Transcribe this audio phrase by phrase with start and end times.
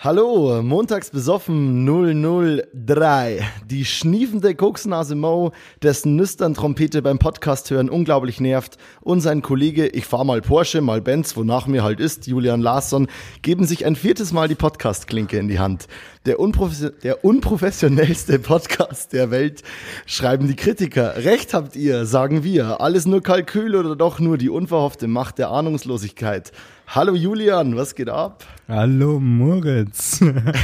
[0.00, 3.44] Hallo, montags besoffen 003.
[3.66, 5.50] Die schniefende Koksnase Mo,
[5.82, 10.82] dessen nüstern Trompete beim Podcast hören unglaublich nervt, und sein Kollege, ich fahr mal Porsche,
[10.82, 13.08] mal Benz, wonach mir halt ist, Julian Larsson,
[13.42, 15.88] geben sich ein viertes Mal die Podcast-Klinke in die Hand.
[16.26, 19.64] Der, unprofes der unprofessionellste Podcast der Welt,
[20.06, 21.24] schreiben die Kritiker.
[21.24, 22.80] Recht habt ihr, sagen wir.
[22.80, 26.52] Alles nur Kalkül oder doch nur die unverhoffte Macht der Ahnungslosigkeit.
[26.90, 28.46] Hallo Julian, was geht ab?
[28.66, 30.22] Hallo Moritz.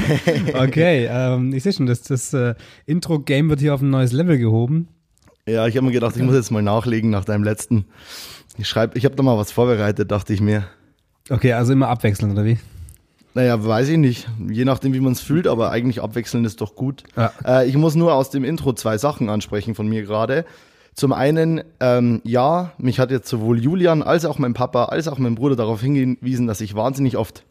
[0.55, 2.55] okay, ähm, ich sehe schon, das, das äh,
[2.87, 4.89] Intro-Game wird hier auf ein neues Level gehoben.
[5.47, 7.85] Ja, ich habe mir gedacht, ich muss jetzt mal nachlegen nach deinem letzten.
[8.57, 10.65] Ich schreibe, ich habe da mal was vorbereitet, dachte ich mir.
[11.29, 12.59] Okay, also immer abwechselnd, oder wie?
[13.35, 14.27] Naja, weiß ich nicht.
[14.49, 17.05] Je nachdem, wie man es fühlt, aber eigentlich abwechselnd ist doch gut.
[17.17, 17.33] Ja.
[17.45, 20.47] Äh, ich muss nur aus dem Intro zwei Sachen ansprechen von mir gerade.
[20.95, 25.19] Zum einen, ähm, ja, mich hat jetzt sowohl Julian als auch mein Papa als auch
[25.19, 27.45] mein Bruder darauf hingewiesen, dass ich wahnsinnig oft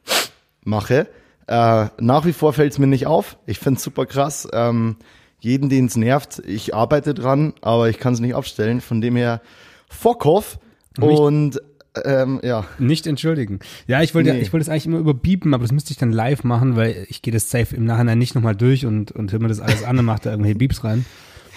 [0.64, 1.08] mache.
[1.48, 3.38] Äh, nach wie vor fällt es mir nicht auf.
[3.46, 4.48] Ich finde es super krass.
[4.54, 4.95] Ähm,
[5.40, 8.80] jeden, den es nervt, ich arbeite dran, aber ich kann es nicht abstellen.
[8.80, 9.42] Von dem her,
[9.89, 10.58] fuck off.
[11.02, 11.60] Und
[12.06, 12.66] ähm, ja.
[12.80, 13.60] Nicht entschuldigen.
[13.88, 14.39] Ja, ich wollte, nee.
[14.39, 17.22] ich wollte es eigentlich immer überbieben, aber das müsste ich dann live machen, weil ich
[17.22, 20.00] gehe das safe im Nachhinein nicht nochmal durch und, und höre mir das alles an
[20.00, 21.06] und mache da irgendwelche Beeps rein.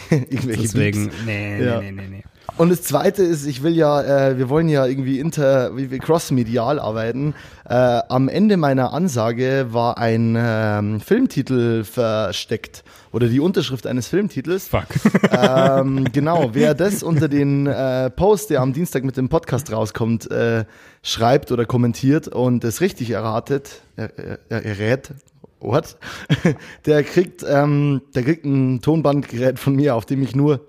[0.10, 1.80] Irgendwelche Deswegen, nee, ja.
[1.80, 2.24] nee, nee, nee, nee.
[2.58, 5.98] Und das zweite ist, ich will ja, äh, wir wollen ja irgendwie inter, wie wir
[5.98, 7.34] cross-medial arbeiten.
[7.68, 12.82] Äh, am Ende meiner Ansage war ein ähm, Filmtitel versteckt
[13.12, 14.68] oder die Unterschrift eines Filmtitels.
[14.68, 14.86] Fuck.
[15.30, 20.30] Ähm, genau, wer das unter den äh, Post, der am Dienstag mit dem Podcast rauskommt,
[20.30, 20.64] äh,
[21.02, 24.10] schreibt oder kommentiert und es richtig erratet, er,
[24.48, 25.10] er, errät,
[25.60, 25.96] what?
[26.86, 30.66] der kriegt, ähm, der kriegt ein Tonbandgerät von mir, auf dem ich nur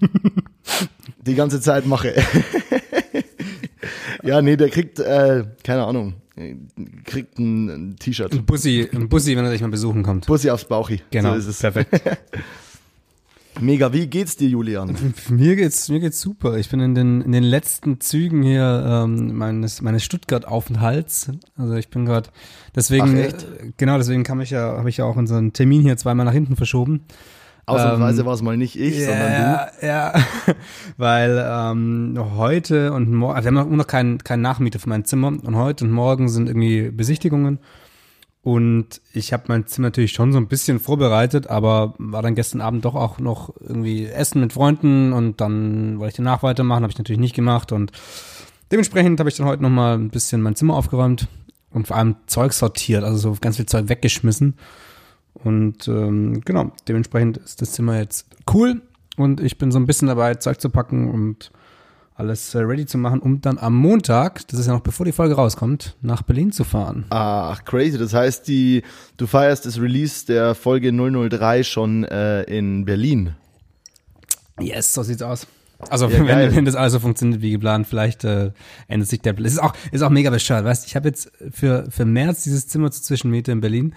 [1.26, 2.14] die ganze Zeit mache.
[4.22, 6.14] ja, nee, der kriegt, äh, keine Ahnung,
[7.04, 8.32] kriegt ein, ein T-Shirt.
[8.32, 10.26] Ein Bussi, ein Bussi, wenn er dich mal besuchen kommt.
[10.26, 11.02] Bussi aufs Bauchi.
[11.10, 11.60] Genau, so ist es.
[11.60, 12.00] perfekt.
[13.60, 14.96] Mega, wie geht's dir, Julian?
[15.28, 16.56] Mir geht's, mir geht's super.
[16.58, 21.30] Ich bin in den, in den letzten Zügen hier ähm, meines, meines Stuttgart-Aufenthalts.
[21.56, 22.30] Also ich bin gerade,
[22.74, 23.16] deswegen?
[23.16, 23.32] Äh,
[23.76, 26.56] genau, deswegen kam ich ja, habe ich ja auch unseren Termin hier zweimal nach hinten
[26.56, 27.02] verschoben.
[27.66, 29.86] Ausnahmsweise ähm, war es mal nicht ich, yeah, sondern du.
[29.86, 30.12] Ja,
[30.98, 35.28] weil ähm, heute und morgen, also wir haben noch keinen kein Nachmieter für mein Zimmer
[35.28, 37.58] und heute und morgen sind irgendwie Besichtigungen.
[38.44, 42.60] Und ich habe mein Zimmer natürlich schon so ein bisschen vorbereitet, aber war dann gestern
[42.60, 46.90] Abend doch auch noch irgendwie essen mit Freunden und dann wollte ich danach weitermachen, habe
[46.90, 47.90] ich natürlich nicht gemacht und
[48.70, 51.26] dementsprechend habe ich dann heute noch mal ein bisschen mein Zimmer aufgeräumt
[51.70, 54.58] und vor allem Zeug sortiert, also so ganz viel Zeug weggeschmissen.
[55.32, 58.82] Und ähm, genau, dementsprechend ist das Zimmer jetzt cool
[59.16, 61.50] und ich bin so ein bisschen dabei, Zeug zu packen und
[62.14, 65.12] alles äh, ready zu machen, um dann am Montag, das ist ja noch bevor die
[65.12, 67.06] Folge rauskommt, nach Berlin zu fahren.
[67.10, 67.98] Ach, crazy.
[67.98, 68.82] Das heißt, die,
[69.16, 73.34] du feierst das Release der Folge 003 schon äh, in Berlin.
[74.60, 75.46] Yes, so sieht's aus.
[75.90, 78.52] Also ja, wenn, wenn, das alles so funktioniert wie geplant, vielleicht äh,
[78.86, 79.38] ändert sich der.
[79.40, 80.86] Es ist auch ist auch mega bescheuert, weißt?
[80.86, 83.94] Ich habe jetzt für für März dieses Zimmer zu Zwischenmiete in Berlin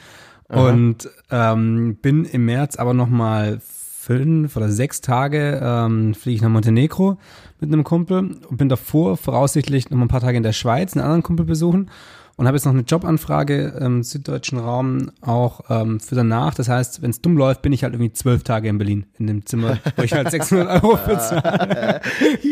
[0.50, 0.70] Aha.
[0.70, 3.60] und ähm, bin im März aber noch mal
[4.08, 7.18] fünf oder sechs Tage ähm, fliege ich nach Montenegro
[7.60, 11.04] mit einem Kumpel und bin davor voraussichtlich noch ein paar Tage in der Schweiz einen
[11.04, 11.92] anderen Kumpel besuchen
[12.38, 16.54] und habe jetzt noch eine Jobanfrage im süddeutschen Raum auch ähm, für danach.
[16.54, 19.28] Das heißt, wenn es dumm läuft, bin ich halt irgendwie zwölf Tage in Berlin in
[19.28, 22.00] dem Zimmer, wo ich halt 600 Euro bezahle.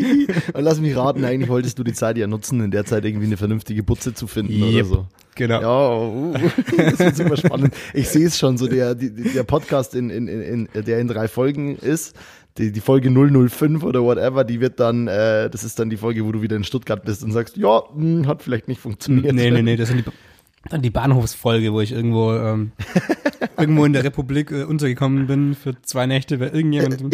[0.52, 3.26] und lass mich raten, eigentlich wolltest du die Zeit ja nutzen, in der Zeit irgendwie
[3.26, 4.74] eine vernünftige Butze zu finden yep.
[4.74, 5.06] oder so.
[5.36, 5.60] Genau.
[5.60, 6.32] Ja, uh,
[6.76, 7.74] das wird super spannend.
[7.94, 11.76] Ich sehe es schon, so der, der Podcast, in, in, in, der in drei Folgen
[11.76, 12.16] ist,
[12.56, 16.24] die, die Folge 005 oder whatever, die wird dann, äh, das ist dann die Folge,
[16.24, 19.34] wo du wieder in Stuttgart bist und sagst, ja, mh, hm, hat vielleicht nicht funktioniert.
[19.34, 20.10] Nee, nee, nee, das sind die,
[20.70, 22.72] dann die Bahnhofsfolge, wo ich irgendwo ähm,
[23.58, 27.10] irgendwo in der Republik äh, untergekommen bin für zwei Nächte bei irgendjemandem.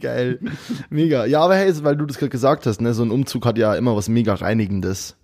[0.00, 0.38] Geil.
[0.90, 1.24] Mega.
[1.24, 3.74] Ja, aber hey, weil du das gerade gesagt hast, ne, so ein Umzug hat ja
[3.74, 5.16] immer was mega Reinigendes.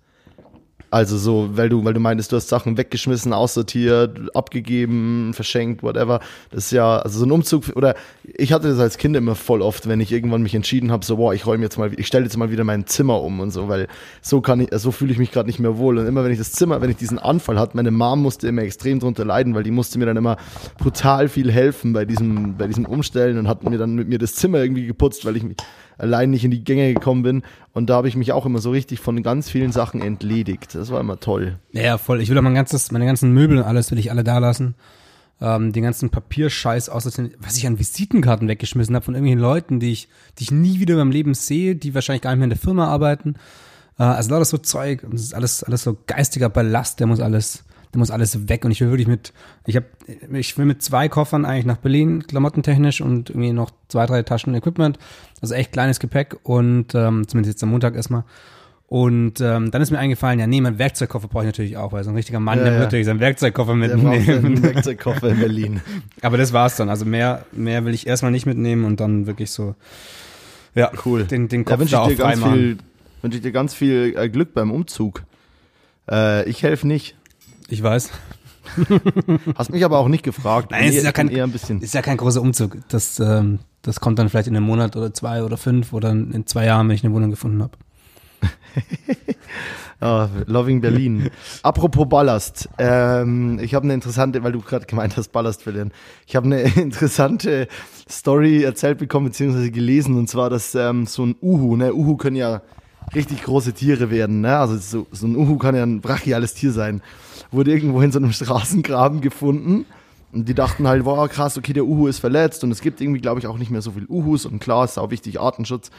[0.89, 6.21] Also so, weil du, weil du meintest, du hast Sachen weggeschmissen, aussortiert, abgegeben, verschenkt, whatever.
[6.49, 9.61] Das ist ja, also so ein Umzug, oder ich hatte das als Kind immer voll
[9.61, 12.23] oft, wenn ich irgendwann mich entschieden habe, so, boah, ich räume jetzt mal, ich stelle
[12.23, 13.87] jetzt mal wieder mein Zimmer um und so, weil
[14.21, 15.97] so kann ich, so fühle ich mich gerade nicht mehr wohl.
[15.97, 18.61] Und immer wenn ich das Zimmer, wenn ich diesen Anfall hatte, meine Mom musste immer
[18.61, 20.37] extrem drunter leiden, weil die musste mir dann immer
[20.77, 24.35] brutal viel helfen bei diesem, bei diesem Umstellen und hat mir dann mit mir das
[24.35, 25.57] Zimmer irgendwie geputzt, weil ich mich
[25.97, 27.43] allein nicht in die Gänge gekommen bin.
[27.73, 30.75] Und da habe ich mich auch immer so richtig von ganz vielen Sachen entledigt.
[30.75, 31.57] Das war immer toll.
[31.71, 32.21] Ja, voll.
[32.21, 34.75] Ich will auch mein ganzes, meine ganzen Möbel und alles will ich alle da lassen.
[35.39, 39.91] Ähm, den ganzen Papierscheiß aus, was ich an Visitenkarten weggeschmissen habe von irgendwelchen Leuten, die
[39.91, 40.07] ich,
[40.39, 42.59] die ich nie wieder in meinem Leben sehe, die wahrscheinlich gar nicht mehr in der
[42.59, 43.35] Firma arbeiten.
[43.99, 45.03] Äh, also lauter so Zeug.
[45.03, 48.65] Und das ist alles, alles so geistiger Ballast, der muss alles, da muss alles weg
[48.65, 49.33] und ich will wirklich mit,
[49.65, 49.85] ich habe,
[50.33, 54.53] ich will mit zwei Koffern eigentlich nach Berlin, klamottentechnisch und irgendwie noch zwei, drei Taschen
[54.55, 54.99] Equipment,
[55.41, 58.23] also echt kleines Gepäck und ähm, zumindest jetzt am Montag erstmal.
[58.89, 62.05] Und ähm, dann ist mir eingefallen, ja, nee, mein Werkzeugkoffer brauche ich natürlich auch, weil
[62.05, 62.79] so ein richtiger Mann, Ja, der ja.
[62.79, 64.45] wird natürlich seinen Werkzeugkoffer Der mitnehmen.
[64.45, 65.81] einen Werkzeugkoffer in Berlin.
[66.21, 66.87] Aber das war's dann.
[66.89, 69.75] Also mehr, mehr will ich erstmal nicht mitnehmen und dann wirklich so,
[70.73, 71.25] ja, Cool.
[71.25, 72.77] den, den Da Kopf wünsche da ich dir ganz viel,
[73.21, 75.23] wünsche ich dir ganz viel äh, Glück beim Umzug.
[76.09, 77.16] Äh, ich helfe nicht.
[77.67, 78.09] Ich weiß.
[79.55, 80.71] Hast mich aber auch nicht gefragt.
[80.71, 81.81] Nein, es ist ja kein- eher ein bisschen.
[81.81, 82.77] Ist ja kein großer Umzug.
[82.89, 86.45] Das, ähm, das kommt dann vielleicht in einem Monat oder zwei oder fünf oder in
[86.45, 87.77] zwei Jahren, wenn ich eine Wohnung gefunden habe.
[89.99, 91.31] Ah, Loving Berlin.
[91.63, 92.69] Apropos Ballast.
[92.77, 95.91] Ähm, ich habe eine interessante, weil du gerade gemeint hast, Ballast verlieren.
[96.27, 97.67] Ich habe eine interessante
[98.07, 102.35] Story erzählt bekommen, beziehungsweise gelesen, und zwar, dass ähm, so ein Uhu, ne, Uhu können
[102.35, 102.61] ja
[103.15, 104.57] richtig große Tiere werden, ne?
[104.57, 107.01] Also so, so ein Uhu kann ja ein brachiales Tier sein.
[107.51, 109.85] Wurde irgendwo in so einem Straßengraben gefunden.
[110.33, 113.21] Und die dachten halt, wow, krass, okay, der Uhu ist verletzt und es gibt irgendwie,
[113.21, 115.89] glaube ich, auch nicht mehr so viel Uhus und klar, ist auch wichtig, Artenschutz.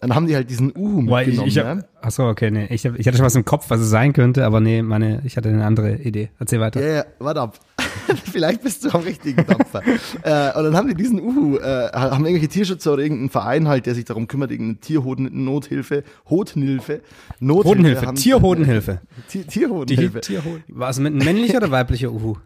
[0.00, 1.64] Dann haben die halt diesen Uhu ich, mitgenommen, ich ne?
[1.64, 2.66] hab, achso, okay, nee.
[2.66, 5.22] Ich, hab, ich hatte schon was im Kopf, was es sein könnte, aber nee, meine,
[5.24, 6.30] ich hatte eine andere Idee.
[6.38, 6.82] Erzähl weiter.
[6.82, 7.58] Ja, ja, warte ab.
[8.24, 9.82] Vielleicht bist du am richtigen Dampfer.
[10.22, 13.86] äh, und dann haben die diesen Uhu, äh, haben irgendwelche Tierschützer oder irgendein Verein halt,
[13.86, 17.00] der sich darum kümmert, irgendeine Tiernothilfe, Hodenhilfe,
[17.40, 17.68] Nothilfe.
[17.68, 19.00] Hodenhilfe, Tierhodenhilfe.
[19.48, 20.20] Tierhodenhilfe.
[20.20, 20.62] Tierhoden.
[20.68, 22.36] War es mit männlicher oder weiblicher Uhu?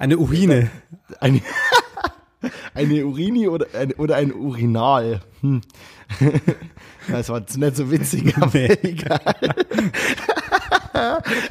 [0.00, 0.70] Eine Uhine.
[1.20, 1.42] Eine,
[2.74, 5.20] eine Urini oder ein, oder ein Urinal.
[5.42, 5.60] Hm.
[7.08, 8.78] Das war jetzt nicht so witzig, aber Nee.
[8.82, 9.20] egal.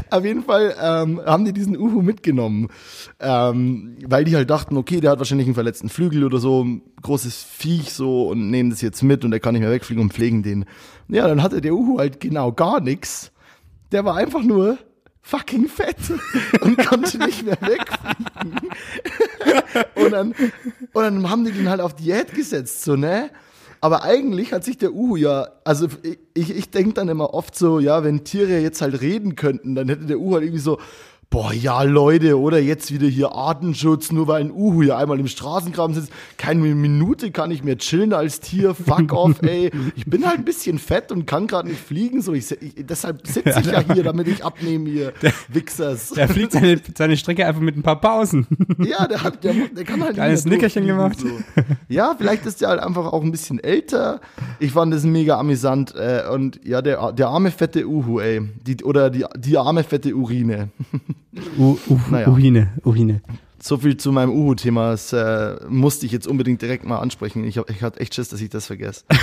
[0.10, 2.70] Auf jeden Fall ähm, haben die diesen Uhu mitgenommen,
[3.20, 6.82] ähm, weil die halt dachten, okay, der hat wahrscheinlich einen verletzten Flügel oder so, ein
[7.02, 10.14] großes Viech so und nehmen das jetzt mit und der kann nicht mehr wegfliegen und
[10.14, 10.66] pflegen den.
[11.08, 13.32] Ja, dann hatte der Uhu halt genau gar nichts.
[13.92, 14.78] Der war einfach nur
[15.30, 15.98] fucking fett
[16.62, 18.70] und konnte nicht mehr wegfliegen.
[19.96, 20.32] und, dann,
[20.94, 23.30] und dann haben die den halt auf Diät gesetzt, so, ne?
[23.82, 25.88] Aber eigentlich hat sich der Uhu ja, also
[26.34, 29.88] ich, ich denke dann immer oft so, ja, wenn Tiere jetzt halt reden könnten, dann
[29.88, 30.80] hätte der Uhu halt irgendwie so,
[31.30, 35.28] boah, ja, Leute, oder jetzt wieder hier Artenschutz, nur weil ein Uhu hier einmal im
[35.28, 36.12] Straßengraben sitzt.
[36.38, 39.72] Keine Minute kann ich mehr chillen als Tier, fuck off, ey.
[39.96, 43.28] Ich bin halt ein bisschen fett und kann gerade nicht fliegen, so, ich, ich, deshalb
[43.28, 45.14] sitze ich ja hier, damit ich abnehme hier,
[45.50, 46.10] Wichsers.
[46.12, 48.48] Der fliegt seine, seine Strecke einfach mit ein paar Pausen.
[48.80, 51.64] Ja, der hat, der, der kann halt Kleines Nickerchen durchfliegen, So.
[51.90, 54.20] Ja, vielleicht ist der halt einfach auch ein bisschen älter.
[54.60, 55.94] Ich fand das mega amüsant.
[55.96, 58.42] Äh, und ja, der, der arme fette Uhu, ey.
[58.66, 60.70] Die, oder die, die arme fette Urine.
[61.58, 62.28] U, u, Naja.
[62.30, 63.22] Uhine, Uhine.
[63.62, 64.92] So viel zu meinem Uhu-Thema.
[64.92, 67.44] Das äh, musste ich jetzt unbedingt direkt mal ansprechen.
[67.44, 69.04] Ich, hab, ich hatte echt Schiss, dass ich das vergesse.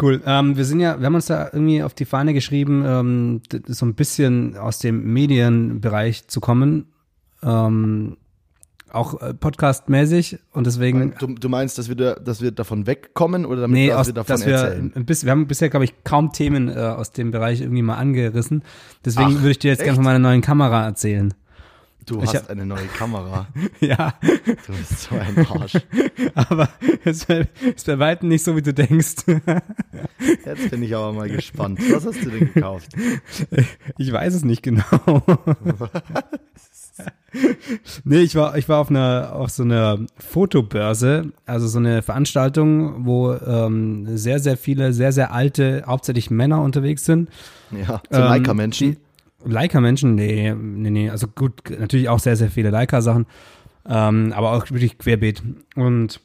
[0.00, 0.22] Cool.
[0.24, 3.84] Ähm, wir sind ja, wir haben uns da irgendwie auf die Fahne geschrieben, ähm, so
[3.84, 6.86] ein bisschen aus dem Medienbereich zu kommen.
[7.42, 8.16] Ähm,
[8.92, 13.44] auch äh, podcastmäßig und deswegen Du, du meinst, dass wir, da, dass wir davon wegkommen
[13.46, 14.92] oder damit Nee, dass aus, wir davon dass wir, erzählen?
[14.94, 17.96] ein bisschen, wir haben bisher, glaube ich, kaum Themen äh, aus dem Bereich irgendwie mal
[17.96, 18.62] angerissen.
[19.04, 21.34] Deswegen Ach, würde ich dir jetzt gerne von meiner neuen Kamera erzählen.
[22.06, 23.48] Du ich hast hab- eine neue Kamera.
[23.80, 24.14] ja,
[24.66, 25.74] Du bist so ein Arsch.
[26.34, 26.70] aber
[27.04, 27.48] es wäre
[27.86, 29.16] bei weitem nicht so, wie du denkst.
[30.46, 31.78] Jetzt bin ich aber mal gespannt.
[31.92, 32.92] Was hast du denn gekauft?
[33.98, 34.82] Ich weiß es nicht genau.
[38.04, 43.06] nee, ich war, ich war auf einer, auf so einer Fotobörse, also so eine Veranstaltung,
[43.06, 47.28] wo ähm, sehr, sehr viele, sehr, sehr alte, hauptsächlich Männer unterwegs sind.
[47.70, 48.96] Ja, so Ähm, Leica-Menschen.
[49.44, 50.14] Leica-Menschen?
[50.14, 51.10] Nee, nee, nee.
[51.10, 53.26] Also gut, natürlich auch sehr, sehr viele Leica-Sachen.
[53.86, 55.42] Ähm, aber auch wirklich querbeet.
[55.76, 56.20] Und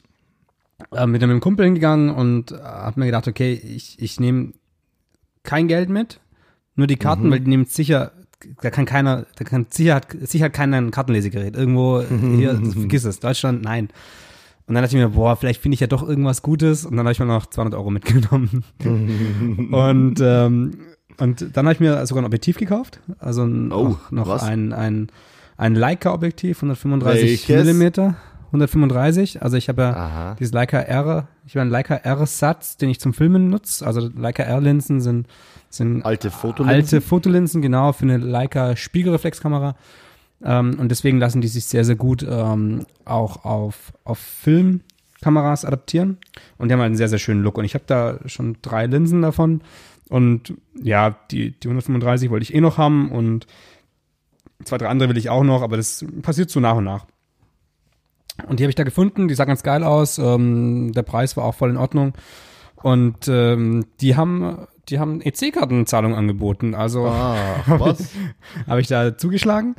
[0.92, 4.52] äh, mit einem Kumpel hingegangen und äh, hab mir gedacht, okay, ich, ich nehme
[5.42, 6.20] kein Geld mit,
[6.74, 8.12] nur die Karten, weil die nehmen sicher,
[8.60, 11.56] da kann keiner, da kann sicher, hat, sicher hat keiner ein Kartenlesegerät.
[11.56, 13.88] Irgendwo hier, vergiss es, Deutschland, nein.
[14.66, 16.86] Und dann dachte ich mir, boah, vielleicht finde ich ja doch irgendwas Gutes.
[16.86, 18.64] Und dann habe ich mir noch 200 Euro mitgenommen.
[19.72, 20.78] und, ähm,
[21.18, 23.00] und dann habe ich mir sogar ein Objektiv gekauft.
[23.18, 25.08] Also ein, Oh, noch, noch ein, ein,
[25.58, 27.66] ein Leica-Objektiv, 135 Welches?
[27.66, 28.16] Millimeter.
[28.54, 30.36] 135, also ich habe ja Aha.
[30.38, 33.84] dieses Leica R, ich habe einen Leica R-Satz, den ich zum Filmen nutze.
[33.86, 35.26] Also Leica R-Linsen sind,
[35.70, 36.74] sind Alte Fotolinsen?
[36.74, 39.76] alte Fotolinsen, genau, für eine Leica Spiegelreflexkamera.
[40.44, 46.18] Ähm, und deswegen lassen die sich sehr, sehr gut ähm, auch auf, auf Filmkameras adaptieren.
[46.56, 47.58] Und die haben halt einen sehr, sehr schönen Look.
[47.58, 49.62] Und ich habe da schon drei Linsen davon.
[50.08, 53.46] Und ja, die, die 135 wollte ich eh noch haben und
[54.64, 57.06] zwei, drei andere will ich auch noch, aber das passiert so nach und nach.
[58.48, 61.44] Und die habe ich da gefunden, die sah ganz geil aus, ähm, der Preis war
[61.44, 62.14] auch voll in Ordnung.
[62.82, 66.74] Und ähm, die haben die haben EC-Kartenzahlung angeboten.
[66.74, 67.36] Also Ah,
[68.66, 69.76] habe ich da zugeschlagen.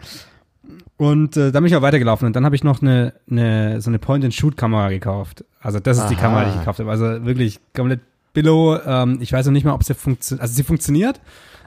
[0.97, 3.89] Und äh, dann bin ich auch weitergelaufen und dann habe ich noch eine, eine so
[3.89, 5.43] eine Point-and-Shoot-Kamera gekauft.
[5.62, 6.21] Also das ist die Aha.
[6.21, 6.89] Kamera, die ich gekauft habe.
[6.89, 8.00] Also wirklich komplett
[8.33, 8.79] Billo.
[8.83, 10.41] Ähm, ich weiß noch nicht mal, ob sie funktioniert.
[10.41, 11.19] Also sie funktioniert,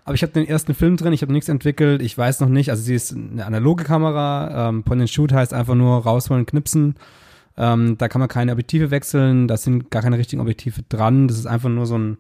[0.09, 2.71] aber ich habe den ersten Film drin, ich habe nichts entwickelt, ich weiß noch nicht.
[2.71, 4.71] Also sie ist eine analoge Kamera.
[4.71, 6.95] Ähm, Point-and-Shoot heißt einfach nur rausholen, knipsen.
[7.59, 11.29] Ähm, da kann man keine Objektive wechseln, da sind gar keine richtigen Objektive dran.
[11.29, 12.17] Das ist einfach nur so ein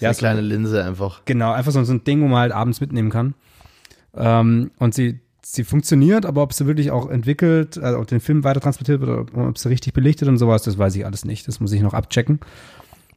[0.00, 1.22] Ja, eine kleine Linse einfach.
[1.24, 3.34] Genau, einfach so, so ein Ding, wo man halt abends mitnehmen kann.
[4.16, 8.42] Ähm, und sie, sie funktioniert, aber ob sie wirklich auch entwickelt, also ob den Film
[8.42, 11.46] weiter transportiert wird oder ob sie richtig belichtet und sowas, das weiß ich alles nicht.
[11.46, 12.40] Das muss ich noch abchecken.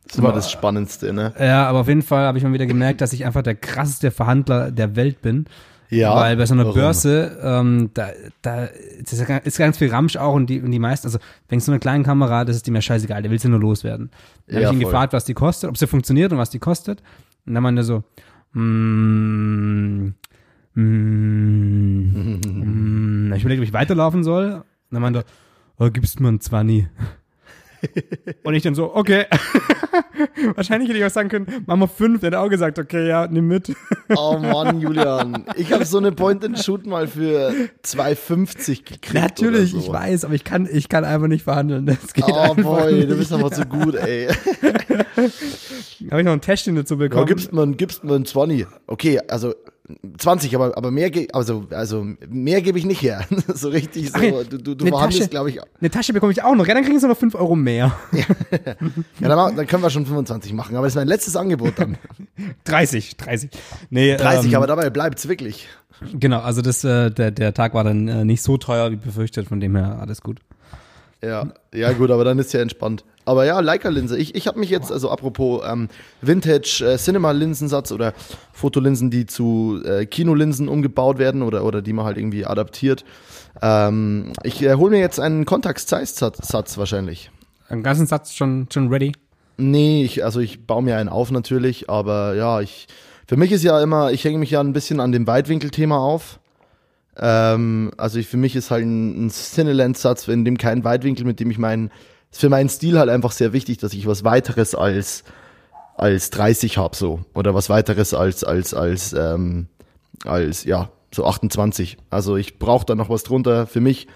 [0.05, 1.33] Das ist immer das Spannendste, ne?
[1.39, 4.11] Ja, aber auf jeden Fall habe ich mal wieder gemerkt, dass ich einfach der krasseste
[4.11, 5.45] Verhandler der Welt bin.
[5.89, 6.15] Ja.
[6.15, 6.75] Weil bei so einer warum?
[6.75, 8.09] Börse, ähm, da,
[8.41, 11.19] da ist, ja ganz- ist ganz viel Ramsch auch und die, und die meisten, also
[11.49, 14.09] wenn so eine kleine Kamera, das ist dem ja scheißegal, der will sie nur loswerden.
[14.47, 14.91] Dann Ja, habe ich ihn voll.
[14.91, 17.01] gefragt, was die kostet, ob sie funktioniert und was die kostet.
[17.45, 18.03] Und dann meinte er so,
[18.53, 20.13] mm,
[20.73, 20.73] mm,
[23.29, 23.33] mm.
[23.35, 24.53] ich überlege, ob ich weiterlaufen soll.
[24.53, 25.25] Und dann meinte er,
[25.85, 26.87] oh, gibst mir ein 20.
[28.43, 29.25] Und ich dann so, okay.
[30.55, 32.21] Wahrscheinlich hätte ich auch sagen können, machen wir fünf.
[32.21, 33.73] Der hat auch gesagt, okay, ja, nimm mit.
[34.15, 35.45] Oh Mann, Julian.
[35.55, 37.51] Ich habe so eine Point-and-Shoot mal für
[37.83, 39.13] 2,50 gekriegt.
[39.13, 39.79] Natürlich, so.
[39.79, 41.85] ich weiß, aber ich kann, ich kann einfach nicht verhandeln.
[41.85, 43.09] Das geht Oh boy, nicht.
[43.09, 44.27] du bist aber zu gut, ey.
[46.11, 47.25] Habe ich noch ein Täschchen dazu Ja, bekommen.
[47.27, 48.65] gibst mir, gibst mir ein 20.
[48.87, 49.53] Okay, also
[50.17, 53.25] 20, aber, aber mehr, ge- also, also mehr gebe ich nicht her.
[53.53, 54.17] so richtig so.
[54.19, 55.29] Ja, du du, du eine verhandelst, Tasche.
[55.29, 55.59] glaube ich.
[55.81, 56.65] Eine Tasche bekomme ich auch noch.
[56.65, 57.91] Ja, dann kriegen sie noch 5 Euro mehr.
[59.19, 60.75] Ja, dann, dann können wir schon 25 machen.
[60.75, 61.97] Aber das ist mein letztes Angebot dann.
[62.65, 63.49] 30, 30.
[63.89, 65.67] Nee, 30, ähm, aber dabei bleibt's wirklich.
[66.13, 69.47] Genau, also das, äh, der, der Tag war dann äh, nicht so teuer wie befürchtet,
[69.47, 70.39] von dem her alles gut.
[71.23, 73.05] Ja, ja gut, aber dann ist ja entspannt.
[73.25, 74.17] Aber ja, Leica-Linse.
[74.17, 75.87] Ich, ich habe mich jetzt, also apropos ähm,
[76.21, 78.13] Vintage äh, Cinema-Linsensatz oder
[78.51, 83.05] Fotolinsen, die zu äh, Kinolinsen umgebaut werden oder, oder die man halt irgendwie adaptiert.
[83.61, 87.31] Ähm, ich äh, hole mir jetzt einen Kontakt-Size-Satz wahrscheinlich.
[87.69, 89.13] Einen ganzen Satz schon, schon ready.
[89.57, 92.87] Nee, ich, also ich baue mir einen auf natürlich, aber ja, ich,
[93.27, 96.39] für mich ist ja immer, ich hänge mich ja ein bisschen an dem Weitwinkelthema auf.
[97.17, 101.39] Ähm, also ich, für mich ist halt ein, ein Cinelens-Satz, in dem kein Weitwinkel, mit
[101.39, 101.91] dem ich meinen,
[102.31, 105.23] ist für meinen Stil halt einfach sehr wichtig, dass ich was weiteres als,
[105.95, 107.21] als 30 hab so.
[107.33, 109.67] Oder was weiteres als, als, als, ähm,
[110.25, 111.97] als, ja, so 28.
[112.09, 114.07] Also ich brauche da noch was drunter für mich.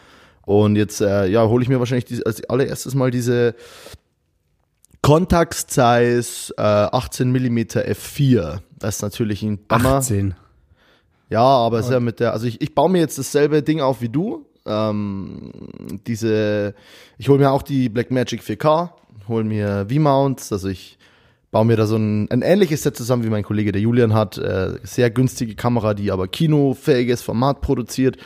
[0.45, 3.53] Und jetzt, äh, ja, hole ich mir wahrscheinlich diese, als allererstes mal diese
[5.01, 8.59] Contact Size äh, 18 mm f4.
[8.79, 9.95] Das ist natürlich ein Bummer.
[9.95, 10.35] 18.
[11.29, 13.81] Ja, aber es ist ja mit der, also ich, ich baue mir jetzt dasselbe Ding
[13.81, 14.45] auf wie du.
[14.65, 15.51] Ähm,
[16.05, 16.73] diese,
[17.17, 18.89] ich hole mir auch die Blackmagic 4K,
[19.27, 20.97] hole mir V-Mounts, also ich
[21.51, 24.37] baue mir da so ein, ein ähnliches Set zusammen, wie mein Kollege der Julian hat.
[24.37, 28.17] Äh, sehr günstige Kamera, die aber kinofähiges Format produziert.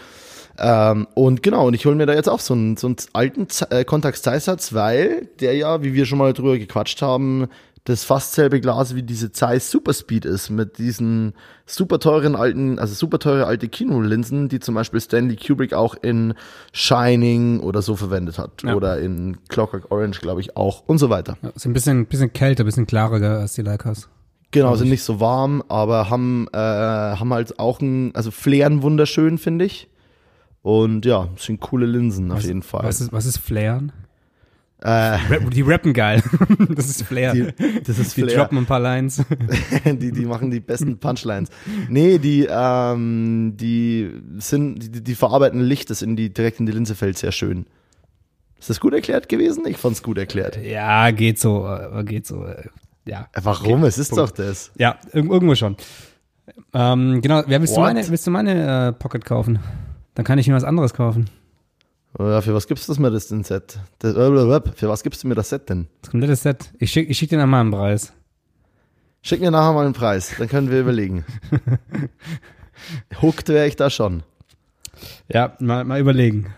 [0.57, 3.49] Ähm, und genau, und ich hole mir da jetzt auch so einen, so einen alten
[3.49, 7.47] Z äh, Contax Zeiss-Satz, weil der ja, wie wir schon mal drüber gequatscht haben,
[7.85, 11.33] das fast selbe Glas wie diese Zeiss Superspeed ist, mit diesen
[11.65, 16.35] super teuren alten, also super teure alte Kinolinsen, die zum Beispiel Stanley Kubrick auch in
[16.73, 18.61] Shining oder so verwendet hat.
[18.63, 18.75] Ja.
[18.75, 21.37] Oder in Clockwork Orange, glaube ich, auch und so weiter.
[21.41, 24.09] Ja, ist ein bisschen, bisschen kälter, ein bisschen klarer als die Leicas.
[24.51, 29.37] Genau, sind nicht so warm, aber haben, äh, haben halt auch ein, also flären wunderschön,
[29.37, 29.87] finde ich.
[30.61, 32.83] Und ja, sind coole Linsen auf jeden Fall.
[32.83, 33.91] Was ist, was ist Flairen?
[34.83, 35.17] Äh,
[35.51, 36.23] die rappen geil.
[36.75, 37.33] das ist Flair.
[37.33, 38.37] die, das ist Die Flair.
[38.37, 39.23] droppen ein paar Lines.
[39.85, 41.49] die, die machen die besten Punchlines.
[41.87, 46.71] Nee, die, ähm, die sind, die, die verarbeiten Licht, das in die, direkt in die
[46.71, 47.65] Linse fällt, sehr schön.
[48.59, 49.65] Ist das gut erklärt gewesen?
[49.67, 50.57] Ich fand's gut erklärt.
[50.63, 52.45] ja, geht so, äh, geht so.
[52.45, 52.63] äh,
[53.05, 53.27] Ja.
[53.41, 53.83] Warum?
[53.83, 54.23] Es ist Punkt.
[54.23, 54.71] doch das.
[54.77, 55.77] Ja, irg irgendwo schon.
[56.73, 59.59] Ähm, genau, ja, willst, du meine, willst du meine äh, Pocket kaufen?
[60.15, 61.29] Dann kann ich mir was anderes kaufen.
[62.19, 63.79] Ja, für was gibst du mir das denn Set?
[63.99, 65.87] Das, äh, für was gibst du mir das Set denn?
[66.01, 66.71] Das komplette Set.
[66.77, 68.13] Ich schicke ich schick dir dann mal einen Preis.
[69.21, 71.25] Schick mir nachher mal einen Preis, dann können wir überlegen.
[73.21, 74.23] Hooked wäre ich da schon.
[75.29, 76.53] Ja, mal, mal überlegen.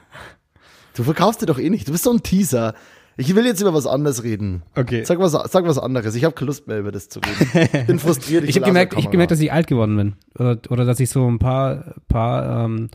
[0.96, 1.88] Du verkaufst dir doch eh nicht.
[1.88, 2.74] Du bist so ein Teaser.
[3.18, 4.64] Ich will jetzt über was anderes reden.
[4.76, 5.04] Okay.
[5.04, 6.16] Sag was, sag was anderes.
[6.16, 7.70] Ich habe keine Lust mehr über das zu reden.
[7.74, 8.46] Ich bin frustriert.
[8.46, 10.14] Ich habe gemerkt, ich gemerkt, dass ich alt geworden bin.
[10.40, 12.90] Oder, oder dass ich so ein paar, paar ähm,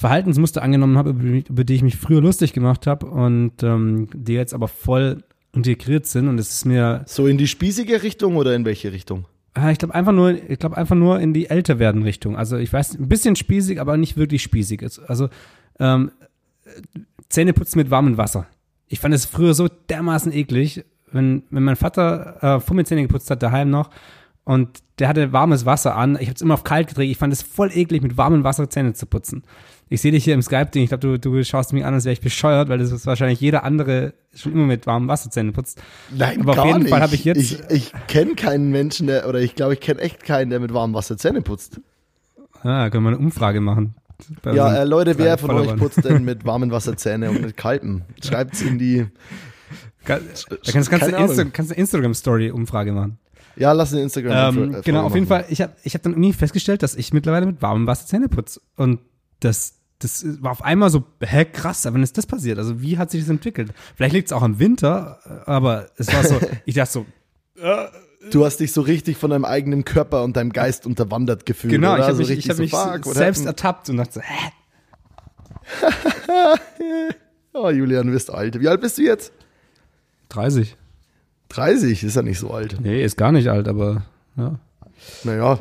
[0.00, 4.54] Verhaltensmuster angenommen habe, über, die- ich mich früher lustig gemacht habe und ähm, die jetzt
[4.54, 6.28] aber voll integriert sind.
[6.28, 9.26] Und es ist mir, so in die spießige Richtung oder in welche Richtung?
[9.54, 12.36] ah, ich glaube einfach nur, ich glaube einfach nur in die älter werden Richtung.
[12.36, 14.82] Also ich weiß, ein bisschen spießig, aber nicht wirklich spießig.
[15.06, 15.28] Also
[15.78, 16.12] ähm,
[17.28, 18.46] Zähne putzen mit warmem Wasser.
[18.88, 23.02] Ich fand es früher so dermaßen eklig, wenn, wenn mein Vater äh, vor mir Zähne
[23.02, 23.90] geputzt hat, daheim noch,
[24.44, 26.16] und der hatte warmes Wasser an.
[26.20, 27.10] Ich habe es immer auf kalt gedreht.
[27.10, 29.42] Ich fand es voll eklig, mit warmem Wasser Zähne zu putzen.
[29.92, 30.84] Ich sehe dich hier im Skype-Ding.
[30.84, 33.40] Ich glaube, du, du schaust mich an, als wäre ich bescheuert, weil das ist wahrscheinlich
[33.40, 35.82] jeder andere schon immer mit warmem Wasser Zähne putzt.
[36.16, 36.90] Nein, Aber auf gar jeden nicht.
[36.90, 37.38] Fall habe ich jetzt.
[37.38, 40.72] Ich, ich kenne keinen Menschen, der, oder ich glaube, ich kenne echt keinen, der mit
[40.72, 41.80] warmem Wasser Zähne putzt.
[42.62, 43.96] ah, können wir eine Umfrage machen.
[44.44, 48.02] Ja, äh, Leute, wer von euch putzt denn mit warmem Wasser Zähne und mit kaltem?
[48.22, 49.06] Schreibt's in die.
[50.06, 53.18] Da kannst, kannst, Insta kannst eine Instagram-Story-Umfrage machen.
[53.56, 54.56] Ja, lass eine Instagram.
[54.56, 55.26] Ähm, äh, genau, auf jeden.
[55.26, 58.28] Fall, ich habe ich hab dann irgendwie festgestellt, dass ich mittlerweile mit warmem Wasser Zähne
[58.28, 58.60] putze.
[58.76, 59.00] Und
[59.40, 62.58] das, das war auf einmal so, hä, krass, wann ist das passiert?
[62.58, 63.72] Also wie hat sich das entwickelt?
[63.94, 67.06] Vielleicht liegt es auch im Winter, aber es war so, ich dachte so,
[68.30, 71.72] Du hast dich so richtig von deinem eigenen Körper und deinem Geist unterwandert gefühlt.
[71.72, 72.00] genau, oder?
[72.00, 72.70] ich habe so mich, richtig ich hab so, mich
[73.04, 74.52] fuck, selbst ertappt und dachte so, hä?
[77.52, 78.60] Oh, Julian, du bist alt.
[78.60, 79.32] Wie alt bist du jetzt?
[80.28, 80.76] 30.
[81.48, 82.76] 30, ist ja nicht so alt.
[82.80, 84.04] Nee, ist gar nicht alt, aber
[84.36, 84.60] ja.
[85.24, 85.60] Naja,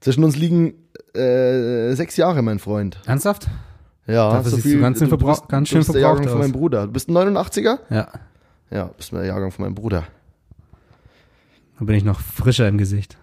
[0.00, 0.74] zwischen uns liegen
[1.14, 2.98] äh, sechs Jahre, mein Freund.
[3.06, 3.48] Ernsthaft?
[4.06, 6.32] Ja, Dafür siehst du ganz schön du bist- ganz du schön bist der Jahrgang von
[6.34, 6.38] aus.
[6.40, 6.86] meinem Bruder.
[6.86, 7.78] Du bist ein 89er?
[7.90, 8.08] Ja.
[8.70, 10.04] Ja, bist der Jahrgang von meinem Bruder.
[11.78, 13.16] Da bin ich noch frischer im Gesicht.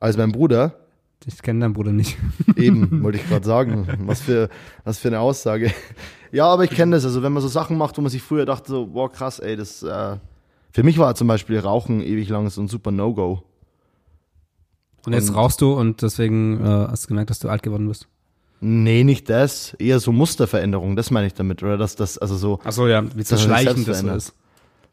[0.00, 0.74] Als mein Bruder,
[1.26, 2.16] Ich kenne deinen Bruder nicht.
[2.56, 3.86] eben, wollte ich gerade sagen.
[4.06, 4.48] Was für,
[4.84, 5.72] was für eine Aussage.
[6.32, 7.04] Ja, aber ich kenne das.
[7.04, 9.56] Also, wenn man so Sachen macht, wo man sich früher dachte, so, boah, krass, ey,
[9.56, 10.16] das, äh,
[10.72, 13.42] für mich war zum Beispiel Rauchen ewig lang so ein super No-Go.
[15.06, 17.88] Und jetzt Und- rauchst du und deswegen äh, hast du gemerkt, dass du alt geworden
[17.88, 18.06] bist.
[18.60, 19.74] Nee, nicht das.
[19.74, 21.76] Eher so Musterveränderung, das meine ich damit, oder?
[21.76, 24.34] Dass das, also so, Achso, ja, wie er schleichen selbst das so ist.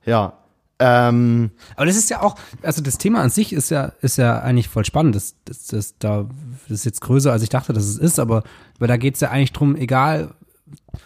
[0.05, 0.33] ja.
[0.79, 4.39] Ähm, Aber das ist ja auch, also das Thema an sich ist ja, ist ja
[4.39, 5.15] eigentlich voll spannend.
[5.15, 6.25] Das, das, das, da,
[6.67, 8.43] das ist jetzt größer, als ich dachte, dass es ist, aber
[8.79, 10.33] weil da geht's ja eigentlich drum, egal,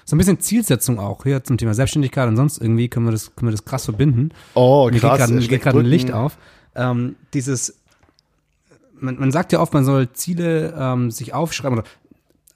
[0.05, 3.35] so ein bisschen Zielsetzung auch hier zum Thema Selbstständigkeit und sonst irgendwie können wir das,
[3.35, 4.29] können wir das krass verbinden.
[4.55, 4.93] oh, krass.
[4.93, 5.85] mir geht gerade ein Steckbrücken.
[5.85, 6.37] Licht auf.
[6.73, 7.77] Ähm, dieses,
[8.99, 11.87] man, man sagt ja oft, man soll Ziele ähm, sich aufschreiben oder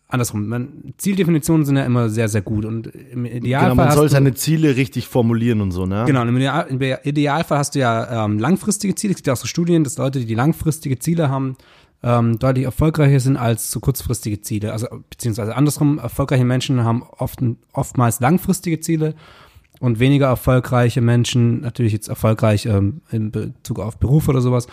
[0.07, 0.48] andersrum.
[0.48, 4.34] Man, Zieldefinitionen sind ja immer sehr, sehr gut und im Idealfall Genau, man soll seine
[4.34, 6.04] Ziele richtig formulieren und so, ne?
[6.06, 9.12] Genau, im Ideal- im Idealfall hast du ja ähm, langfristige Ziele.
[9.12, 11.56] Es gibt ja auch so Studien, dass Leute, die langfristige Ziele haben,
[12.04, 14.73] ähm, deutlich erfolgreicher sind als so kurzfristige Ziele.
[14.73, 17.39] Also beziehungsweise andersrum, erfolgreiche Menschen haben oft,
[17.73, 19.15] oftmals langfristige Ziele
[19.80, 24.67] und weniger erfolgreiche Menschen, natürlich jetzt erfolgreich ähm, in Bezug auf Beruf oder sowas,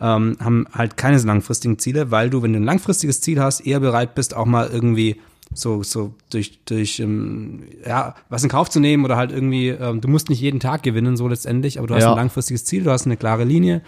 [0.00, 3.60] ähm, haben halt keine so langfristigen Ziele, weil du, wenn du ein langfristiges Ziel hast,
[3.60, 5.20] eher bereit bist, auch mal irgendwie
[5.52, 10.00] so, so durch, durch ähm, ja, was in Kauf zu nehmen oder halt irgendwie, ähm,
[10.00, 12.10] du musst nicht jeden Tag gewinnen, so letztendlich, aber du hast Ja.
[12.10, 13.82] ein langfristiges Ziel, du hast eine klare Linie,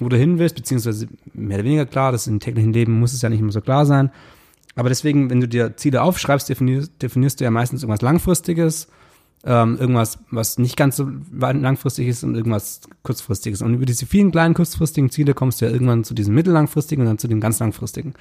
[0.00, 3.22] wo du hin willst, beziehungsweise mehr oder weniger klar, das im täglichen Leben muss es
[3.22, 4.10] ja nicht immer so klar sein.
[4.76, 8.88] Aber deswegen, wenn du dir Ziele aufschreibst, definierst, definierst du ja meistens irgendwas Langfristiges,
[9.46, 13.62] ähm, irgendwas, was nicht ganz so langfristig ist und irgendwas kurzfristiges.
[13.62, 17.08] Und über diese vielen kleinen kurzfristigen Ziele kommst du ja irgendwann zu diesem mittellangfristigen und
[17.08, 18.14] dann zu dem ganz langfristigen.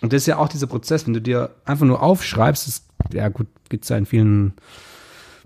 [0.00, 3.28] Und das ist ja auch dieser Prozess, wenn du dir einfach nur aufschreibst, das, ja
[3.28, 4.54] gut, gibt's ja in vielen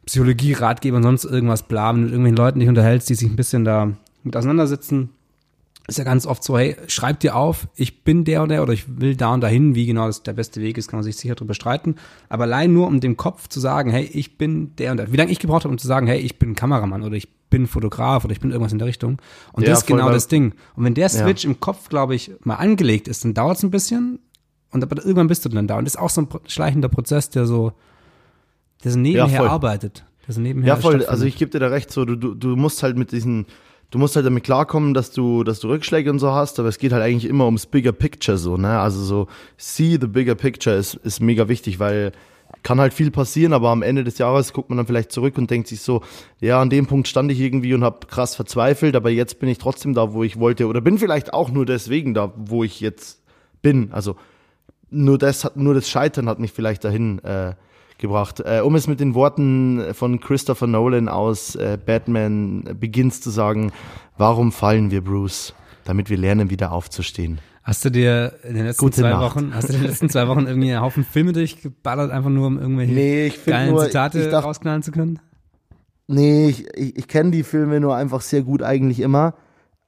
[0.06, 3.64] Psychologie-Ratgebern, sonst irgendwas bla, wenn du mit irgendwelchen Leuten dich unterhältst, die sich ein bisschen
[3.64, 3.92] da
[4.24, 5.10] mit auseinandersetzen,
[5.88, 8.74] ist ja ganz oft so, hey, schreib dir auf, ich bin der und der oder
[8.74, 11.16] ich will da und dahin, wie genau das der beste Weg ist, kann man sich
[11.16, 11.96] sicher drüber streiten.
[12.28, 15.12] Aber allein nur um dem Kopf zu sagen, hey, ich bin der und der.
[15.12, 17.66] Wie lange ich gebraucht habe, um zu sagen, hey, ich bin Kameramann oder ich bin
[17.66, 19.16] Fotograf oder ich bin irgendwas in der Richtung.
[19.52, 20.52] Und Ja, das ist genau das Ding.
[20.76, 23.70] Und wenn der Switch im Kopf, glaube ich, mal angelegt ist, dann dauert es ein
[23.70, 24.18] bisschen
[24.70, 25.78] und aber irgendwann bist du dann da.
[25.78, 27.72] Und das ist auch so ein schleichender Prozess, der so,
[28.84, 29.48] der so nebenher voll.
[29.48, 30.04] arbeitet.
[30.26, 31.04] Der so nebenher Ja, voll.
[31.06, 33.46] Also ich gebe dir da recht, so du, du, du musst halt mit diesen,
[33.90, 36.78] du musst halt damit klarkommen, dass du, dass du Rückschläge und so hast, aber es
[36.78, 38.78] geht halt eigentlich immer ums Bigger Picture so, ne?
[38.78, 42.12] Also so see the bigger picture ist, ist mega wichtig, weil
[42.62, 45.50] kann halt viel passieren, aber am Ende des Jahres guckt man dann vielleicht zurück und
[45.50, 46.02] denkt sich so,
[46.40, 49.58] ja, an dem Punkt stand ich irgendwie und habe krass verzweifelt, aber jetzt bin ich
[49.58, 53.22] trotzdem da, wo ich wollte oder bin vielleicht auch nur deswegen da, wo ich jetzt
[53.62, 53.92] bin.
[53.92, 54.16] Also
[54.90, 57.54] nur das hat, nur das Scheitern hat mich vielleicht dahin äh,
[57.98, 58.40] gebracht.
[58.44, 63.72] Äh, um es mit den Worten von Christopher Nolan aus äh, Batman Begins zu sagen,
[64.16, 65.54] warum fallen wir, Bruce?
[65.84, 67.38] Damit wir lernen, wieder aufzustehen.
[67.62, 69.36] Hast du dir in den letzten Gute zwei Nacht.
[69.36, 72.46] Wochen, hast du in den letzten zwei Wochen irgendwie einen Haufen Filme durchgeballert, einfach nur
[72.46, 75.18] um irgendwelche Nee, geilen nur- Zitate ich dacht- rausknallen zu können?
[76.06, 79.34] Nee, ich, ich, ich kenne die Filme nur einfach sehr gut eigentlich immer.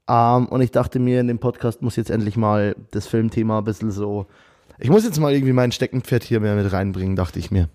[0.08, 3.64] Ähm, und ich dachte mir, in dem Podcast muss jetzt endlich mal das Filmthema ein
[3.64, 4.26] bisschen so.
[4.78, 7.68] Ich muss jetzt mal irgendwie mein Steckenpferd hier mehr mit reinbringen, dachte ich mir.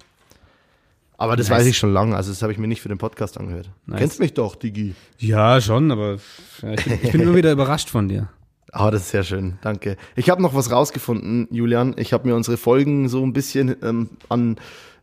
[1.18, 1.60] Aber das Nice.
[1.60, 3.70] weiß ich schon lange, also das habe ich mir nicht für den Podcast angehört.
[3.86, 4.00] Nice.
[4.00, 4.96] Kennst mich doch, Digi.
[5.18, 8.30] Ja, schon, aber ich bin, ich bin immer wieder überrascht von dir.
[8.78, 9.96] Ah, das ist sehr schön, danke.
[10.18, 11.94] Ich habe noch was rausgefunden, Julian.
[11.98, 14.58] Ich habe mir unsere Folgen so ein bisschen ähm, an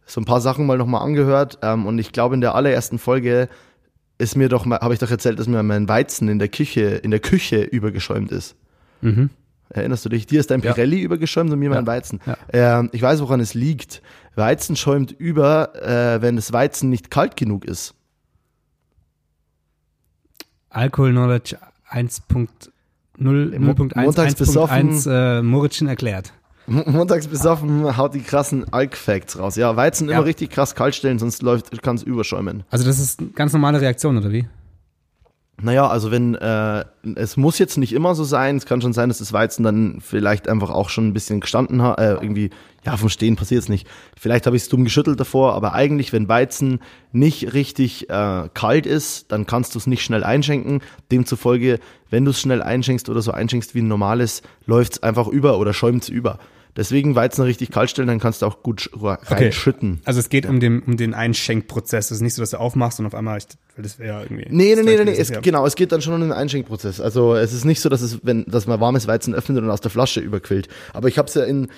[0.04, 1.58] so ein paar Sachen mal nochmal angehört.
[1.62, 3.48] Ähm, und ich glaube, in der allerersten Folge
[4.18, 6.82] ist mir doch mal, habe ich doch erzählt, dass mir mein Weizen in der Küche,
[6.82, 8.56] in der Küche übergeschäumt ist.
[9.70, 10.26] Erinnerst du dich?
[10.26, 10.74] Dir ist dein Ja.
[10.74, 12.20] Pirelli übergeschäumt und mir mein Weizen.
[12.26, 12.36] Ja.
[12.80, 14.02] Ähm, ich weiß, woran es liegt.
[14.34, 17.94] Weizen schäumt über, äh, wenn das Weizen nicht kalt genug ist.
[20.70, 21.58] Alkohol Knowledge
[21.90, 22.48] 1.0
[23.18, 24.90] Mo- 0.1 montags besoffen.
[24.92, 26.32] 1.1 äh, Moritzchen erklärt.
[26.66, 29.56] Mo- Montags besoffen haut die krassen Alk-Facts raus.
[29.56, 30.16] Ja, Weizen Ja.
[30.18, 32.64] immer richtig krass kalt stellen, sonst läuft, kann es überschäumen.
[32.70, 34.46] Also das ist eine ganz normale Reaktion, oder wie?
[35.60, 36.84] Naja, also wenn, äh,
[37.14, 40.00] es muss jetzt nicht immer so sein, es kann schon sein, dass das Weizen dann
[40.00, 42.50] vielleicht einfach auch schon ein bisschen gestanden hat, äh, irgendwie,
[42.84, 43.86] ja, vom Stehen passiert es nicht.
[44.18, 46.80] Vielleicht habe ich es dumm geschüttelt davor, aber eigentlich, wenn Weizen
[47.12, 50.80] nicht richtig äh, kalt ist, dann kannst du es nicht schnell einschenken.
[51.12, 51.78] Demzufolge,
[52.10, 55.58] wenn du es schnell einschenkst oder so einschenkst wie ein normales, läuft es einfach über
[55.58, 56.38] oder schäumt es über.
[56.74, 60.00] Deswegen Weizen richtig kalt stellen, dann kannst du auch gut sch- reinschütten.
[60.04, 62.06] Also es geht um den, um den Einschenkprozess.
[62.06, 63.44] Es ist nicht so, dass du aufmachst und auf einmal, ich,
[63.76, 64.46] weil das wäre irgendwie.
[64.48, 65.16] Nee, nee, nee, nee, nee.
[65.16, 67.00] Es, genau, es geht dann schon um den Einschenkprozess.
[67.00, 69.82] Also es ist nicht so, dass es, wenn, dass man warmes Weizen öffnet und aus
[69.82, 70.68] der Flasche überquillt.
[70.94, 71.68] Aber ich habe es ja in,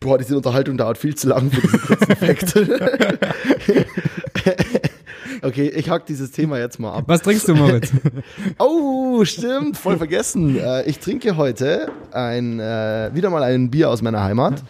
[0.00, 2.54] boah, diese Unterhaltung dauert viel zu lang für diesen kurzen Effekt.
[5.44, 7.04] okay, ich hack dieses Thema jetzt mal ab.
[7.06, 7.92] Was trinkst du, Moritz?
[8.58, 10.58] Oh, stimmt, voll vergessen.
[10.58, 14.62] Äh, ich trinke heute ein, äh, wieder mal ein Bier aus meiner Heimat.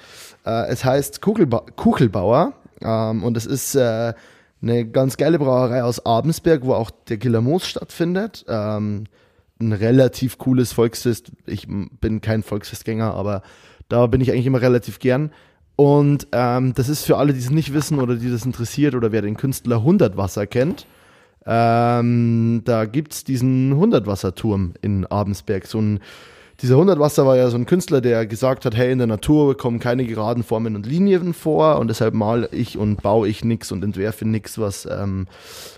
[0.45, 4.15] Äh, es heißt Kugelba Kuchelbauer ähm, und es ist eine
[4.87, 8.45] ganz geile Brauerei aus Abensberg, wo auch der Killer Moos stattfindet.
[8.49, 9.05] Ähm,
[9.61, 11.33] ein relativ cooles Volksfest.
[11.47, 13.43] Ich bin kein Volksfestgänger, aber
[13.89, 15.31] da bin ich eigentlich immer relativ gern.
[15.77, 19.11] Und ähm, das ist für alle, die es nicht wissen oder die das interessiert oder
[19.11, 20.87] wer den Künstler Hundertwasser kennt.
[21.47, 25.67] Ähm, da gibt's diesen Hundertwasserturm in Abensberg.
[25.67, 26.01] So ein,
[26.63, 29.81] dieser Hundertwasser war ja so ein Künstler, der gesagt hat, hey, in der Natur kommen
[29.81, 33.85] keine geraden Formen und Linien vor und deshalb male ich und baue ich nix und
[33.85, 35.27] entwerfe nix, was ähm,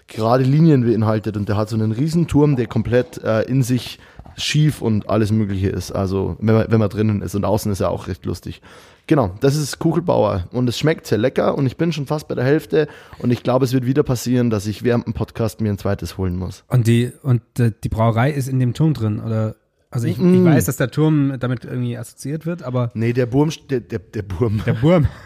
[0.07, 1.37] gerade Linien beinhaltet.
[1.39, 3.99] Und der hat so einen Riesenturm, der komplett äh, in sich
[4.37, 5.91] schief und alles Mögliche ist.
[5.91, 8.61] Also wenn man, wenn man drinnen ist und außen ist er auch recht lustig.
[9.09, 12.35] Genau, das ist Kugelbauer und es schmeckt sehr lecker und ich bin schon fast bei
[12.35, 12.89] der Hälfte
[13.19, 16.19] und ich glaube, es wird wieder passieren, dass ich während dem Podcast mir ein zweites
[16.19, 16.65] holen muss.
[16.69, 19.55] Und die, und äh, die Brauerei ist in dem Turm drin, oder?
[19.91, 20.45] Also ich, ich Mm.
[20.45, 24.23] weiß, dass der Turm damit irgendwie assoziiert wird, aber Nee, der Burm, der, der, der
[24.23, 25.07] Burm, der Burm.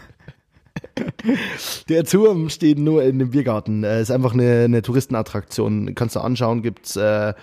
[1.89, 3.83] der Turm steht nur in dem Biergarten.
[3.83, 5.95] Äh, ist einfach eine, eine Touristenattraktion.
[5.95, 7.33] Kannst du anschauen, gibt's, äh,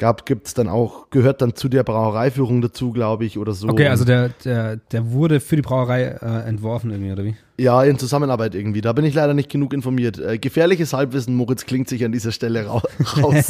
[0.00, 3.68] gab, gibt's dann auch, gehört dann zu der Brauereiführung dazu, glaube ich, oder so.
[3.68, 7.36] Okay, also der, der, der wurde für die Brauerei äh, entworfen irgendwie, oder wie?
[7.58, 8.80] Ja, in Zusammenarbeit irgendwie.
[8.80, 10.18] Da bin ich leider nicht genug informiert.
[10.18, 12.80] Äh, gefährliches Halbwissen, Moritz klingt sich an dieser Stelle rau
[13.22, 13.48] raus.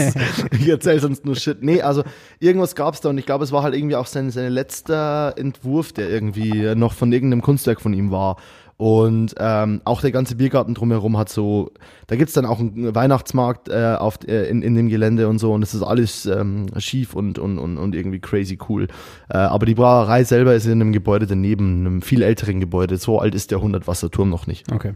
[0.51, 1.63] ich erzähl sonst nur Shit.
[1.63, 2.03] Nee, also
[2.41, 5.93] irgendwas gab's da und ich glaube, es war halt irgendwie auch sein, sein letzter Entwurf,
[5.93, 8.37] der irgendwie noch von irgendeinem Kunstwerk von ihm war.
[8.81, 11.71] Und ähm, auch der ganze Biergarten drumherum hat so,
[12.07, 15.53] da gibt's dann auch einen Weihnachtsmarkt äh, auf, äh, in, in dem Gelände und so
[15.53, 18.89] und es ist alles ähm, schief und, und, und, und irgendwie crazy cool.
[19.29, 22.97] Äh, aber die Brauerei selber ist in einem Gebäude daneben, einem viel älteren Gebäude.
[22.97, 24.73] So alt ist der 100-Wasserturm noch nicht.
[24.73, 24.95] Okay.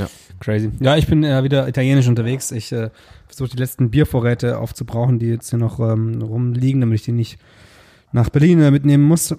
[0.00, 0.08] Ja.
[0.40, 0.72] Crazy.
[0.80, 2.50] Ja, ich bin äh, wieder italienisch unterwegs.
[2.50, 2.90] Ich äh,
[3.28, 7.38] versuche die letzten Biervorräte aufzubrauchen, die jetzt hier noch ähm, rumliegen, damit ich die nicht
[8.10, 9.32] nach Berlin äh, mitnehmen muss.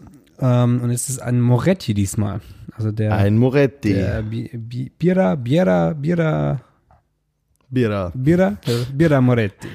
[0.43, 2.41] Ähm, und es ist ein Moretti diesmal.
[2.75, 3.93] Also der, Ein Moretti.
[3.93, 6.60] der Bi Bi Bira, Bira, Bira,
[7.69, 8.12] Bira.
[8.13, 8.58] Bira,
[8.93, 9.69] Bira Moretti.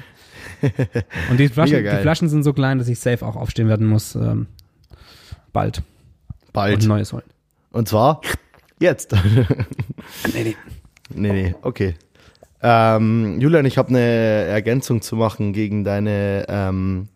[1.31, 4.13] Und die Flaschen, die Flaschen sind so klein, dass ich safe auch aufstehen werden muss.
[4.13, 4.45] Ähm,
[5.53, 5.79] bald.
[5.79, 6.83] Und Bald.
[6.83, 7.23] ein neues holen.
[7.71, 8.21] Und zwar
[8.79, 9.15] jetzt.
[10.33, 10.55] Nee, nee.
[11.13, 11.95] nee, nee, okay.
[12.61, 17.09] Ähm, Julian, ich habe eine Ergänzung zu machen gegen deine ähm,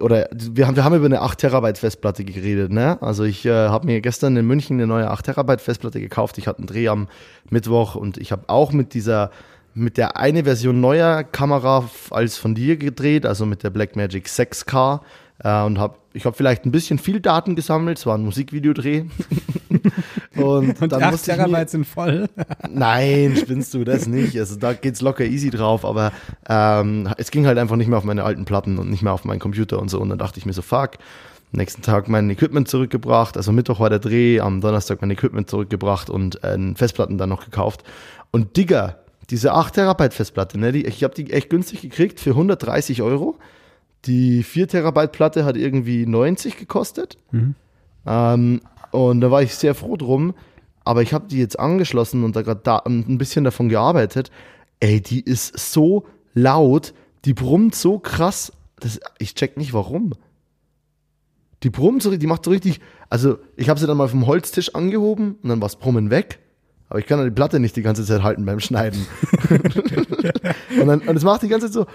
[0.00, 3.00] oder wir haben, wir haben über eine 8 Terabyte Festplatte geredet, ne?
[3.02, 6.38] Also ich äh, habe mir gestern in München eine neue 8 Terabyte Festplatte gekauft.
[6.38, 7.08] Ich hatte einen Dreh am
[7.50, 9.30] Mittwoch und ich habe auch mit dieser
[9.74, 15.00] mit der eine Version neuer Kamera als von dir gedreht, also mit der Blackmagic 6K
[15.42, 17.98] äh, und habe ich habe vielleicht ein bisschen viel Daten gesammelt.
[17.98, 19.04] Es war ein Musikvideodreh
[20.36, 22.28] und, Und dann 8 musste ich mir, Terabyte sind voll.
[22.70, 24.38] Nein, spinnst du das nicht.
[24.38, 26.12] Also da geht's locker easy drauf, aber
[26.48, 29.24] ähm, es ging halt einfach nicht mehr auf meine alten Platten und nicht mehr auf
[29.24, 30.00] meinen Computer und so.
[30.00, 30.92] Und dann dachte ich mir so, fuck.
[31.54, 36.08] Nächsten Tag mein Equipment zurückgebracht, also Mittwoch war der Dreh, am Donnerstag mein Equipment zurückgebracht
[36.08, 37.84] und äh, Festplatten dann noch gekauft.
[38.30, 38.96] Und Digga,
[39.28, 43.36] diese 8 Terabyte Festplatte, ne, die, ich habe die echt günstig gekriegt für 130 Euro.
[44.06, 47.18] Die 4 Terabyte Platte hat irgendwie 90 gekostet.
[48.06, 48.60] Ähm,
[48.92, 50.34] und da war ich sehr froh drum.
[50.84, 54.30] Aber ich habe die jetzt angeschlossen und da gerade da ein bisschen davon gearbeitet.
[54.80, 56.92] Ey, die ist so laut,
[57.24, 58.52] die brummt so krass.
[58.80, 60.14] Das, ich check nicht warum.
[61.62, 62.80] Die brummt so, die macht so richtig.
[63.08, 66.40] Also ich habe sie dann mal vom Holztisch angehoben und dann war das Brummen weg.
[66.88, 69.06] Aber ich kann ja die Platte nicht die ganze Zeit halten beim Schneiden.
[70.80, 71.86] und, dann, und es macht die ganze Zeit so.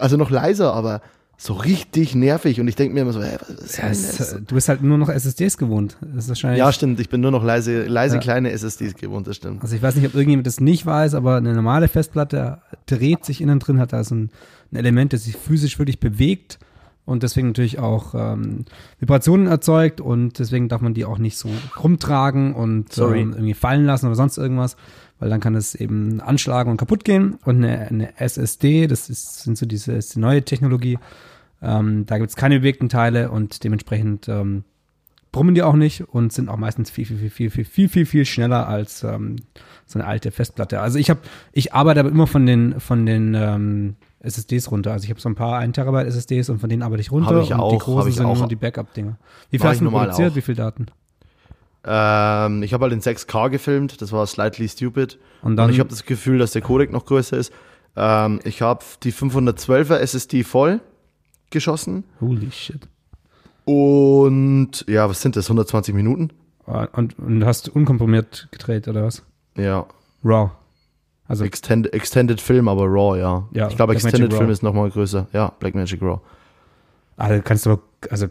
[0.00, 1.02] Also noch leiser, aber
[1.38, 2.60] So richtig nervig.
[2.60, 4.36] Und ich denke mir immer so, hey, was ist Ja, es, das?
[4.46, 5.98] du bist halt nur noch SSDs gewohnt.
[6.00, 6.58] Das ist wahrscheinlich.
[6.58, 6.98] Ja, stimmt.
[6.98, 8.20] Ich bin nur noch leise, leise Ja.
[8.22, 9.62] kleine SSDs gewohnt, das stimmt.
[9.62, 13.40] Also ich weiß nicht, ob irgendjemand das nicht weiß, aber eine normale Festplatte dreht sich
[13.42, 14.30] innen drin, hat also ein,
[14.72, 16.58] ein Element, das sich physisch wirklich bewegt
[17.04, 18.64] und deswegen natürlich auch ähm,
[18.98, 21.50] Vibrationen erzeugt und deswegen darf man die auch nicht so
[21.82, 24.76] rumtragen und ähm, irgendwie fallen lassen oder sonst irgendwas,
[25.18, 27.38] weil dann kann es eben anschlagen und kaputt gehen.
[27.44, 30.98] Und eine, eine SSD, das ist, sind so diese ist die neue Technologie,
[31.62, 34.64] ähm, da gibt es keine bewegten Teile und dementsprechend ähm,
[35.32, 38.06] brummen die auch nicht und sind auch meistens viel, viel, viel, viel, viel, viel, viel,
[38.06, 39.36] viel schneller als ähm,
[39.86, 40.80] so eine alte Festplatte.
[40.80, 41.20] Also ich habe,
[41.52, 44.92] ich arbeite aber immer von den, von den ähm, SSDs runter.
[44.92, 47.36] Also ich habe so ein paar 1 Terabyte SSDs und von denen arbeite ich runter.
[47.36, 48.38] Hab ich und auch, die großen ich sind auch.
[48.38, 49.18] nur die Backup-Dinger.
[49.50, 50.32] Wie Mach viel hast du produziert?
[50.32, 50.36] auch.
[50.36, 50.86] Wie viel Daten?
[51.86, 55.18] Ähm, ich habe halt in 6K gefilmt, das war slightly stupid.
[55.42, 57.52] Und dann- ich habe das Gefühl, dass der Codec noch größer ist.
[57.96, 60.80] Ähm, ich habe die 512er SSD voll
[61.50, 62.04] geschossen.
[62.20, 62.80] Holy shit.
[63.64, 65.46] Und ja, was sind das?
[65.48, 66.30] 120 Minuten?
[66.66, 69.22] Ah, Und, und hast unkomprimiert gedreht oder was?
[69.56, 69.86] Ja.
[70.24, 70.50] Raw.
[71.28, 73.48] Also Extended, Extended Film, aber RAW, ja.
[73.52, 74.38] Ja, ich glaube, Extended RAW.
[74.38, 75.26] Film ist nochmal größer.
[75.32, 76.20] Ja, Blackmagic RAW.
[77.16, 78.26] Ah, du kannst aber, also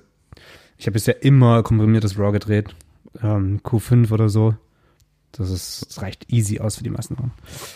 [0.78, 2.74] ich habe bisher immer komprimiertes RAW gedreht.
[3.22, 4.56] Ähm, Q5 oder so.
[5.32, 7.18] Das ist, das reicht easy aus für die meisten.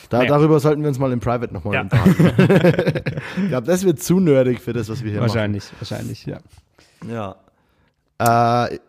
[0.10, 0.30] Da, Naja.
[0.30, 1.82] Darüber sollten wir uns mal im Private nochmal Ja.
[1.82, 2.32] unterhalten.
[3.43, 6.39] ich glaube, das wird zu nerdig für das, was wir hier Wahrscheinlich, wahrscheinlich, ja.
[7.02, 7.36] machen.
[8.19, 8.65] Ja.
[8.67, 8.80] Äh,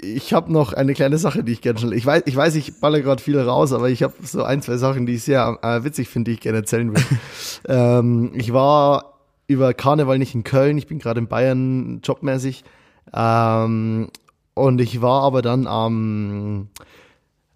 [0.00, 1.92] ich habe noch eine kleine Sache, die ich gerne schnell.
[1.94, 4.76] Ich weiß, ich weiß, ich balle gerade viel raus, aber ich habe so ein, zwei
[4.76, 7.02] Sachen, die ich sehr äh, witzig finde, die ich gerne erzählen will.
[7.68, 9.14] ähm, ich war
[9.48, 12.62] über Karneval nicht in Köln, ich bin gerade in Bayern jobmäßig.
[13.12, 14.08] Ähm,
[14.58, 16.68] und ich war aber dann am,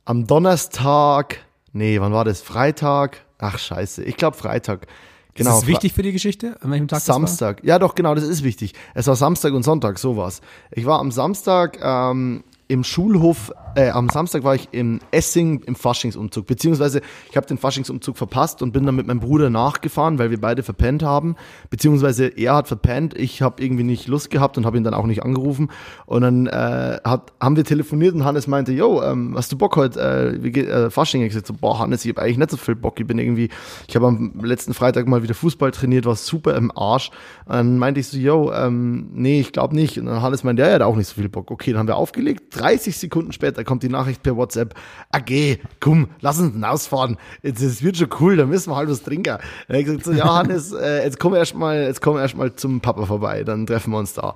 [0.04, 1.38] am Donnerstag,
[1.72, 2.40] nee, wann war das?
[2.40, 3.18] Freitag?
[3.38, 4.86] Ach scheiße, ich glaube Freitag.
[5.34, 5.50] Genau.
[5.50, 6.56] ist das wichtig für die Geschichte?
[6.60, 7.00] An welchem Tag?
[7.00, 7.64] Samstag.
[7.64, 8.74] Ja, doch, genau, das ist wichtig.
[8.94, 10.42] Es war Samstag und Sonntag, sowas.
[10.70, 15.74] Ich war am Samstag ähm, im Schulhof, äh, am Samstag war ich im Essing im
[15.74, 20.30] Faschingsumzug, beziehungsweise ich habe den Faschingsumzug verpasst und bin dann mit meinem Bruder nachgefahren, weil
[20.30, 21.37] wir beide verpennt haben,
[21.70, 25.06] beziehungsweise er hat verpennt, ich habe irgendwie nicht Lust gehabt und habe ihn dann auch
[25.06, 25.70] nicht angerufen
[26.06, 29.76] und dann äh, hat, haben wir telefoniert und Hannes meinte, yo, ähm, hast du Bock
[29.76, 31.22] heute, äh, wie geht, äh, Fasching?
[31.22, 33.48] Ich so, boah Hannes, ich habe eigentlich nicht so viel Bock, ich bin irgendwie,
[33.88, 37.11] ich habe am letzten Freitag mal wieder Fußball trainiert, war super im Arsch.
[37.46, 39.98] Und dann meinte ich so, yo, ähm, nee, ich glaube nicht.
[39.98, 41.50] Und dann Hannes meinte, ja, er hat auch nicht so viel Bock.
[41.50, 42.44] Okay, dann haben wir aufgelegt.
[42.50, 44.75] 30 Sekunden später kommt die Nachricht per WhatsApp,
[45.11, 47.16] AG, komm, lass uns hinausfahren.
[47.42, 49.35] Jetzt, es wird schon cool, da müssen wir halt was trinken.
[49.35, 52.55] Hab ich gesagt so, ja, Hannes, äh, jetzt komm erst mal, jetzt komm erst mal
[52.55, 54.35] zum Papa vorbei, dann treffen wir uns da.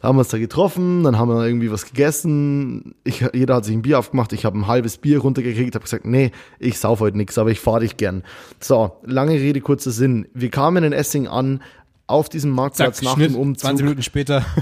[0.00, 2.94] Da haben wir uns da getroffen, dann haben wir irgendwie was gegessen.
[3.04, 6.06] Ich, jeder hat sich ein Bier aufgemacht, ich habe ein halbes Bier runtergekriegt, habe gesagt,
[6.06, 8.22] nee, ich sauf heute nichts, aber ich fahre dich gern.
[8.60, 10.26] So, lange Rede, kurzer Sinn.
[10.34, 11.60] Wir kamen in Essing an,
[12.06, 13.62] auf diesem Marktplatz Zack, nach Schnitt, dem Umzug.
[13.62, 14.44] 20 Minuten später.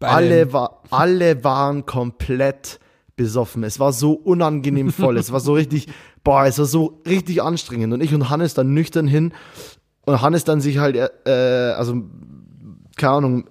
[0.00, 2.79] Alle, war, alle waren komplett
[3.20, 3.64] besoffen.
[3.64, 5.18] Es war so unangenehm voll.
[5.18, 5.88] es war so richtig,
[6.24, 7.92] boah, es war so richtig anstrengend.
[7.92, 9.34] Und ich und Hannes dann nüchtern hin.
[10.06, 12.02] Und Hannes dann sich halt, äh, also,
[12.96, 13.44] keine Ahnung,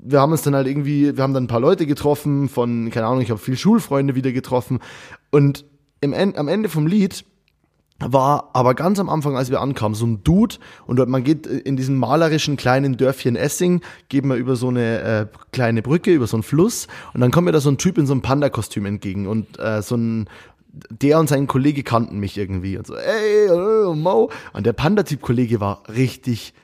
[0.00, 3.06] wir haben uns dann halt irgendwie, wir haben dann ein paar Leute getroffen von, keine
[3.06, 4.80] Ahnung, ich habe viel Schulfreunde wieder getroffen.
[5.30, 5.64] Und
[6.00, 7.24] im End, am Ende vom Lied
[8.06, 10.56] war aber ganz am Anfang, als wir ankamen, so ein Dude.
[10.86, 15.00] Und dort, man geht in diesem malerischen kleinen Dörfchen Essing, geht man über so eine
[15.00, 16.88] äh, kleine Brücke, über so einen Fluss.
[17.14, 19.26] Und dann kommt mir da so ein Typ in so einem Panda-Kostüm entgegen.
[19.26, 20.28] Und äh, so ein
[20.72, 22.78] der und sein Kollege kannten mich irgendwie.
[22.78, 24.30] Und so, ey, äh, Mo.
[24.52, 26.54] Und der Panda-Typ-Kollege war richtig,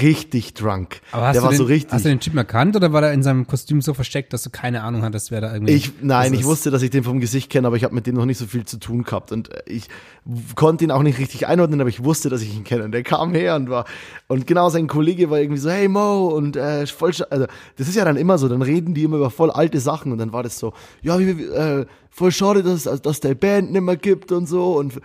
[0.00, 1.00] richtig drunk.
[1.12, 1.92] Aber hast, der du war den, so richtig.
[1.92, 4.50] hast du den Typen erkannt oder war er in seinem Kostüm so versteckt, dass du
[4.50, 6.46] keine Ahnung hattest, wer da irgendwie Ich, nein, ich ist?
[6.46, 8.46] wusste, dass ich den vom Gesicht kenne, aber ich habe mit dem noch nicht so
[8.46, 9.88] viel zu tun gehabt und äh, ich
[10.54, 12.84] konnte ihn auch nicht richtig einordnen, aber ich wusste, dass ich ihn kenne.
[12.84, 13.84] Und der kam her und war
[14.28, 17.46] und genau sein Kollege war irgendwie so, hey Mo und äh, voll, also
[17.76, 20.18] das ist ja dann immer so, dann reden die immer über voll alte Sachen und
[20.18, 20.72] dann war das so,
[21.02, 21.86] ja, wie, wie, äh,
[22.16, 24.72] voll schade, dass also, dass der Band nicht mehr gibt und so.
[24.78, 24.96] Und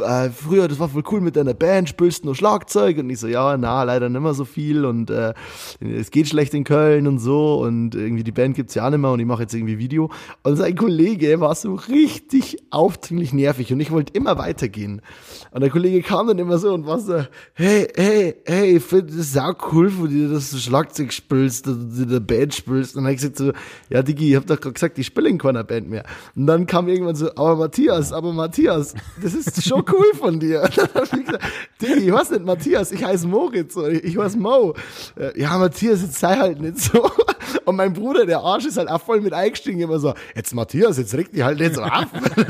[0.00, 2.98] äh, früher, das war voll cool mit deiner Band, spielst nur Schlagzeug?
[2.98, 4.84] Und ich so, ja, na, leider nicht mehr so viel.
[4.84, 5.34] Und äh,
[5.80, 7.60] es geht schlecht in Köln und so.
[7.60, 9.10] Und irgendwie die Band gibt's ja auch nicht mehr.
[9.10, 10.12] Und ich mache jetzt irgendwie Video.
[10.44, 13.72] Und sein Kollege war so richtig aufdringlich nervig.
[13.72, 15.02] Und ich wollte immer weitergehen.
[15.50, 19.16] Und der Kollege kam dann immer so und war so, hey, hey, hey, ich finde
[19.16, 22.94] das sau cool von dir, dass du Schlagzeug spielst, dass du in der Band spielst.
[22.94, 23.52] Und dann hab ich gesagt so,
[23.88, 26.04] ja Digi, ich hab doch gerade gesagt, ich spiele in keiner Band mehr.
[26.36, 30.62] Und dann kam irgendwann so, aber Matthias, aber Matthias, das ist schon cool von dir.
[30.76, 34.74] Dann hab ich weiß nicht Matthias, ich heiße Moritz, ich, ich heiße Mo.
[35.16, 37.10] Äh, Ja, Matthias, jetzt sei halt nicht so.
[37.64, 40.98] Und mein Bruder, der Arsch, ist halt auch voll mit eingestiegen, immer so, jetzt Matthias,
[40.98, 42.08] jetzt regt die halt nicht so ab.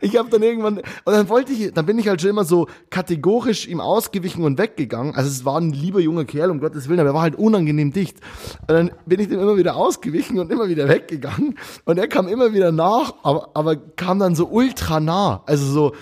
[0.00, 2.44] ich ich habe dann irgendwann, und dann wollte ich, dann bin ich halt schon immer
[2.44, 5.14] so kategorisch ihm ausgewichen und weggegangen.
[5.14, 7.92] Also es war ein lieber junger Kerl, um Gottes Willen, aber er war halt unangenehm
[7.92, 8.18] dicht.
[8.62, 11.58] Und dann bin ich dem immer wieder ausgewichen und immer wieder weggegangen.
[11.84, 15.42] Und er kam immer wieder nach, aber, aber kam dann so ultra nah.
[15.46, 15.92] Also so,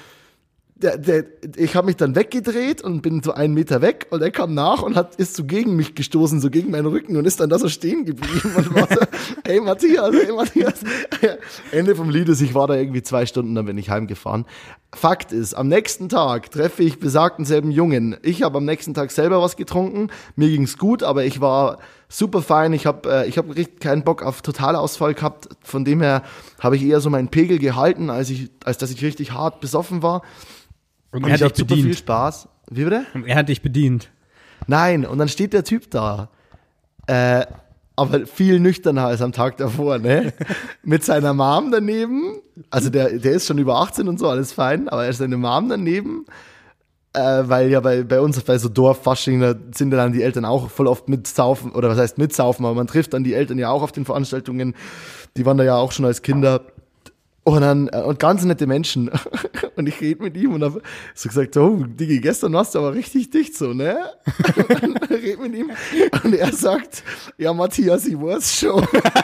[0.84, 1.24] der, der,
[1.56, 4.82] ich habe mich dann weggedreht und bin so einen Meter weg und er kam nach
[4.82, 7.58] und hat ist so gegen mich gestoßen, so gegen meinen Rücken und ist dann da
[7.58, 9.00] so stehen geblieben und war so,
[9.46, 10.80] hey Matthias, hey Matthias.
[11.72, 14.44] Ende vom Lied ist, ich war da irgendwie zwei Stunden, dann bin ich heimgefahren.
[14.94, 18.16] Fakt ist, am nächsten Tag treffe ich besagten selben Jungen.
[18.22, 22.42] Ich habe am nächsten Tag selber was getrunken, mir ging's gut, aber ich war super
[22.42, 22.72] fein.
[22.74, 25.48] Ich habe äh, ich hab richtig keinen Bock auf Totalausfall gehabt.
[25.62, 26.22] Von dem her
[26.60, 30.02] habe ich eher so meinen Pegel gehalten, als ich, als dass ich richtig hart besoffen
[30.02, 30.22] war.
[31.14, 31.98] Und Und er ich hat hatte dich super viel bedient.
[31.98, 32.48] Spaß.
[32.70, 33.06] Wie bitte?
[33.14, 34.10] Und er hat dich bedient.
[34.66, 36.28] Nein, und dann steht der Typ da.
[37.06, 37.46] Äh,
[37.94, 40.32] aber viel nüchterner als am Tag davor, ne?
[40.82, 42.40] Mit seiner Mom daneben.
[42.68, 45.36] Also der, der ist schon über 18 und so, alles fein, aber er ist seine
[45.36, 46.26] Mom daneben.
[47.12, 50.44] Äh, weil ja bei, bei uns bei so Dorffasching, da sind ja dann die Eltern
[50.44, 53.70] auch voll oft mitsaufen, oder was heißt mitsaufen, aber man trifft dann die Eltern ja
[53.70, 54.74] auch auf den Veranstaltungen.
[55.36, 56.62] Die waren da ja auch schon als Kinder.
[57.44, 59.12] Und dann, äh, und ganz nette Menschen.
[59.76, 60.80] Und ich rede mit ihm und habe
[61.14, 64.10] so gesagt, oh, Digi, gestern warst du aber richtig dicht so, ne?
[64.56, 65.70] Und dann red mit ihm.
[66.22, 67.02] Und er sagt,
[67.38, 68.74] ja, Matthias, ich weiß schon.
[68.74, 69.20] Und er hat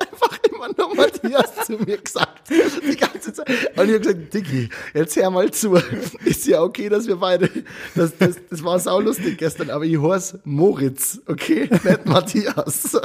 [0.00, 2.48] einfach immer nur Matthias zu mir gesagt.
[2.48, 3.48] Die ganze Zeit.
[3.76, 5.78] Und ich habe gesagt, Digi, jetzt hör mal zu.
[6.24, 7.50] Ist ja okay, dass wir beide,
[7.94, 11.68] das, das, das war saulustig gestern, aber ich heiße Moritz, okay?
[11.70, 12.96] Nicht Matthias.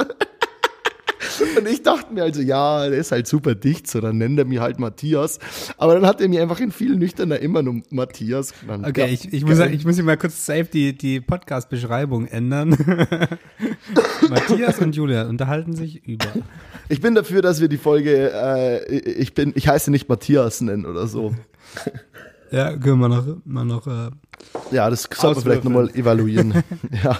[1.58, 4.44] Und ich dachte mir also, ja, der ist halt super dicht, so dann nennt er
[4.44, 5.38] mich halt Matthias.
[5.76, 8.86] Aber dann hat er mir einfach in vielen Nüchterner immer nur Matthias genannt.
[8.88, 12.70] Okay, Ja, ich, ich, muss, ich muss hier mal kurz safe die, die Podcast-Beschreibung ändern.
[14.28, 16.26] Matthias und Julia unterhalten sich über.
[16.88, 20.86] ich bin dafür, dass wir die Folge, äh, ich bin, ich heiße nicht Matthias nennen
[20.86, 21.34] oder so.
[22.52, 24.10] Ja, können wir noch, mal noch äh,
[24.72, 26.62] Ja, das sollten wir vielleicht nochmal evaluieren.
[27.02, 27.18] ja.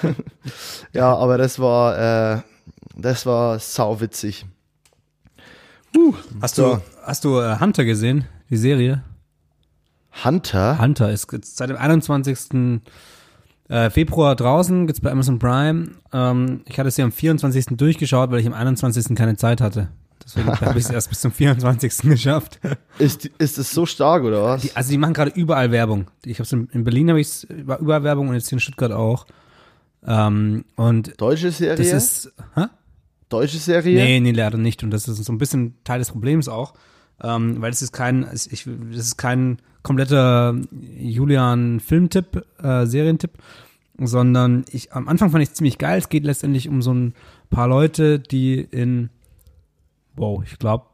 [0.93, 2.43] ja, aber das war, äh,
[2.97, 4.47] das war sauwitzig.
[5.97, 6.77] Uh, Hast So.
[6.77, 9.03] du, hast du äh, Hunter gesehen, die Serie?
[10.25, 10.79] Hunter?
[10.79, 11.27] Hunter ist
[11.57, 12.81] seit dem 21.
[13.69, 15.93] äh, Februar draußen, gibt's bei Amazon Prime.
[16.13, 17.77] Ähm, ich hatte sie am 24.
[17.77, 19.15] durchgeschaut, weil ich am 21.
[19.17, 19.89] keine Zeit hatte.
[20.25, 21.99] Deswegen habe ich es erst bis zum 24.
[22.11, 22.61] geschafft.
[22.99, 24.63] Ist, ist es so stark oder was?
[24.63, 26.07] Die, also die machen gerade überall Werbung.
[26.25, 28.93] Ich habe in, in Berlin habe ich es überall Werbung und jetzt hier in Stuttgart
[28.93, 29.27] auch.
[30.07, 31.77] Ähm, und Deutsche Serie?
[31.77, 32.67] das ist, hä?
[33.33, 34.03] Deutsche Serie?
[34.03, 34.83] Nee, nee, leider nicht.
[34.83, 36.75] Und das ist so ein bisschen Teil des Problems auch.
[37.23, 40.57] Ähm, weil es ist kein, ich, das ist kein kompletter
[40.99, 43.33] Julian-Filmtipp, äh, Serientipp,
[43.99, 45.99] sondern ich, am Anfang fand ich es ziemlich geil.
[45.99, 47.15] Es geht letztendlich um so ein
[47.51, 49.11] paar Leute, die in,
[50.17, 50.87] wow, ich glaube,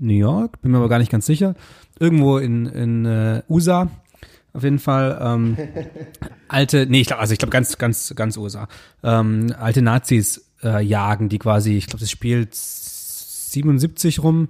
[0.00, 1.54] New York, bin mir aber gar nicht ganz sicher,
[1.98, 3.90] irgendwo in, in äh, USA,
[4.52, 5.56] auf jeden Fall, ähm,
[6.48, 8.68] alte, nee, ich glaube, also ich glaube ganz, ganz, ganz USA,
[9.02, 14.48] ähm, alte Nazis äh, jagen, die quasi, ich glaube, das spielt 77 rum,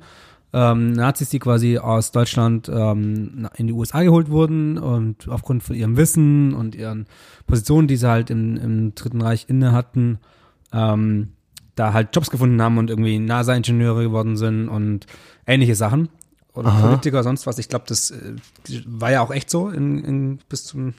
[0.55, 5.75] ähm, Nazis, die quasi aus Deutschland ähm, in die USA geholt wurden und aufgrund von
[5.75, 7.07] ihrem Wissen und ihren
[7.49, 10.21] Positionen, die sie halt im, im Dritten Reich inne hatten,
[10.73, 11.33] ähm,
[11.75, 15.07] da halt Jobs gefunden haben und irgendwie NASA-Ingenieure geworden sind und
[15.45, 16.09] ähnliche Sachen.
[16.55, 17.59] Oder Politiker, sonst was.
[17.59, 18.35] Ich glaube, das äh,
[18.87, 20.95] war ja auch echt so in, in, bis zum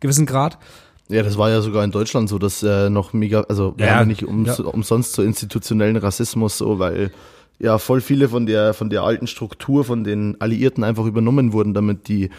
[0.00, 0.58] gewissen Grad.
[1.08, 3.92] Ja, das war ja sogar in Deutschland so, dass äh, noch mega, also wir Ja,
[3.92, 4.64] haben ja nicht ums, ja.
[4.64, 7.10] umsonst so institutionellen Rassismus so, weil
[7.58, 11.74] ja voll viele von der von der alten Struktur von den Alliierten einfach übernommen wurden,
[11.74, 12.30] damit die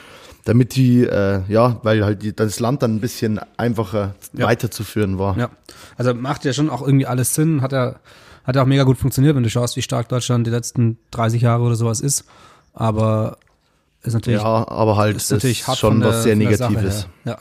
[0.45, 4.45] damit die äh, ja, weil halt die, das Land dann ein bisschen einfacher Ja.
[4.47, 5.37] weiterzuführen war.
[5.37, 5.49] Ja.
[5.97, 7.61] Also macht ja schon auch irgendwie alles Sinn.
[7.61, 7.95] Hat ja,
[8.43, 11.41] hat ja auch mega gut funktioniert, wenn du schaust, wie stark Deutschland die letzten 30
[11.41, 12.25] Jahre oder sowas ist.
[12.73, 13.37] Aber
[14.03, 17.07] ist natürlich Ja, aber halt ist natürlich hart schon was sehr Negatives.
[17.25, 17.37] Ja.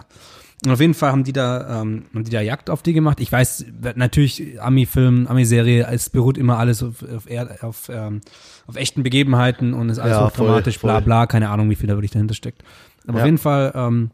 [0.64, 3.20] Und auf jeden Fall haben die da, ähm, haben die da Jagd auf die gemacht.
[3.20, 7.26] Ich weiß, natürlich, Ami-Film, Ami-Serie, es beruht immer alles auf, auf,
[7.62, 8.20] auf, ähm,
[8.66, 11.04] auf echten Begebenheiten und ist alles Ja, hochdramatisch, voll, bla voll.
[11.04, 12.62] bla, keine Ahnung, wie viel da wirklich dahinter steckt.
[13.06, 13.24] Aber Ja.
[13.24, 14.10] auf jeden Fall ähm,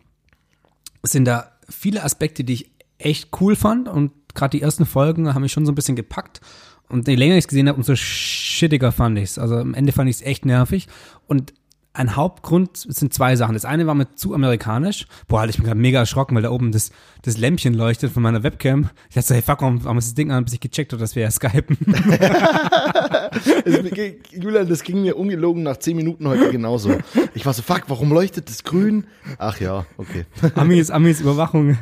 [1.04, 5.42] sind da viele Aspekte, die ich echt cool fand und gerade die ersten Folgen haben
[5.42, 6.40] mich schon so ein bisschen gepackt.
[6.88, 9.38] Und je länger ich es gesehen habe, umso shittiger fand ich es.
[9.38, 10.88] Also am Ende fand ich es echt nervig.
[11.28, 11.52] Und
[12.00, 13.52] ein Hauptgrund sind zwei Sachen.
[13.52, 15.06] Das eine war mir zu amerikanisch.
[15.28, 16.90] Boah, halt ich bin gerade mega erschrocken, weil da oben das,
[17.22, 18.88] das Lämpchen leuchtet von meiner Webcam.
[19.10, 21.00] Ich dachte so, hey, fuck, warum, warum ist das Ding an, bis ich gecheckt habe,
[21.00, 21.76] dass wir ja skypen.
[24.32, 26.96] Julian, das ging mir ungelogen nach zehn Minuten heute genauso.
[27.34, 29.04] Ich war so, fuck, warum leuchtet das grün?
[29.38, 30.24] Ach ja, okay.
[30.54, 31.76] Amis, Amis Überwachung.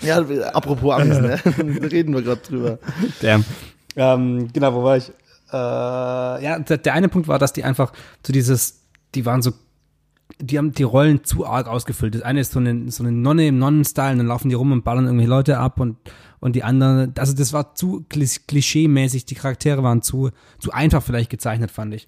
[0.00, 1.38] Ja, apropos Amis, ne?
[1.44, 2.78] Da reden wir gerade drüber.
[3.20, 3.44] Damn.
[3.94, 5.10] Ähm, genau, wo war ich?
[5.52, 7.92] Äh, ja, der, der eine Punkt war, dass die einfach
[8.24, 8.79] so dieses,
[9.14, 9.52] die waren so,
[10.40, 12.14] die haben die Rollen zu arg ausgefüllt.
[12.14, 14.72] Das eine ist so eine, so eine Nonne im Nonnenstyle und dann laufen die rum
[14.72, 15.96] und ballern irgendwelche Leute ab und,
[16.38, 21.02] und die anderen, also das war zu klis- klischee-mäßig, die Charaktere waren zu, zu einfach
[21.02, 22.06] vielleicht gezeichnet, fand ich.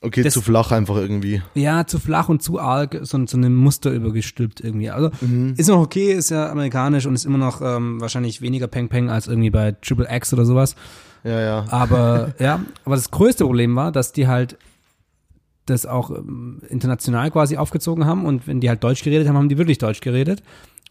[0.00, 1.42] Okay, Das- zu flach einfach irgendwie.
[1.54, 4.90] Ja, zu flach und zu arg, so, so ein Muster übergestülpt irgendwie.
[4.90, 5.10] Also
[5.56, 9.10] ist noch okay, ist ja amerikanisch und ist immer noch ähm, wahrscheinlich weniger Peng Peng
[9.10, 10.76] als irgendwie bei Triple X oder sowas.
[11.24, 11.64] Ja, ja.
[11.70, 14.56] Aber ja, aber das größte Problem war, dass die halt
[15.70, 19.48] das auch ähm, international quasi aufgezogen haben und wenn die halt Deutsch geredet haben, haben
[19.48, 20.42] die wirklich Deutsch geredet.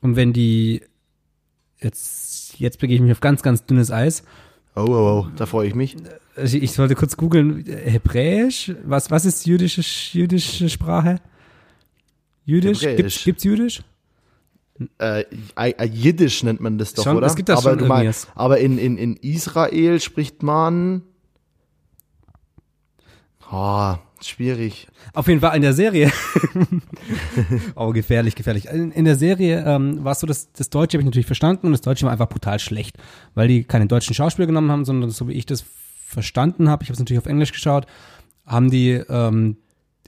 [0.01, 0.82] Und wenn die
[1.80, 4.23] jetzt jetzt begebe ich mich auf ganz ganz dünnes Eis.
[4.75, 5.97] Oh, oh, oh, da freue ich mich.
[6.36, 8.73] Also Ich sollte kurz googeln äh, Hebräisch.
[8.86, 9.82] Was was ist jüdische
[10.17, 11.19] jüdische Sprache?
[12.45, 12.82] Jüdisch?
[12.82, 12.97] Hebräisch.
[12.97, 13.84] Gibt's, gibt's Jüdisch?
[14.99, 15.21] Äh,
[15.55, 17.28] äh, äh, Jiddisch nennt man das doch, Schon, oder?
[17.28, 21.01] es gibt das aber schon meinst, aber in, in, in Israel spricht man.
[23.50, 24.88] Ah, schwierig.
[25.14, 26.12] Auf jeden Fall in der Serie.
[27.76, 28.66] oh, gefährlich, gefährlich.
[28.66, 31.68] In, in der Serie ähm, war es so, dass das Deutsche habe ich natürlich verstanden
[31.68, 32.98] und das Deutsche war einfach brutal schlecht,
[33.36, 35.64] weil die keine deutschen Schauspieler genommen haben, sondern so wie ich das
[36.06, 37.86] verstanden habe, ich habe es natürlich auf Englisch geschaut,
[38.45, 39.58] haben die ähm,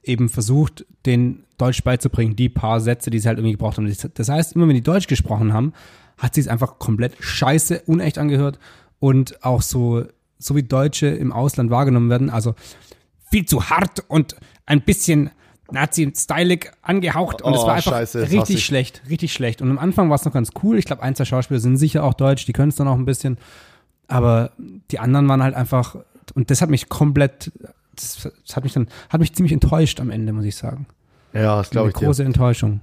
[0.03, 3.93] eben versucht, den Deutsch beizubringen, die paar Sätze, die sie halt irgendwie gebraucht haben.
[4.13, 5.73] Das heißt, immer wenn die Deutsch gesprochen haben,
[6.17, 8.59] hat sie es einfach komplett scheiße, unecht angehört
[8.99, 10.05] und auch so,
[10.37, 12.55] so wie Deutsche im Ausland wahrgenommen werden, also
[13.29, 15.31] viel zu hart und ein bisschen
[15.71, 18.65] Nazi-stylig angehaucht und es Oh, war einfach scheiße, richtig ich.
[18.65, 19.61] schlecht, richtig schlecht.
[19.61, 20.77] Und am Anfang war es noch ganz cool.
[20.79, 23.05] Ich glaube, ein, zwei Schauspieler sind sicher auch deutsch, die können es dann auch ein
[23.05, 23.37] bisschen.
[24.07, 24.51] Aber
[24.91, 25.95] die anderen waren halt einfach,
[26.33, 27.51] und das hat mich komplett,
[27.95, 30.87] das, das hat mich dann, hat mich ziemlich enttäuscht am Ende, muss ich sagen.
[31.33, 32.05] Ja, das glaube Eine ich dir.
[32.07, 32.81] große Enttäuschung.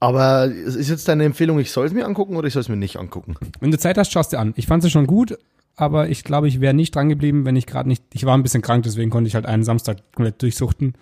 [0.00, 2.68] Aber es ist jetzt deine Empfehlung, ich soll es mir angucken oder ich soll es
[2.68, 3.36] mir nicht angucken?
[3.60, 4.52] Wenn du Zeit hast, schaust dir an.
[4.56, 5.38] Ich fand sie schon gut,
[5.76, 8.42] aber ich glaube, ich wäre nicht dran geblieben, wenn ich gerade nicht, ich war ein
[8.42, 10.94] bisschen krank, deswegen konnte ich halt einen Samstag komplett durchsuchten.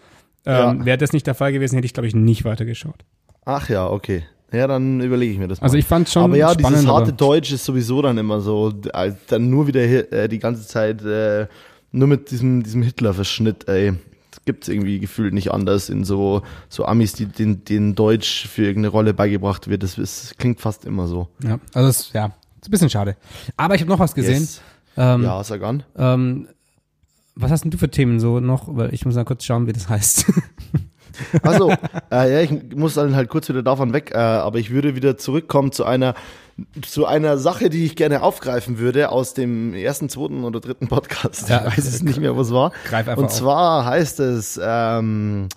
[0.47, 0.85] Ähm, Ja.
[0.87, 3.05] Wäre das nicht der Fall gewesen, hätte ich, glaube ich, nicht weitergeschaut.
[3.45, 4.25] Ach ja, okay.
[4.53, 5.67] Ja, dann überlege ich mir das mal.
[5.67, 8.73] Also ich fand schon aber ja, spannend, dieses harte Deutsch ist sowieso dann immer so,
[8.93, 11.47] äh, dann nur wieder äh, die ganze Zeit äh,
[11.93, 13.93] nur mit diesem, diesem Hitler-Verschnitt, ey.
[14.31, 18.63] Das gibt's irgendwie gefühlt nicht anders in so, so Amis, die den, denen Deutsch für
[18.63, 19.83] irgendeine Rolle beigebracht wird.
[19.83, 21.29] Das, ist, klingt fast immer so.
[21.43, 22.31] Ja, also es, ja,
[22.61, 23.17] ist ein bisschen schade.
[23.57, 24.41] Aber ich habe noch was gesehen.
[24.43, 24.61] Yes.
[24.97, 25.83] Ähm, Ja, sag an.
[25.97, 26.49] ähm,
[27.37, 28.65] was hast denn du für Themen so noch?
[28.69, 30.27] Weil ich muss mal kurz schauen, wie das heißt.
[31.43, 31.71] Also,
[32.13, 35.19] äh, ja, ich muss dann halt kurz wieder davon weg, äh, aber ich würde wieder
[35.19, 36.15] zurückkommen zu einer
[36.83, 41.49] zu einer Sache, die ich gerne aufgreifen würde aus dem ersten, zweiten oder dritten Podcast.
[41.51, 42.73] Ja, ich weiß es nicht mehr, was war.
[42.85, 43.33] greif einfach Und auf.
[43.35, 45.49] zwar heißt es ähm,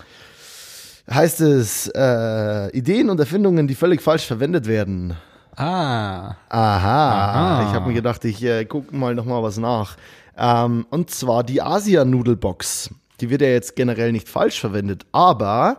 [1.09, 5.15] heißt es äh, Ideen und Erfindungen, die völlig falsch verwendet werden.
[5.55, 6.35] Ah.
[6.49, 7.11] Aha,
[7.59, 7.67] Aha.
[7.67, 9.97] ich habe mir gedacht, ich äh, gucke mal noch mal was nach.
[10.37, 12.89] Ähm, und zwar die Asia-Nudelbox.
[13.21, 15.77] Die wird ja jetzt generell nicht falsch verwendet, aber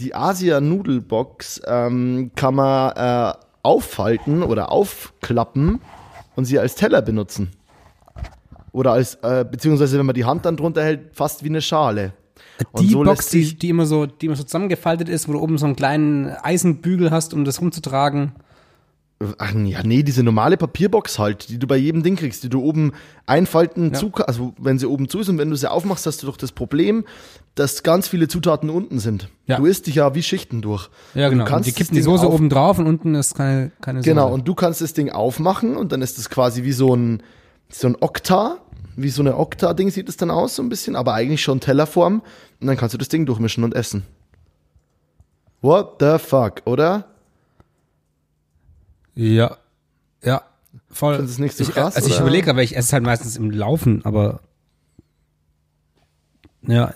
[0.00, 5.80] die Asia-Nudelbox ähm, kann man äh, auffalten oder aufklappen
[6.36, 7.50] und sie als Teller benutzen.
[8.72, 12.12] Oder als, äh, beziehungsweise wenn man die Hand dann drunter hält, fast wie eine Schale.
[12.72, 15.40] Und Die so Box, die, die immer so, die immer so zusammengefaltet ist, wo du
[15.40, 18.32] oben so einen kleinen Eisenbügel hast, um das rumzutragen.
[19.38, 22.62] Ach ja, nee, diese normale Papierbox halt, die du bei jedem Ding kriegst, die du
[22.62, 22.92] oben
[23.26, 26.28] einfalten zu, also wenn sie oben zu ist und wenn du sie aufmachst, hast du
[26.28, 27.04] doch das Problem,
[27.56, 29.28] dass ganz viele Zutaten unten sind.
[29.46, 29.56] Ja.
[29.56, 30.88] Du isst dich ja wie Schichten durch.
[31.14, 31.44] Ja, genau.
[31.44, 34.08] Du kannst und die kippen die Soße oben drauf und unten ist keine, keine Soße.
[34.08, 37.20] Genau, und du kannst das Ding aufmachen und dann ist es quasi wie so ein,
[37.68, 38.58] so ein Okta,
[38.94, 42.22] wie so eine Okta-Ding sieht es dann aus, so ein bisschen, aber eigentlich schon Tellerform
[42.60, 44.04] und dann kannst du das Ding durchmischen und essen.
[45.60, 47.06] What the fuck, oder?
[49.20, 49.56] Ja.
[50.22, 50.42] Ja.
[50.90, 51.16] Voll.
[51.16, 52.22] Findest es nicht so ich, krass, Also ich oder?
[52.22, 54.40] überlege, aber ich esse es halt meistens im Laufen, aber
[56.66, 56.94] ja,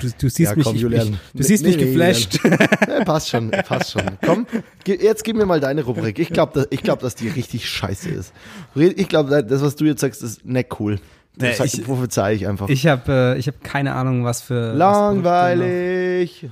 [0.00, 2.40] du, du siehst Ja, mich, komm, ich, ich, du siehst Nee, mich nee, geflasht.
[2.88, 4.02] Ja, passt schon, passt schon.
[4.24, 4.46] Komm,
[4.86, 6.18] jetzt gib mir mal deine Rubrik.
[6.18, 8.32] Ich glaube, dass, ich glaub, dass die richtig scheiße ist.
[8.74, 10.98] Ich glaube, das, was du jetzt sagst, ist nicht cool.
[11.36, 12.68] Nee, Das sag- ich- prophezei ich einfach.
[12.68, 16.48] Ich habe äh, ich hab keine Ahnung, was für Langweilig.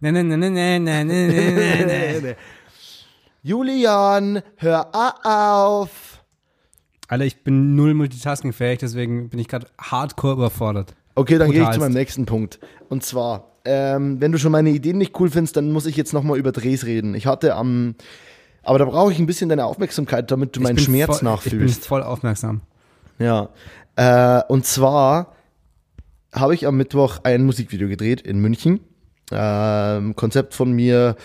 [0.00, 2.36] Nee, nee, nee, nee, nee, nee, nee, nee, nee, nee.
[3.48, 4.90] Julian, hör
[5.24, 6.22] auf.
[7.08, 10.94] Alter, ich bin null multitaskingfähig, deswegen bin ich gerade hardcore überfordert.
[11.14, 12.60] Okay, dann gehe ich zu meinem nächsten Punkt.
[12.90, 16.12] Und zwar, ähm, wenn du schon meine Ideen nicht cool findest, dann muss ich jetzt
[16.12, 17.14] nochmal über Drehs reden.
[17.14, 17.94] Ich hatte am,
[18.62, 21.74] aber da brauche ich ein bisschen deine Aufmerksamkeit, damit du Ich meinen Schmerz voll, nachfühlst.
[21.74, 22.60] Ich bin voll aufmerksam.
[23.18, 23.48] Ja.
[23.96, 25.32] Äh, und zwar
[26.34, 28.80] habe ich am Mittwoch ein Musikvideo gedreht in München.
[29.32, 31.16] Ähm, Konzept von mir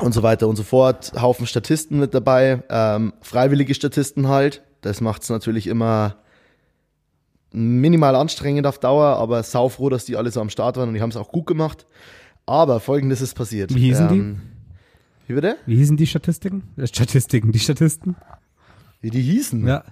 [0.00, 1.12] und so weiter und so fort.
[1.20, 2.62] Haufen Statisten mit dabei.
[2.68, 4.62] Ähm, freiwillige Statisten halt.
[4.80, 6.16] Das macht es natürlich immer
[7.50, 11.00] minimal anstrengend auf Dauer, aber saufroh, dass die alle so am Start waren und die
[11.00, 11.86] haben es auch gut gemacht.
[12.46, 13.74] Aber folgendes ist passiert.
[13.74, 14.18] Wie hießen die?
[14.18, 14.40] ähm,
[15.26, 15.56] Wie bitte?
[15.66, 16.62] Wie hießen die Statistiken?
[16.76, 18.16] Äh, Statistiken, die Statisten?
[19.00, 19.66] Wie die hießen?
[19.66, 19.84] Ja.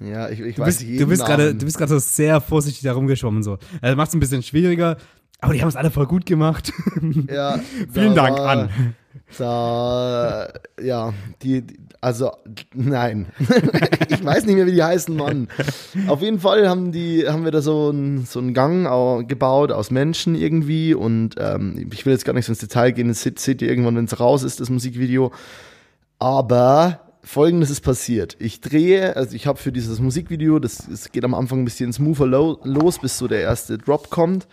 [0.00, 2.40] Ja, ich, ich Du weiß bist, nicht du bist gerade, du bist gerade so sehr
[2.40, 3.58] vorsichtig da rumgeschwommen so.
[3.82, 4.96] Also macht es ein bisschen schwieriger,
[5.40, 6.72] aber die haben es alle voll gut gemacht.
[7.32, 7.58] Ja,
[7.92, 8.94] Vielen da Dank war- an.
[9.38, 10.48] Da,
[10.82, 11.12] ja,
[11.42, 11.64] die,
[12.00, 12.30] also,
[12.74, 13.26] nein.
[14.08, 15.48] ich weiß nicht mehr, wie die heißen, Mann.
[16.08, 19.70] Auf jeden Fall haben die, haben wir da so einen so einen Gang au- gebaut
[19.72, 23.22] aus Menschen irgendwie und ähm, ich will jetzt gar nicht so ins Detail gehen, das
[23.22, 25.30] seht, ihr irgendwann, wenn es raus ist, das Musikvideo.
[26.18, 28.36] Aber folgendes ist passiert.
[28.40, 31.92] Ich drehe, also ich habe für dieses Musikvideo, das, es geht am Anfang ein bisschen
[31.92, 34.46] smoother lo los, bis so der erste Drop kommt.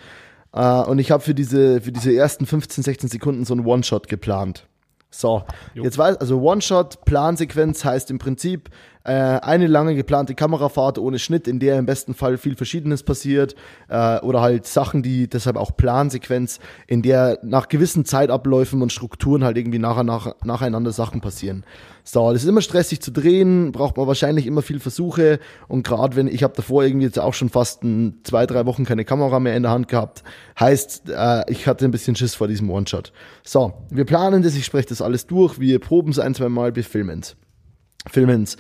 [0.54, 4.08] Äh, und ich habe für diese, für diese ersten 15, 16 Sekunden so einen One-Shot
[4.08, 4.68] geplant.
[5.10, 5.44] So,
[5.74, 8.70] jetzt weiß, also One-Shot, Plansequenz heißt im Prinzip
[9.08, 13.56] äh, eine lange geplante Kamerafahrt ohne Schnitt, in der im besten Fall viel Verschiedenes passiert
[13.88, 19.46] äh, oder halt Sachen, die deshalb auch Plansequenz, in der nach gewissen Zeitabläufen und Strukturen
[19.46, 21.64] halt irgendwie nach, nach, nacheinander Sachen passieren.
[22.04, 25.40] So, das ist immer stressig zu drehen, braucht man wahrscheinlich immer viel Versuche
[25.70, 28.84] und gerade wenn ich habe davor irgendwie jetzt auch schon fast ein, zwei, drei Wochen
[28.84, 30.24] keine Kamera mehr in der Hand gehabt,
[30.60, 33.14] heißt, äh, ich hatte ein bisschen Schiss vor diesem One-Shot.
[33.44, 36.76] So, wir planen das, ich spreche das alles durch, wir proben es ein, zwei Mal,
[36.76, 37.38] wir filmen es.
[38.10, 38.58] Filmen es.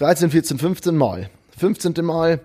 [0.00, 1.30] 13, 14, 15 Mal.
[1.58, 1.94] 15.
[2.04, 2.40] Mal,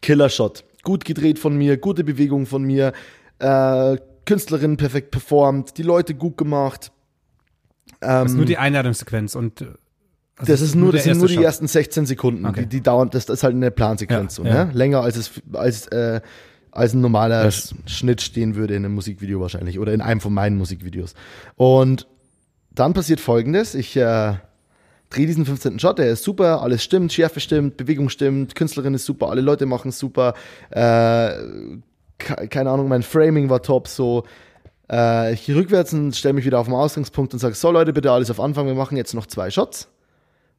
[0.00, 0.64] Killershot.
[0.82, 2.92] Gut gedreht von mir, gute Bewegung von mir,
[3.40, 6.92] äh, Künstlerin perfekt performt, die Leute gut gemacht.
[8.00, 9.66] Das ist Ähm, nur die Einladungssequenz und äh,
[10.38, 11.44] also das ist nur, das sind nur die Shot.
[11.44, 12.44] ersten 16 Sekunden.
[12.46, 12.62] Okay.
[12.62, 14.64] Die, die dauern, das, das ist halt eine Plansequenz Ja, so, ja.
[14.66, 14.72] Ne?
[14.72, 16.20] Länger als es als, äh,
[16.72, 20.32] als ein normaler Das- Schnitt stehen würde in einem Musikvideo wahrscheinlich oder in einem von
[20.34, 21.14] meinen Musikvideos.
[21.56, 22.06] Und
[22.70, 24.34] dann passiert folgendes: Ich äh,
[25.10, 25.78] drehe diesen 15.
[25.78, 29.66] Shot, der ist super, alles stimmt, Schärfe stimmt, Bewegung stimmt, Künstlerin ist super, alle Leute
[29.66, 30.34] machen es super.
[30.70, 31.30] Äh,
[32.18, 34.24] ke- keine Ahnung, mein Framing war top, so.
[34.90, 37.92] Äh, ich gehe rückwärts und stelle mich wieder auf den Ausgangspunkt und sage: So, Leute,
[37.92, 39.88] bitte alles auf Anfang, wir machen jetzt noch zwei Shots.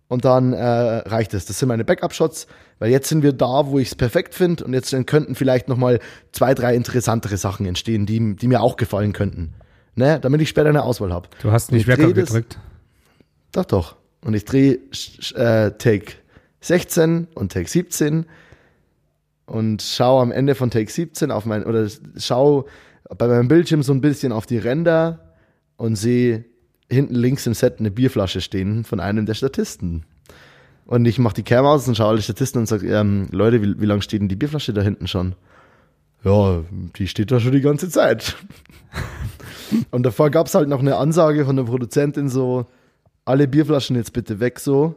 [0.09, 1.45] Und dann äh, reicht es.
[1.47, 2.47] Das sind meine Backup-Shots,
[2.79, 5.75] weil jetzt sind wir da, wo ich es perfekt finde und jetzt könnten vielleicht noch
[5.75, 5.99] mal
[6.31, 9.53] zwei, drei interessantere Sachen entstehen, die, die mir auch gefallen könnten.
[9.95, 10.17] Ne?
[10.21, 11.27] Damit ich später eine Auswahl habe.
[11.41, 12.57] Du hast nicht dreh das- gedrückt.
[13.51, 13.95] Doch, doch.
[14.27, 14.79] Und ich drehe
[15.35, 16.11] äh, Take
[16.59, 18.25] 16 und Take 17
[19.45, 22.65] und schaue am Ende von Take 17 auf mein, oder schaue
[23.17, 25.33] bei meinem Bildschirm so ein bisschen auf die Ränder
[25.77, 26.43] und sehe
[26.89, 30.03] hinten links im Set eine Bierflasche stehen von einem der Statisten.
[30.85, 33.79] Und ich mache die Cam aus und schaue alle Statisten und sage, ähm, Leute, wie,
[33.79, 35.35] wie lange steht denn die Bierflasche da hinten schon?
[36.25, 36.65] Ja,
[36.97, 38.35] die steht da schon die ganze Zeit.
[39.91, 42.67] und davor gab es halt noch eine Ansage von der Produzentin so,
[43.27, 44.95] alle Bierflaschen jetzt bitte weg so.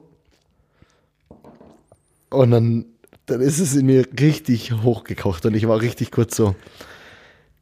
[2.30, 2.86] Und dann,
[3.26, 6.54] dann ist es in mir richtig hochgekocht und ich war richtig kurz so,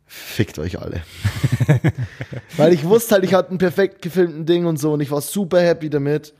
[0.04, 1.02] fickt euch alle.
[2.58, 5.22] Weil ich wusste halt, ich hatte einen perfekt gefilmten Ding und so und ich war
[5.22, 6.34] super happy damit.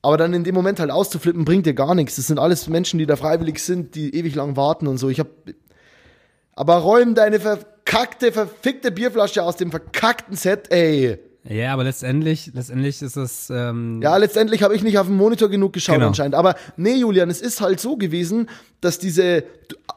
[0.00, 2.16] Aber dann in dem Moment halt auszuflippen, bringt dir gar nichts.
[2.16, 5.08] Das sind alles Menschen, die da freiwillig sind, die ewig lang warten und so.
[5.08, 5.28] Ich hab.
[6.52, 11.18] Aber räum deine verkackte, verfickte Bierflasche aus dem verkackten Set, ey.
[11.46, 15.50] Ja, aber letztendlich, letztendlich ist es ähm, Ja, letztendlich habe ich nicht auf den Monitor
[15.50, 16.06] genug geschaut Genau.
[16.08, 16.34] anscheinend.
[16.34, 18.48] Aber nee, Julian, es ist halt so gewesen,
[18.80, 19.44] dass diese,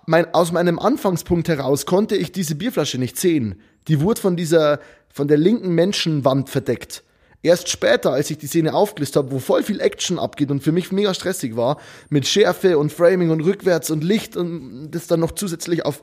[0.06, 3.62] mein, aus meinem Anfangspunkt heraus konnte ich diese Bierflasche nicht sehen.
[3.88, 4.80] Die wurde von dieser,
[5.10, 7.04] von der linken Menschenwand verdeckt.
[7.44, 10.74] Erst später, als ich die Szene aufgelöst habe, wo voll viel Action abgeht und für
[10.74, 11.78] mich mega stressig war,
[12.10, 16.02] mit Schärfe und Framing und rückwärts und Licht und das dann noch zusätzlich auf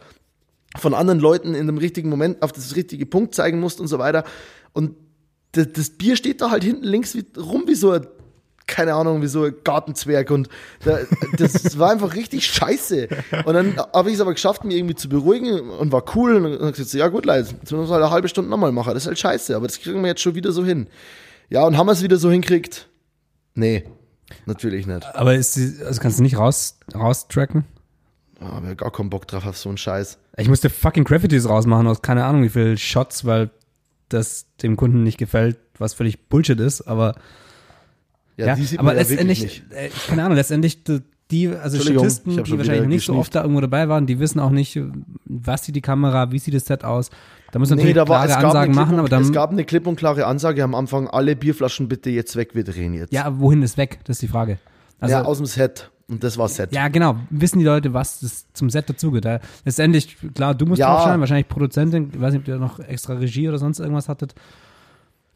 [0.79, 3.99] von anderen Leuten in dem richtigen Moment auf das richtige Punkt zeigen musst und so
[3.99, 4.25] weiter.
[4.73, 4.97] Und
[5.55, 8.07] das, das Bier steht da halt hinten links wie, rum wie so ein,
[8.67, 10.49] keine Ahnung, wie so ein Gartenzwerg und
[10.85, 10.99] da,
[11.37, 13.09] das war einfach richtig scheiße.
[13.45, 16.61] Und dann habe ich es aber geschafft, mich irgendwie zu beruhigen und war cool und
[16.61, 18.95] dann gesagt, ja gut, Leute, jetzt müssen wir halt eine halbe Stunde nochmal machen.
[18.95, 20.89] Das ist halt scheiße, aber das kriegen wir jetzt schon wieder so hin.
[21.51, 22.89] Ja, und haben wir es wieder so hinkriegt?
[23.55, 23.85] Nee,
[24.47, 25.05] natürlich nicht.
[25.15, 27.65] aber ist die, also kannst du nicht raus raustracken?
[28.41, 30.19] Oh, hab ja gar keinen Bock drauf auf so einen Scheiß.
[30.37, 33.51] Ich musste fucking Graffitis rausmachen aus keine Ahnung wie viel Shots, weil
[34.09, 37.15] das dem Kunden nicht gefällt, was völlig Bullshit ist, aber
[38.37, 38.47] ja,
[38.79, 40.83] aber ja wirklich letztendlich, äh, keine Ahnung, letztendlich
[41.31, 44.51] die- also Statisten, die wahrscheinlich nicht so oft da irgendwo dabei waren, die wissen auch
[44.51, 44.79] nicht,
[45.25, 47.11] was sieht die Kamera, wie sieht das Set aus.
[47.53, 49.51] Da muss man Nee, natürlich war, klare Ansagen machen, klipp aber und, dann, es gab
[49.53, 53.13] eine klipp und klare Ansage am Anfang, alle Bierflaschen bitte jetzt weg, wir drehen jetzt.
[53.13, 54.01] ja, wohin ist weg?
[54.05, 54.59] Das ist die Frage.
[55.01, 55.91] Also, ja, aus dem Set.
[56.09, 56.73] Und das war Set.
[56.73, 57.17] Ja, genau.
[57.31, 59.25] Wissen die Leute, was das zum Set dazugehört?
[59.25, 60.89] Da- Letztendlich, klar, du musst Ja.
[60.93, 64.35] draufschneiden, wahrscheinlich Produzentin, ich weiß nicht, ob ihr noch extra Regie oder sonst irgendwas hattet.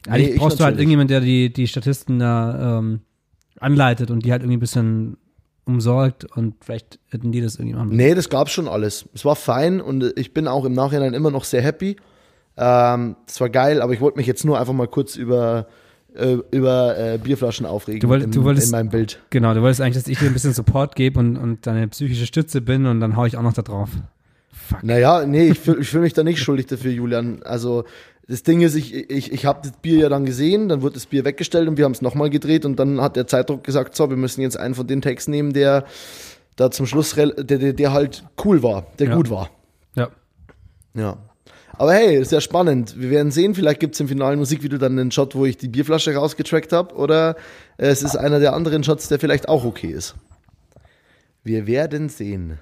[0.09, 0.81] Eigentlich ich brauchst du halt natürlich.
[0.83, 3.01] irgendjemand, der die, die Statisten da ähm,
[3.61, 5.17] anleitet und die halt irgendwie ein bisschen
[5.65, 7.97] umsorgt und vielleicht hätten die das irgendwie machen müssen.
[7.99, 9.07] Nee, das gab's schon alles.
[9.15, 11.97] Es war fein und ich bin auch im Nachhinein immer noch sehr happy.
[12.57, 15.67] Ähm, das war geil, aber ich wollte mich jetzt nur einfach mal kurz über,
[16.19, 19.21] äh, über äh, Bierflaschen aufregen Du wollt- in, du wolltest- in meinem Bild.
[19.31, 22.27] Genau, du wolltest eigentlich, dass ich dir ein bisschen Support gebe und, und deine psychische
[22.27, 23.91] Stütze bin und dann hau ich auch noch da drauf.
[24.53, 24.83] Fuck.
[24.85, 27.43] Naja, nee, ich fühle ich fühl mich da nicht schuldig dafür, Julian.
[27.45, 27.85] Also
[28.27, 31.07] das Ding ist, ich, ich, ich habe das Bier ja dann gesehen, dann wurde das
[31.07, 34.11] Bier weggestellt und wir haben es nochmal gedreht und dann hat der Zeitdruck gesagt, so,
[34.11, 35.85] wir müssen jetzt einen von den Texten nehmen, der
[36.57, 39.15] da zum Schluss, der, der, der halt cool war, der Ja.
[39.15, 39.49] gut war.
[39.97, 40.09] Ja.
[40.95, 41.17] Ja.
[41.79, 43.01] Aber hey, ist ja spannend.
[43.01, 46.13] Wir werden sehen, vielleicht gibt's im finalen Musikvideo dann einen Shot, wo ich die Bierflasche
[46.13, 47.37] rausgetrackt habe, oder
[47.77, 50.17] es ist einer der anderen Shots, der vielleicht auch okay ist.
[51.45, 52.59] Wir werden sehen.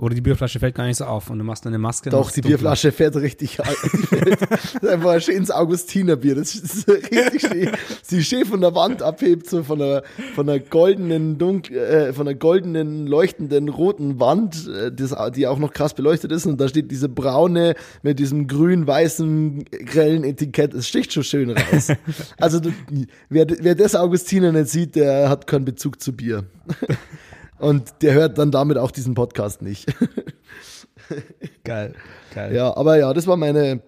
[0.00, 2.08] Oder die Bierflasche fällt gar nicht so auf und du machst eine Maske.
[2.08, 2.40] Doch, die.
[2.40, 6.36] Bierflasche fährt richtig fährt- Das ist einfach ein schönes Augustinerbier.
[6.36, 7.70] Das ist richtig schön.
[8.02, 10.02] Sie schön von der Wand abhebt, so von einer,
[10.34, 15.58] von einer goldenen, dunkel, äh, von einer goldenen, leuchtenden, roten Wand, äh, das, die auch
[15.58, 16.46] noch krass beleuchtet ist.
[16.46, 20.72] Und da steht diese braune mit diesem grün-weißen, grellen Etikett.
[20.72, 21.88] Es sticht schon schön raus.
[22.38, 22.70] Also, du,
[23.28, 26.44] wer, wer das Augustiner nicht sieht, der hat keinen Bezug zu Bier.
[27.60, 29.86] Und der hört dann damit auch diesen Podcast nicht.
[31.64, 31.94] Geil.
[32.34, 32.54] Geil.
[32.54, 33.80] Ja, aber ja, das war meine,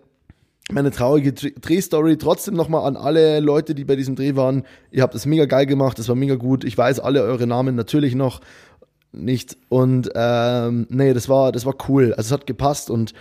[0.70, 2.16] meine traurige Dre- Drehstory.
[2.18, 4.64] Trotzdem nochmal an alle Leute, die bei diesem Dreh waren.
[4.90, 6.64] Ihr habt es mega geil gemacht, das war mega gut.
[6.64, 8.40] Ich weiß alle eure Namen natürlich noch
[9.12, 9.56] nicht.
[9.68, 12.12] Und ähm, nee, das war, das war cool.
[12.14, 13.12] Also es hat gepasst und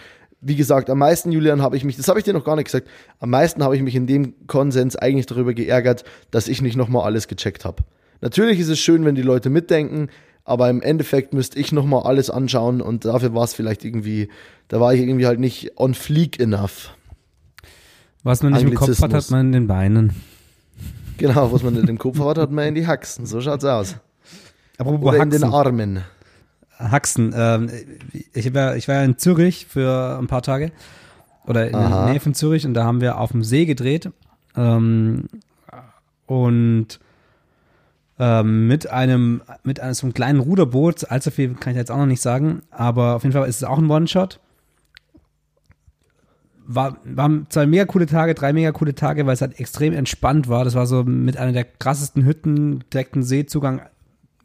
[0.44, 2.66] wie gesagt, am meisten, Julian, habe ich mich, das habe ich dir noch gar nicht
[2.66, 2.88] gesagt,
[3.20, 7.06] am meisten habe ich mich in dem Konsens eigentlich darüber geärgert, dass ich nicht nochmal
[7.06, 7.84] alles gecheckt habe.
[8.22, 10.08] Natürlich ist es schön, wenn die Leute mitdenken,
[10.44, 14.30] aber im Endeffekt müsste ich nochmal alles anschauen und dafür war es vielleicht irgendwie,
[14.68, 16.96] da war ich irgendwie halt nicht on fleek enough.
[18.24, 20.14] Was man nicht im Kopf hat, hat man in den Beinen.
[21.18, 23.26] Genau, was man in dem Kopf hat, hat man in die Haxen.
[23.26, 23.96] So schaut's aus.
[24.78, 25.54] Apropos Oder in den Haxen.
[25.54, 26.04] Armen.
[26.78, 27.34] Haxen.
[27.36, 27.70] Ähm,
[28.34, 30.72] ich, war, ich war ja in Zürich für ein paar Tage.
[31.46, 32.06] Oder in Aha.
[32.06, 34.10] der Nähe von Zürich und da haben wir auf dem See gedreht.
[34.56, 35.26] Ähm,
[36.26, 37.00] und
[38.22, 41.98] ähm, mit einem, mit einem so einem kleinen Ruderboot, allzu viel kann ich jetzt auch
[41.98, 44.40] noch nicht sagen, aber auf jeden Fall ist es auch ein One-Shot.
[46.68, 50.48] War, waren zwei mega coole Tage, drei mega coole Tage, weil es halt extrem entspannt
[50.48, 50.64] war.
[50.64, 53.82] Das war so mit einer der krassesten Hütten, direkten Seezugang,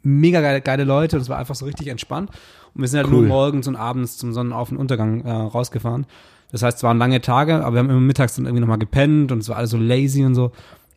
[0.03, 2.31] mega geile, geile Leute und es war einfach so richtig entspannt.
[2.75, 3.21] Und wir sind halt Cool.
[3.21, 6.07] nur morgens und abends zum Sonnenauf- und Untergang äh, rausgefahren.
[6.51, 9.33] Das heißt, es waren lange Tage, aber wir haben immer mittags dann irgendwie nochmal gepennt
[9.33, 10.53] und es war alles so lazy und so.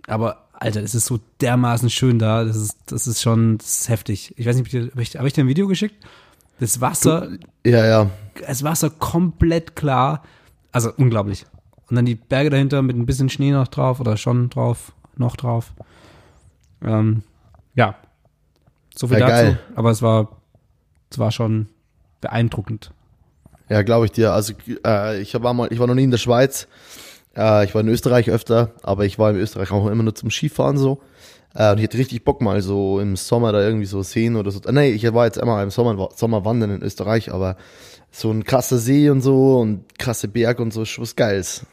[0.08, 2.44] Aber Alter, es ist so dermaßen schön da.
[2.44, 4.34] Das ist, das ist schon das ist heftig.
[4.38, 5.96] Ich weiß nicht, habe ich, dir- hab ich, dir ein Video geschickt?
[6.60, 7.30] Das Wasser,
[7.66, 8.10] Ja, ja.
[8.46, 10.24] das Wasser komplett klar.
[10.74, 11.46] Also unglaublich.
[11.90, 15.36] Und dann die Berge dahinter mit ein bisschen Schnee noch drauf oder schon drauf, noch
[15.38, 15.72] drauf.
[16.84, 17.24] Ähm,
[17.76, 17.96] ja.
[18.96, 19.44] So viel Ja, dazu.
[19.44, 19.60] geil.
[19.76, 20.28] Aber es war,
[21.10, 21.68] es war schon
[22.22, 22.92] beeindruckend.
[23.70, 24.34] Ja, glaube ich dir.
[24.34, 24.54] Also
[24.86, 26.68] äh, ich war mal, ich war noch nie in der Schweiz.
[27.40, 30.30] Äh, ich war in Österreich öfter, aber ich war in Österreich auch immer nur zum
[30.30, 31.02] Skifahren so.
[31.56, 34.52] Äh, und ich hatte richtig Bock mal so im Sommer da irgendwie so sehen oder
[34.52, 34.60] so.
[34.62, 37.56] Äh, nee, ich war jetzt einmal im Sommer, Sommer wandern in Österreich, aber
[38.12, 41.66] so ein krasser See und so und krasse Berg und so ist was Geiles.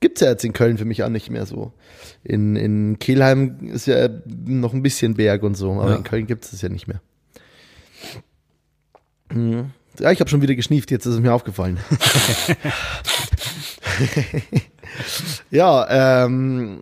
[0.00, 1.72] Gibt's ja jetzt in Köln für mich auch nicht mehr so.
[2.24, 4.08] In, in Kelheim ist ja
[4.46, 5.96] noch ein bisschen Berg und so, aber Ja.
[5.96, 7.02] in Köln gibt's es ja nicht mehr.
[9.32, 9.70] Mhm.
[9.98, 11.78] Ja, ich habe schon wieder geschnieft, jetzt ist es mir aufgefallen.
[15.50, 16.80] ja, ähm,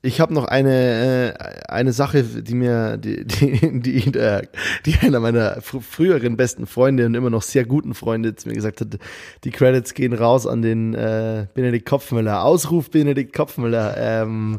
[0.00, 4.42] ich habe noch eine, äh, eine Sache, die mir, die, die, die, äh,
[4.86, 8.54] die einer meiner fr früheren besten Freunde und immer noch sehr guten Freunde zu mir
[8.54, 8.98] gesagt hat,
[9.44, 12.44] die Credits gehen raus an den äh, Benedikt Kopfmüller.
[12.44, 13.96] Ausruf Benedikt Kopfmüller.
[13.98, 14.58] Ähm,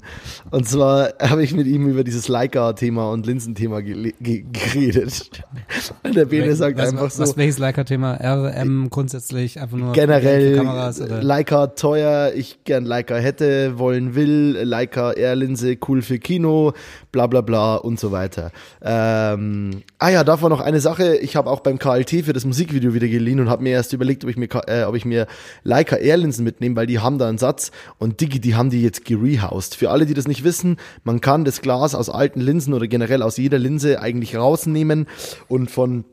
[0.51, 5.29] und zwar habe ich mit ihm über dieses Leica-Thema und Linsenthema ge geredet.
[6.03, 8.15] Und der Bene sagt was, einfach was, so, was welches Leica-Thema?
[8.15, 10.99] RM grundsätzlich einfach nur generell Kameras?
[10.99, 16.73] Leica teuer, ich gern Leica hätte, wollen will, Leica R-Linse cool für Kino,
[17.11, 18.51] bla bla bla und so weiter.
[18.81, 22.93] Ähm, ah ja, davor noch eine Sache, ich habe auch beim KLT für das Musikvideo
[22.93, 25.27] wieder geliehen und habe mir erst überlegt, ob ich mir, äh, ob ich mir
[25.63, 29.05] Leica R-Linsen mitnehme, weil die haben da einen Satz und Digi, die haben die jetzt
[29.05, 29.75] gerehoused.
[29.75, 33.21] Für alle, die das nicht wissen, man kann das Glas aus alten Linsen oder generell
[33.21, 35.07] aus jeder Linse eigentlich rausnehmen
[35.47, 36.05] und von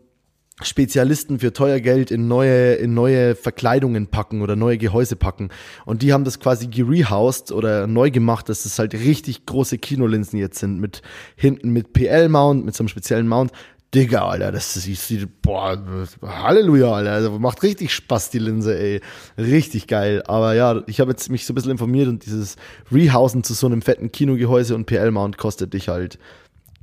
[0.62, 5.50] Spezialisten für teuer Geld in neue, in neue Verkleidungen packen oder neue Gehäuse packen.
[5.84, 10.38] Und die haben das quasi gerehoused oder neu gemacht, dass es halt richtig große Kinolinsen
[10.38, 11.02] jetzt sind, mit
[11.36, 13.52] hinten mit PL-Mount, mit so einem speziellen Mount.
[13.94, 15.78] Digga, Alter, das sieht, boah,
[16.22, 19.00] Halleluja, Alter, also macht richtig Spaß, die Linse, ey.
[19.38, 20.22] Richtig geil.
[20.26, 22.56] Aber ja, ich habe jetzt mich so ein bisschen informiert und dieses
[22.90, 26.18] Rehousen zu so einem fetten Kinogehäuse und PL-Mount kostet dich halt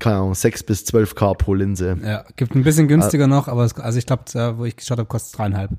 [0.03, 1.97] keine Ahnung, 6 bis 12k pro Linse.
[2.03, 4.23] Ja, gibt ein bisschen günstiger noch, aber es, also ich glaube,
[4.57, 5.71] wo ich geschaut habe, kostet dreieinhalb.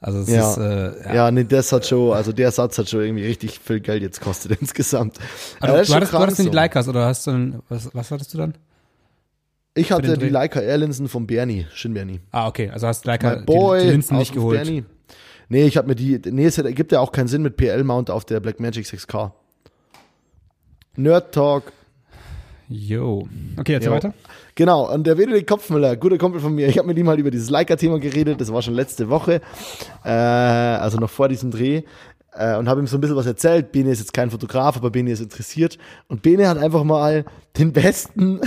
[0.00, 0.50] Also es Ja.
[0.52, 1.14] ist, äh, ja.
[1.14, 4.20] Ja, nee, das hat schon, also der Satz hat schon irgendwie richtig viel Geld jetzt
[4.20, 5.18] kostet insgesamt.
[5.60, 6.50] Aber Ja, du, du, hattest, du die.
[6.50, 8.54] Leicas oder hast du denn, was, was hattest du dann?
[9.74, 10.28] Ich hatte die?
[10.28, 12.20] Leica Air-Linsen von Bernie, Shin Bernie.
[12.30, 14.62] Ah, okay, also hast Leica Mein Boy, die, die Linsen nicht geholt.
[14.62, 14.84] Bernie.
[15.48, 18.24] Nee, ich habe mir die, nee, es gibt ja auch keinen Sinn mit PL-Mount auf
[18.24, 19.32] der Blackmagic 6K.
[20.96, 21.72] Nerd Talk.
[22.68, 23.28] Jo.
[23.56, 23.92] Okay, jetzt Jo.
[23.92, 24.14] weiter.
[24.54, 27.30] Genau, und der Benedikt Kopfmüller, guter Kumpel von mir, ich habe mit ihm halt über
[27.30, 29.40] dieses Leica-Thema geredet, das war schon letzte Woche,
[30.04, 31.82] äh, also noch vor diesem Dreh,
[32.32, 33.72] äh, und habe ihm so ein bisschen was erzählt.
[33.72, 35.78] Bene ist jetzt kein Fotograf, aber Bene ist interessiert.
[36.08, 37.24] Und Bene hat einfach mal
[37.56, 38.40] den besten,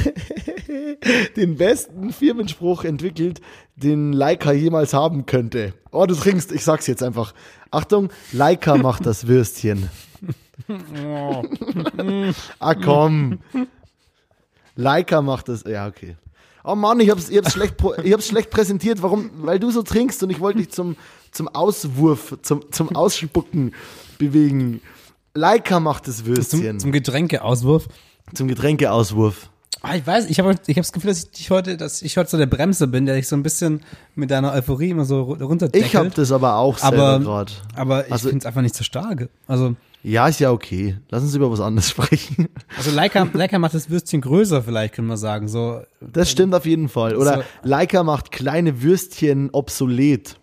[1.37, 3.41] den besten Firmenspruch entwickelt,
[3.75, 5.73] den Leica jemals haben könnte.
[5.91, 7.33] Oh, du trinkst, ich sag's jetzt einfach.
[7.71, 9.89] Achtung, Leica macht das Würstchen.
[12.59, 13.39] ah komm.
[14.77, 15.63] Leica macht das.
[15.65, 16.15] Ja, okay.
[16.63, 19.01] Oh Mann, ich hab's, ich hab's, schlecht, ich hab's schlecht präsentiert.
[19.01, 19.29] Warum?
[19.43, 20.95] Weil du so trinkst und ich wollte dich zum,
[21.31, 23.73] zum Auswurf, zum, zum Ausspucken
[24.17, 24.81] bewegen.
[25.33, 26.61] Leica macht das Würstchen.
[26.61, 27.87] Zum, zum Getränkeauswurf.
[28.33, 29.49] zum Getränkeauswurf.
[29.83, 32.31] Ah, ich weiß, ich habe ich hab das Gefühl, dass ich heute, dass ich heute
[32.31, 33.81] so der Bremse bin, der dich so ein bisschen
[34.15, 35.85] mit deiner Euphorie immer so ru- runterdeckelt.
[35.85, 37.51] Ich hab das aber auch selber gerade.
[37.75, 39.29] aber ich Also- find's einfach nicht so stark.
[39.47, 39.75] Also,
[40.07, 40.95] Ja, ist ja okay.
[41.09, 42.47] Lass uns über was anderes sprechen.
[42.77, 45.49] also Leica, Leica macht das Würstchen größer vielleicht, können wir sagen.
[45.49, 47.17] So, Das stimmt auf jeden Fall.
[47.17, 47.43] Oder So.
[47.69, 50.39] Leica macht kleine Würstchen obsolet.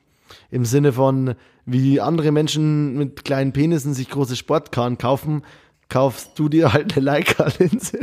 [0.50, 1.34] Im Sinne von,
[1.64, 5.42] wie andere Menschen mit kleinen Penissen sich große Sportkarren kaufen,
[5.88, 8.00] kaufst du dir halt eine Leica-Linse.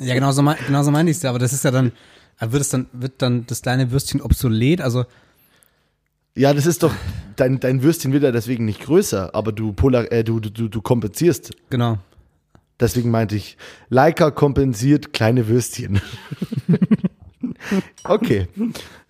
[0.00, 1.92] ja, genau so, mein, genau so meine ich es, aber das ist ja dann,
[2.40, 4.80] wird es dann, wird dann das kleine Würstchen obsolet?
[4.80, 5.04] Also,
[6.36, 6.92] Ja, das ist doch,
[7.36, 10.82] dein, dein Würstchen wird ja deswegen nicht größer, aber du, polar, äh, du, du, du
[10.82, 11.52] kompensierst.
[11.70, 11.98] genau.
[12.80, 13.56] Deswegen meinte ich,
[13.88, 16.00] Leica kompensiert kleine Würstchen.
[18.04, 18.48] okay.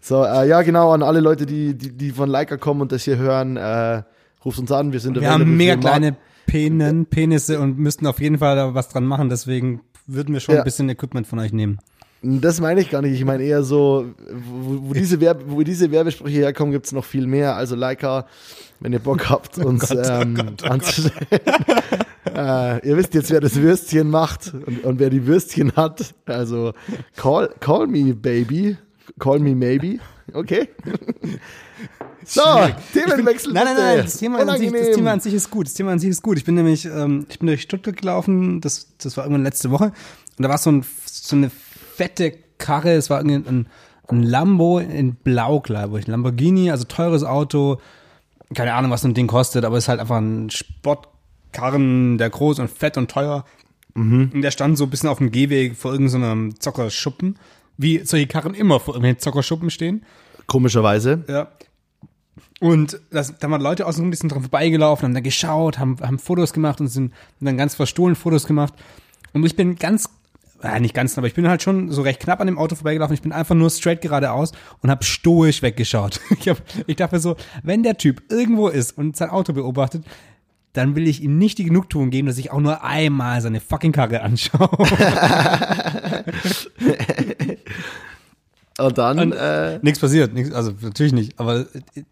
[0.01, 3.05] So, äh, ja, genau, an alle Leute, die, die, die von Leica kommen und das
[3.05, 4.03] hier hören, äh,
[4.45, 6.17] ruft uns an, wir sind Wir haben mega kleine
[6.47, 10.57] Penen, Penisse und müssten auf jeden Fall da was dran machen, deswegen würden wir schon
[10.57, 10.61] Ja.
[10.61, 11.79] ein bisschen Equipment von euch nehmen.
[12.27, 13.13] Das meine ich gar nicht.
[13.13, 17.27] Ich meine eher so, wo, wo, diese, Werbe, wo diese Werbesprüche herkommen, gibt's noch viel
[17.27, 17.55] mehr.
[17.55, 18.27] Also Leica,
[18.81, 21.27] wenn ihr Bock habt, uns ähm, anzustellen.
[22.35, 26.15] äh, ihr wisst jetzt, wer das Würstchen macht und, und wer die Würstchen hat.
[26.25, 26.73] Also
[27.15, 28.79] call, call me, baby.
[29.19, 29.99] Call me, maybe.
[30.33, 30.71] Okay.
[32.25, 32.41] so,
[32.95, 33.53] Themenwechsel.
[33.53, 34.97] Nein, nein, nein, das Thema, an sich, das.
[34.97, 35.67] Thema an sich ist gut.
[35.67, 36.39] Das Thema an sich ist gut.
[36.39, 39.93] Ich bin nämlich, ähm, ich bin durch Stuttgart gelaufen, das, das war irgendwann letzte Woche.
[40.37, 41.51] Und da war so, ein, so eine
[41.97, 43.67] fette Karre, es war irgendwie ein,
[44.09, 46.07] ein Lambo in Blau, glaube ich.
[46.07, 47.79] Ein Lamborghini, also teures Auto.
[48.55, 52.31] Keine Ahnung, was so ein Ding kostet, aber es ist halt einfach ein Sportkarren, der
[52.31, 53.45] groß und fett und teuer.
[53.95, 57.39] Und der stand so ein bisschen auf dem Gehweg vor irgendeinem Zockerschuppen.
[57.77, 60.05] Wie solche Karren immer vor irgendwelchen Zockerschuppen stehen.
[60.47, 61.25] Komischerweise.
[61.29, 61.49] Ja.
[62.61, 66.19] Und das, da waren Leute außenrum, die sind dran vorbeigelaufen, haben da geschaut, haben, haben
[66.19, 68.75] Fotos gemacht und sind und dann ganz verstohlen Fotos gemacht.
[69.33, 70.09] Und ich bin ganz,
[70.65, 73.15] äh, nicht ganz, aber ich bin halt schon so recht knapp an dem Auto vorbeigelaufen.
[73.15, 76.21] Ich bin einfach nur straight geradeaus und habe stoisch weggeschaut.
[76.41, 80.05] Ich, hab, ich dachte so, wenn der Typ irgendwo ist und sein Auto beobachtet,
[80.73, 83.93] dann will ich ihm nicht die Genugtuung geben, dass ich auch nur einmal seine fucking
[83.93, 84.69] Karre anschaue.
[88.79, 91.39] Und dann, Und- äh, Nichts passiert, nix, also natürlich nicht.
[91.39, 91.67] Aber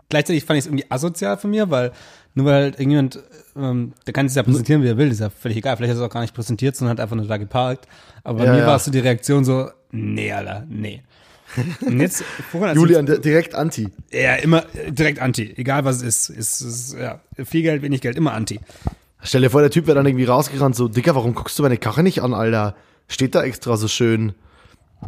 [0.08, 1.90] gleichzeitig fand ich es irgendwie asozial von mir, weil
[2.34, 3.18] nur weil halt irgendjemand,
[3.56, 5.76] ähm, der kann sich ja präsentieren, wie er will, ist ja völlig egal.
[5.76, 7.86] Vielleicht hat er es auch gar nicht präsentiert, sondern hat einfach nur da geparkt.
[8.24, 8.66] Aber bei Ja, mir ja.
[8.66, 11.02] war es so die Reaktion so, nee, Alter, nee.
[11.82, 13.88] Und jetzt, vorhin, Julian, di- direkt anti.
[14.10, 15.52] ja, immer äh, direkt anti.
[15.56, 18.58] Egal was es ist, ist, ist, ja, viel Geld, wenig Geld, immer anti.
[19.22, 21.76] Stell dir vor, der Typ wäre dann irgendwie rausgerannt, so, Dicker, warum guckst du meine
[21.76, 22.74] Karre nicht an, Alter?
[23.08, 24.32] Steht da extra so schön.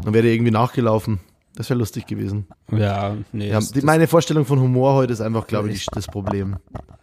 [0.02, 1.20] Dann wäre der irgendwie nachgelaufen.
[1.56, 2.46] Das wäre lustig gewesen.
[2.72, 3.48] Ja, nee.
[3.48, 6.56] Ja, das, die, meine Vorstellung von Humor heute ist einfach, glaube ich, das Problem.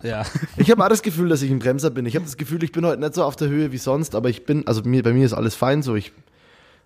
[0.03, 0.23] ja.
[0.57, 2.05] Ich habe auch das Gefühl, dass ich ein Bremser bin.
[2.05, 4.29] Ich habe das Gefühl, ich bin heute nicht so auf der Höhe wie sonst, aber
[4.29, 5.95] ich bin, also mir, bei mir ist alles fein so.
[5.95, 6.11] Ich,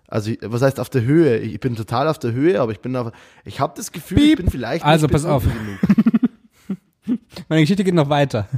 [0.06, 1.38] also, ich, was heißt auf der Höhe?
[1.38, 3.10] Ich bin total auf der Höhe, aber ich bin auf,
[3.44, 4.36] ich habe das Gefühl, ich Piep.
[4.38, 5.42] bin vielleicht nicht Also, pass auf.
[7.48, 8.48] Meine Geschichte geht noch weiter.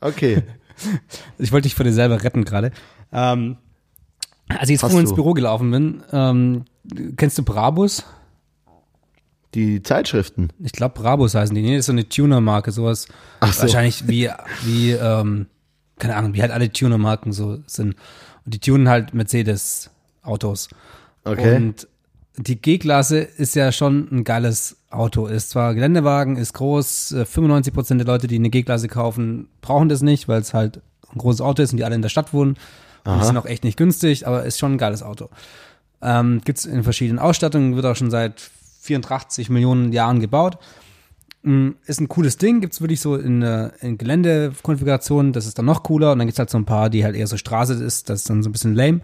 [0.00, 0.42] Okay.
[1.38, 2.70] Ich wollte dich vor dir selber retten gerade.
[3.12, 3.56] Ähm,
[4.48, 5.14] als ich jetzt Hast ins.
[5.14, 6.64] Büro gelaufen bin, ähm,
[7.16, 8.04] kennst du Brabus?
[9.54, 10.50] Die Zeitschriften.
[10.58, 11.62] Ich glaube, Brabus heißen die.
[11.62, 13.08] Nee, das ist so eine Tuner-Marke, sowas.
[13.40, 13.62] Ach so.
[13.62, 14.28] Wahrscheinlich wie,
[14.64, 15.46] wie, ähm,
[15.98, 17.96] keine Ahnung, wie halt alle Tuner-Marken so sind.
[18.44, 20.68] Und die tunen halt Mercedes-Autos.
[21.24, 21.56] Okay.
[21.56, 21.88] Und
[22.36, 25.26] die G-Klasse ist ja schon ein geiles Auto.
[25.26, 27.12] Ist zwar Geländewagen, ist groß.
[27.12, 30.80] äh, 95 Prozent der Leute, die eine G-Klasse kaufen, brauchen das nicht, weil es halt
[31.12, 32.56] ein großes Auto ist und die alle in der Stadt wohnen.
[33.04, 35.30] Und die sind auch echt nicht günstig, aber ist schon ein geiles Auto.
[36.02, 38.50] Ähm, Gibt es in verschiedenen Ausstattungen, wird auch schon seit
[38.80, 40.58] 84 Millionen Jahren gebaut.
[41.42, 45.66] Mm, Ist ein cooles Ding, gibt's wirklich so in, äh, in Geländekonfigurationen, das ist dann
[45.66, 46.12] noch cooler.
[46.12, 48.30] Und dann gibt's halt so ein paar, die halt eher so Straße ist, das ist
[48.30, 49.00] dann so ein bisschen lame.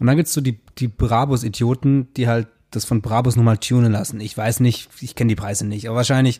[0.00, 4.20] Und dann gibt's so die, die Brabus-Idioten, die halt das von Brabus nochmal tunen lassen.
[4.20, 6.38] Ich weiß nicht, ich kenne die Preise nicht, aber wahrscheinlich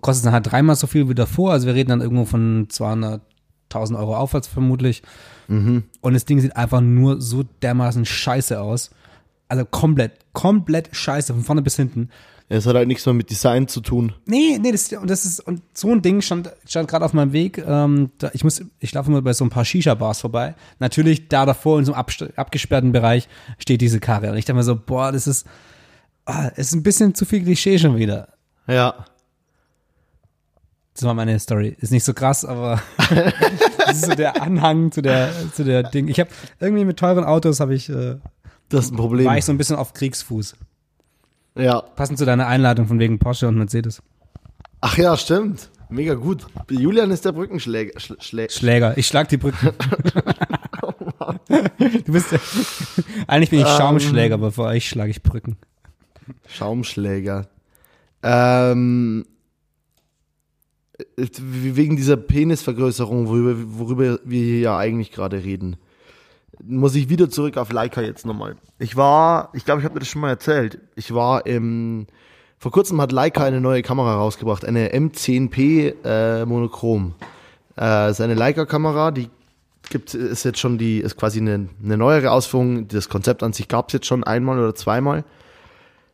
[0.00, 1.52] kostet es dann halt dreimal so viel wie davor.
[1.52, 5.02] Also wir reden dann irgendwo von 200.000 Euro aufwärts vermutlich.
[6.02, 8.90] Und das Ding sieht einfach nur so dermaßen scheiße aus.
[9.50, 12.08] Also komplett, komplett scheiße, von vorne bis hinten.
[12.48, 14.12] Es hat halt nichts mehr mit Design zu tun.
[14.26, 17.32] Nee, nee, das, und das ist, und so ein Ding stand, stand gerade auf meinem
[17.32, 17.58] Weg.
[17.58, 20.54] Ähm, da, ich muss, ich laufe immer bei so ein paar Shisha-Bars vorbei.
[20.80, 23.28] Natürlich, da davor in so einem abst- abgesperrten Bereich
[23.58, 24.30] steht diese Karre.
[24.30, 25.46] Und ich dachte mir so, boah, das ist,
[26.26, 28.28] ah, es ist ein bisschen zu viel Klischee schon wieder.
[28.66, 29.04] Ja.
[30.94, 31.76] Das war meine Story.
[31.80, 32.82] Ist nicht so krass, aber
[33.78, 36.08] das ist so der Anhang zu der, zu der Ding.
[36.08, 38.16] Ich habe irgendwie mit teuren Autos habe ich, äh,
[38.70, 39.26] Das ist ein Problem.
[39.26, 40.56] war ich so ein bisschen auf Kriegsfuß.
[41.56, 41.80] Ja.
[41.80, 44.02] Passend zu deiner Einladung von wegen Porsche und Mercedes.
[44.80, 45.70] Ach ja, stimmt.
[45.90, 46.46] Mega gut.
[46.70, 47.98] Julian ist der Brückenschläger.
[47.98, 48.96] Schl Schlä Schläger.
[48.96, 49.70] Ich schlag die Brücken.
[51.78, 52.38] du bist ja,
[53.26, 55.56] eigentlich bin ich Schaumschläger, aber vor euch schlage ich Brücken.
[56.46, 57.48] Schaumschläger.
[58.22, 59.26] Ähm,
[61.16, 65.76] äh, wegen dieser Penisvergrößerung, worüber, worüber wir hier ja eigentlich gerade reden,
[66.62, 68.56] muss ich wieder zurück auf Leica jetzt nochmal.
[68.78, 70.78] Ich war, ich glaube, ich habe dir das schon mal erzählt.
[70.94, 72.06] Ich war im,
[72.58, 77.14] vor kurzem hat Leica eine neue Kamera rausgebracht, eine M10P äh, Monochrom.
[77.78, 79.30] Äh, ist eine Leica-Kamera, die
[79.88, 82.88] gibt ist jetzt schon die, ist quasi eine, eine neuere Ausführung.
[82.88, 85.24] Das Konzept an sich gab es jetzt schon einmal oder zweimal.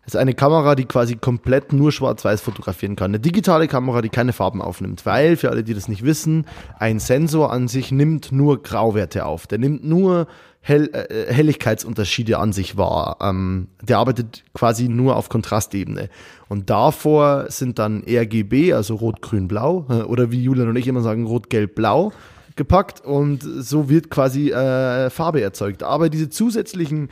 [0.06, 3.10] Das ist eine Kamera, die quasi komplett nur schwarz-weiß fotografieren kann.
[3.10, 5.04] Eine digitale Kamera, die keine Farben aufnimmt.
[5.04, 6.46] Weil, für alle, die das nicht wissen,
[6.78, 9.48] ein Sensor an sich nimmt nur Grauwerte auf.
[9.48, 10.28] Der nimmt nur
[10.60, 13.18] Hell, äh, Helligkeitsunterschiede an sich wahr.
[13.20, 16.08] Ähm, der arbeitet quasi nur auf Kontrastebene.
[16.48, 20.86] Und davor sind dann RGB, also Rot, Grün, Blau, äh, oder wie Julian und ich
[20.86, 22.12] immer sagen, Rot, Gelb, Blau
[22.54, 25.82] gepackt und so wird quasi äh, Farbe erzeugt.
[25.82, 27.10] Aber diese zusätzlichen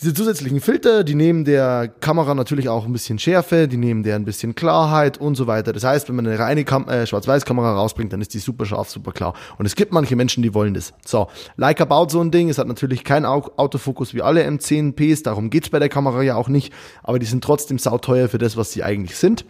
[0.00, 4.16] diese zusätzlichen Filter, die nehmen der Kamera natürlich auch ein bisschen Schärfe, die nehmen der
[4.16, 5.72] ein bisschen Klarheit und so weiter.
[5.72, 8.90] Das heißt, wenn man eine reine Kam äh, Schwarz-Weiß-Kamera rausbringt, dann ist die super scharf,
[8.90, 9.34] super klar.
[9.56, 10.94] Und es gibt manche Menschen, die wollen das.
[11.06, 12.48] So, Leica baut so ein Ding.
[12.48, 16.34] Es hat natürlich keinen Au Autofokus wie alle M10Ps, darum geht's bei der Kamera ja
[16.34, 16.72] auch nicht.
[17.04, 19.44] Aber die sind trotzdem sauteuer für das, was sie eigentlich sind.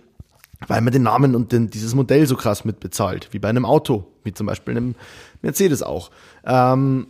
[0.67, 4.07] Weil man den Namen und den, dieses Modell so krass mitbezahlt, wie bei einem Auto,
[4.25, 4.95] wie zum Beispiel einem
[5.41, 6.11] Mercedes auch.
[6.45, 7.07] Ähm,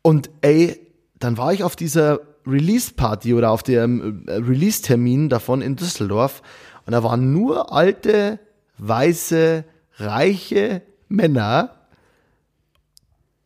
[0.00, 0.80] und ey,
[1.18, 6.42] dann war ich auf dieser Release-Party oder auf dem äh, Release-Termin davon in Düsseldorf
[6.86, 8.38] und da waren nur alte,
[8.78, 9.64] weiße,
[9.96, 11.88] reiche Männer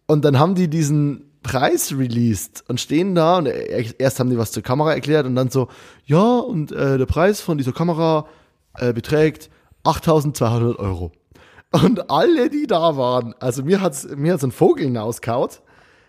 [0.07, 4.53] und dann haben die diesen Preis released und stehen da und erst haben die was
[4.53, 5.69] zur Kamera erklärt und dann so,
[6.05, 8.27] ja, und äh, der Preis von dieser Kamera
[8.77, 9.51] äh, beträgt
[9.85, 11.13] 8200 Euro.
[11.73, 15.63] Und alle, die da waren, also mir hat's, mir hat's ein Vogel hinauskaut,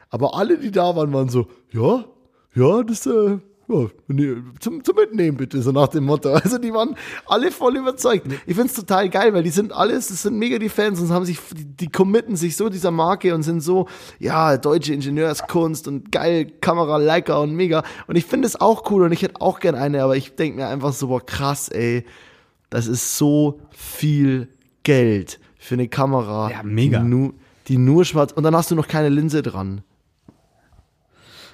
[0.10, 2.04] aber alle, die da waren, waren so, ja,
[2.54, 3.38] ja, das, äh,
[3.72, 3.88] ja,
[4.60, 6.30] zum, zum Mitnehmen bitte, so nach dem Motto.
[6.44, 6.96] Also die waren
[7.26, 8.28] alle voll überzeugt.
[8.46, 11.26] Ich find's total geil, weil die sind alles, das sind mega die Fans und haben
[11.26, 13.88] sich, die, die committen sich so dieser Marke und sind so,
[14.20, 17.84] ja, deutsche Ingenieurskunst und geil, Kamera, Leica und mega.
[18.08, 20.56] Und ich finde es auch cool und ich hätte auch gern eine, aber ich denk
[20.56, 22.06] mir einfach so, boah, krass, ey,
[22.70, 24.50] das ist so viel
[24.84, 26.50] Geld für eine Kamera.
[26.50, 27.00] Ja, mega.
[27.00, 27.34] Die nur,
[27.68, 29.84] die nur schwarz, und dann hast du noch keine Linse dran.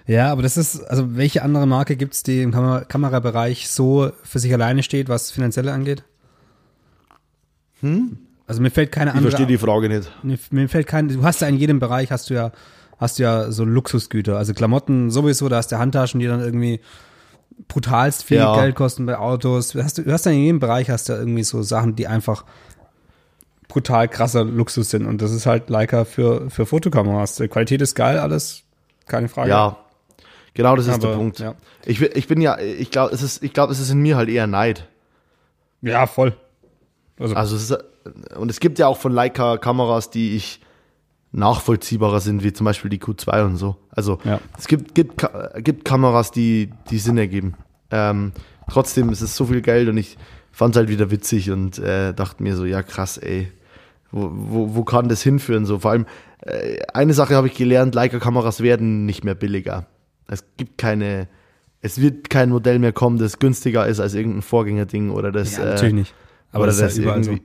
[0.08, 4.40] Ja, aber das ist, also welche andere Marke gibt's, die im Kamer Kamerabereich so für
[4.40, 6.04] sich alleine steht, was finanzielle angeht?
[7.82, 8.18] Hm?
[8.48, 9.32] Also mir fällt keine Ich andere.
[9.32, 10.10] verstehe die Frage nicht.
[10.24, 12.52] Mir, mir fällt kein, du hast ja in jedem Bereich hast du ja,
[12.98, 14.38] hast du ja so Luxusgüter.
[14.38, 16.80] Also Klamotten sowieso, da hast du Handtaschen, die dann irgendwie
[17.68, 18.56] brutalst viel Ja.
[18.56, 19.70] Geld kosten bei Autos.
[19.70, 22.08] Du hast, du hast ja in jedem Bereich hast du ja irgendwie so Sachen, die
[22.08, 22.46] einfach
[23.68, 25.06] brutal krasser Luxus sind.
[25.06, 27.36] Und das ist halt Leica für, für Fotokameras.
[27.36, 28.64] Die Qualität ist geil, alles,
[29.08, 29.50] keine Frage.
[29.50, 29.78] Ja,
[30.58, 31.40] genau das ist Aber, der Punkt.
[31.40, 31.56] ja.
[31.86, 34.18] Ich, bin- ich bin ja, ich glaube, es ist, ich glaube, es ist in mir
[34.18, 34.88] halt eher Neid.
[35.82, 36.36] Ja, voll.
[37.20, 37.78] Also, Also es ist,
[38.38, 40.60] und es gibt ja auch von Leica Kameras, die ich
[41.32, 43.76] nachvollziehbarer sind, wie zum Beispiel die Q2 und so.
[43.92, 44.40] Also Ja.
[44.58, 45.26] es gibt, gibt,
[45.58, 47.56] gibt Kameras, die, die Sinn ergeben.
[47.92, 48.32] Ähm,
[48.70, 50.18] trotzdem ist es so viel Geld und ich
[50.52, 53.52] fand es halt wieder witzig und äh, dachte mir so, ja krass, ey,
[54.12, 55.66] wo, wo, wo kann das hinführen?
[55.66, 56.06] So vor allem,
[56.42, 59.86] äh, eine Sache habe ich gelernt, Leica-Kameras werden nicht mehr billiger.
[60.28, 61.28] Es gibt keine,
[61.82, 65.58] es wird kein Modell mehr kommen, das günstiger ist als irgendein Vorgängerding oder das.
[65.58, 66.14] Ja, natürlich nicht.
[66.52, 67.42] Aber das das, ist ja überall irgendwie.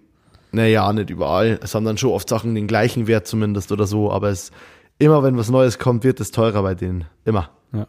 [0.53, 1.59] Naja, nicht überall.
[1.62, 4.51] Es haben dann schon oft Sachen den gleichen Wert zumindest oder so, aber es
[4.99, 7.07] immer wenn was Neues kommt, wird es teurer bei denen.
[7.24, 7.51] Immer.
[7.72, 7.87] Ja.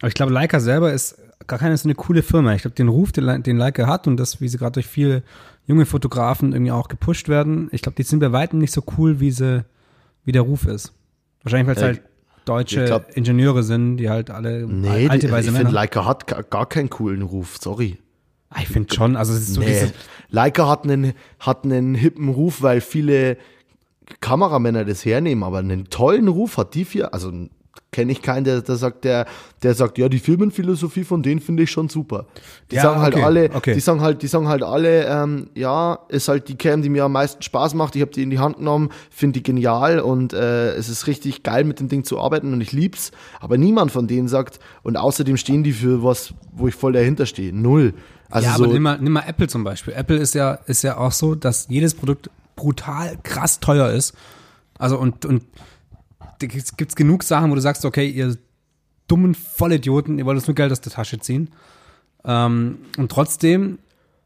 [0.00, 2.54] Aber ich glaube, Leica selber ist gar keine so eine coole Firma.
[2.54, 5.22] Ich glaube, den Ruf, den, den Leica hat und das, wie sie gerade durch viele
[5.66, 9.20] junge Fotografen irgendwie auch gepusht werden, ich glaube, die sind bei weitem nicht so cool,
[9.20, 9.64] wie sie,
[10.24, 10.92] wie der Ruf ist.
[11.42, 12.02] Wahrscheinlich, weil es Ja, halt
[12.44, 15.66] deutsche ich glaub- Ingenieure sind, die halt alle Nee, alte die, weise ich Männer.
[15.66, 17.98] finde, Leica hat gar, gar keinen coolen Ruf, sorry.
[18.50, 19.66] Ah, ich finde schon, also es ist so Nee.
[19.66, 19.92] dieses,
[20.28, 23.36] Leica hat einen, hat einen hippen Ruf, weil viele
[24.20, 27.32] Kameramänner das hernehmen, aber einen tollen Ruf hat die vier, also
[27.90, 29.26] kenne ich keinen, der, der sagt, der,
[29.62, 32.26] der sagt, ja, die Firmenphilosophie von denen finde ich schon super.
[32.70, 33.74] Die Ja, sagen halt okay, alle, okay.
[33.74, 37.04] die sagen halt, die sagen halt alle, ähm, ja, ist halt die Cam, die mir
[37.04, 37.94] am meisten Spaß macht.
[37.94, 41.42] Ich habe die in die Hand genommen, finde die genial und äh, es ist richtig
[41.42, 43.10] geil, mit dem Ding zu arbeiten und ich lieb's.
[43.40, 47.26] Aber niemand von denen sagt, und außerdem stehen die für was, wo ich voll dahinter
[47.26, 47.54] stehe.
[47.54, 47.92] Null.
[48.30, 49.92] Also ja, so, aber nimm mal, nimm mal Apple zum Beispiel.
[49.92, 54.14] Apple ist ja, ist ja auch so, dass jedes Produkt brutal krass teuer ist.
[54.78, 55.42] Also und, und
[56.48, 58.36] gibt's gibt's genug Sachen, wo du sagst, okay, ihr
[59.08, 61.50] dummen Vollidioten, ihr wollt uns nur Geld aus der Tasche ziehen.
[62.24, 63.78] Ähm, und trotzdem,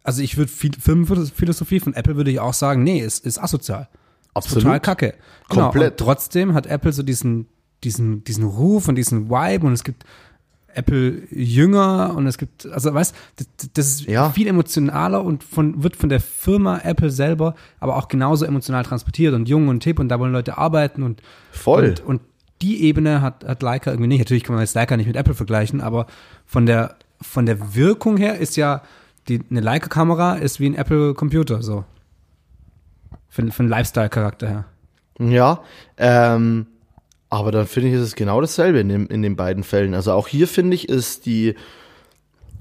[0.03, 3.89] also ich würde Firmenphilosophie von Apple würde ich auch sagen, nee, es ist asozial.
[4.35, 4.65] Absolut.
[4.65, 5.15] Total kacke.
[5.49, 5.71] Genau.
[5.71, 5.93] Komplett.
[5.93, 7.47] Und trotzdem hat Apple so diesen,
[7.85, 10.05] diesen, diesen Ruf und diesen Vibe und es gibt
[10.77, 14.31] Apple jünger und es gibt, also weißt, das, das ist Ja.
[14.31, 19.35] viel emotionaler und von, wird von der Firma Apple selber aber auch genauso emotional transportiert
[19.35, 21.23] und jung und hip und da wollen Leute arbeiten und
[21.53, 21.89] Voll.
[21.89, 22.21] und, und
[22.63, 24.19] die Ebene hat, hat Leica irgendwie nicht.
[24.21, 26.07] Natürlich kann man jetzt Leica nicht mit Apple vergleichen, aber
[26.47, 28.83] von der, von der Wirkung her ist ja
[29.29, 31.85] die, eine Leica-Kamera ist wie ein Apple-Computer, so.
[33.29, 34.65] Von, von Lifestyle-Charakter her.
[35.19, 35.61] Ja,
[35.99, 36.67] ähm,
[37.29, 39.95] aber dann finde ich, ist es genau dasselbe in, dem, in den beiden Fällen.
[39.95, 41.55] Also auch hier finde ich, ist die,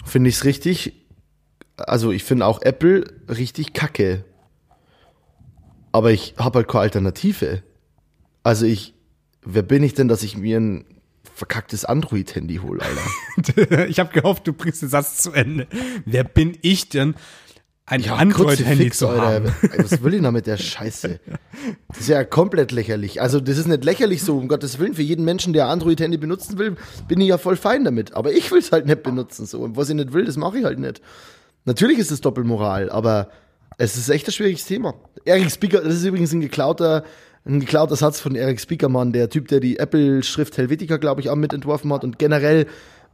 [0.03, 1.05] finde ich es richtig,
[1.77, 4.23] also ich finde auch Apple richtig kacke.
[5.91, 7.63] Aber ich habe halt keine Alternative.
[8.43, 8.93] Also ich,
[9.43, 10.85] wer bin ich denn, dass ich mir ein
[11.33, 13.87] verkacktes Android-Handy hole, Alter?
[13.87, 15.67] ich habe gehofft, du bringst den Satz zu Ende.
[16.05, 17.15] Wer bin ich denn,
[17.85, 19.53] ein Ja, Android-Handy zu haben?
[19.77, 21.19] Was will ich noch mit der Scheiße?
[21.87, 23.21] Das ist ja komplett lächerlich.
[23.21, 24.95] Also, das ist nicht lächerlich so, um Gottes Willen.
[24.95, 26.77] Für jeden Menschen, der Android-Handy benutzen will,
[27.07, 28.13] bin ich ja voll fein damit.
[28.13, 29.45] Aber ich will es halt nicht benutzen.
[29.45, 29.59] So.
[29.59, 31.01] Und was ich nicht will, das mache ich halt nicht.
[31.65, 33.29] Natürlich ist es Doppelmoral, aber
[33.77, 34.95] es ist echt ein schwieriges Thema.
[35.25, 37.03] Eric Speaker, das ist übrigens ein geklauter,
[37.45, 41.35] ein geklauter Satz von Eric Speakermann, der Typ, der die Apple-Schrift Helvetica, glaube ich, auch
[41.35, 42.67] mitentworfen hat und generell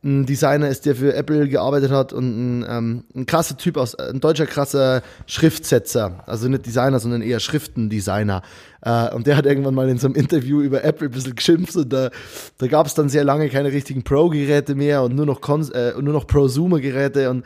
[0.03, 3.93] ein Designer ist, der für Apple gearbeitet hat und ein, ähm, ein krasser Typ aus,
[3.93, 8.41] ein deutscher krasser Schriftsetzer, also nicht Designer, sondern eher Schriftendesigner.
[8.81, 11.75] Äh, und der hat irgendwann mal in so einem Interview über Apple ein bisschen geschimpft
[11.75, 12.09] und da,
[12.57, 15.93] da gab es dann sehr lange keine richtigen Pro-Geräte mehr und nur noch, Cons äh,
[15.95, 17.45] und nur noch Prosumer-Geräte und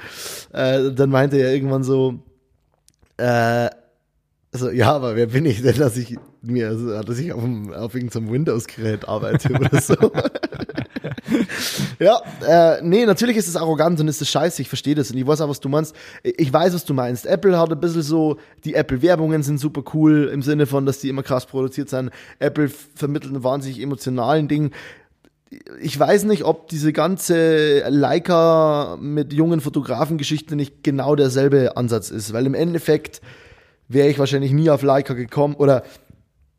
[0.54, 2.20] äh, dann meinte er irgendwann so,
[3.18, 3.70] äh,
[4.54, 7.74] also, ja, aber wer bin ich denn, dass ich mir, also, dass ich auf, einem-
[7.74, 9.96] auf irgendeinem Windows-Gerät arbeite oder so?
[12.00, 15.18] ja, äh, nee, natürlich ist es arrogant und ist es scheiße, ich verstehe das und
[15.18, 15.96] ich weiß auch, was du meinst.
[16.24, 17.26] Ich weiß, was du meinst.
[17.26, 21.10] Apple hat ein bisschen so, die Apple-Werbungen sind super cool im Sinne von, dass die
[21.10, 22.12] immer krass produziert sind.
[22.40, 24.72] Apple vermittelt einen wahnsinnig emotionalen Ding
[25.80, 32.34] ich weiß nicht, ob diese ganze Leica mit jungen Fotografen-Geschichte nicht genau derselbe Ansatz ist,
[32.34, 33.22] weil im Endeffekt
[33.88, 35.84] wäre ich wahrscheinlich nie auf Leica gekommen oder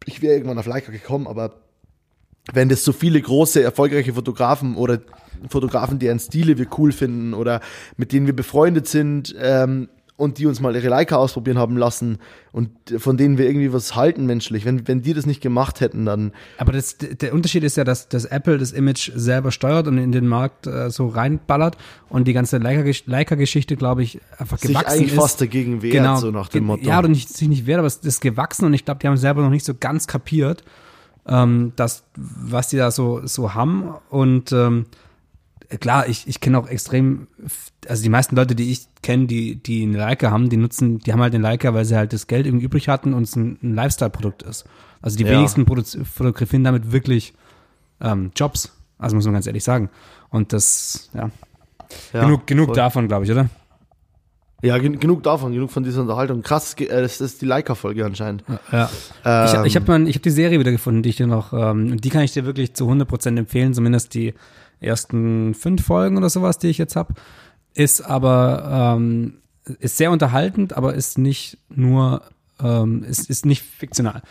[0.04, 1.65] ich wäre irgendwann auf Leica gekommen, aber
[2.52, 5.00] wenn das so viele große, erfolgreiche Fotografen oder
[5.48, 7.60] Fotografen, deren Stile wir cool finden oder
[7.96, 12.18] mit denen wir befreundet sind ähm, und die uns mal ihre Leica ausprobieren haben lassen
[12.52, 16.06] und von denen wir irgendwie was halten menschlich, wenn, wenn die das nicht gemacht hätten,
[16.06, 19.98] dann Aber das, der Unterschied ist ja, dass, dass Apple das Image selber steuert und
[19.98, 21.76] in den Markt äh, so reinballert
[22.08, 25.20] und die ganze Leica-Gesch- Leica-Geschichte, glaube ich, einfach sich gewachsen eigentlich ist.
[25.20, 26.84] fast dagegen wehrt, so nach dem Motto.
[26.88, 29.18] Ja, oder nicht, sich nicht wehrt, aber es ist gewachsen und ich glaube, die haben
[29.18, 30.64] selber noch nicht so ganz kapiert,
[31.28, 34.86] ähm, dass, was die da so, so haben und ähm,
[35.80, 37.26] klar, ich, ich kenne auch extrem,
[37.88, 41.12] also die meisten Leute, die ich kenne, die, die eine Leica haben, die nutzen, die
[41.12, 43.58] haben halt den Leica, weil sie halt das Geld irgendwie übrig hatten und es ein,
[43.62, 44.64] ein Lifestyle-Produkt ist.
[45.02, 45.30] Also die Ja.
[45.32, 47.34] wenigsten Produ- fotografieren damit wirklich
[48.00, 48.72] ähm, Jobs.
[48.98, 49.90] Also muss man ganz ehrlich sagen.
[50.30, 51.30] Und das, ja,
[52.12, 52.76] Ja, genug, genug voll.
[52.76, 53.48] davon, glaube ich, oder?
[54.62, 56.42] Ja, gen genug davon, genug von dieser Unterhaltung.
[56.42, 58.42] Krass, äh, das ist die Leica-Folge anscheinend.
[58.72, 58.90] Ja.
[59.24, 62.08] Ähm, ich ich habe hab die Serie wieder gefunden, die ich dir noch, ähm, die
[62.08, 64.34] kann ich dir wirklich zu 100% empfehlen, zumindest die
[64.80, 67.14] ersten fünf Folgen oder sowas, die ich jetzt habe.
[67.74, 69.38] Ist aber ähm,
[69.80, 72.22] ist sehr unterhaltend, aber ist nicht nur,
[72.62, 74.22] ähm, ist, ist nicht fiktional.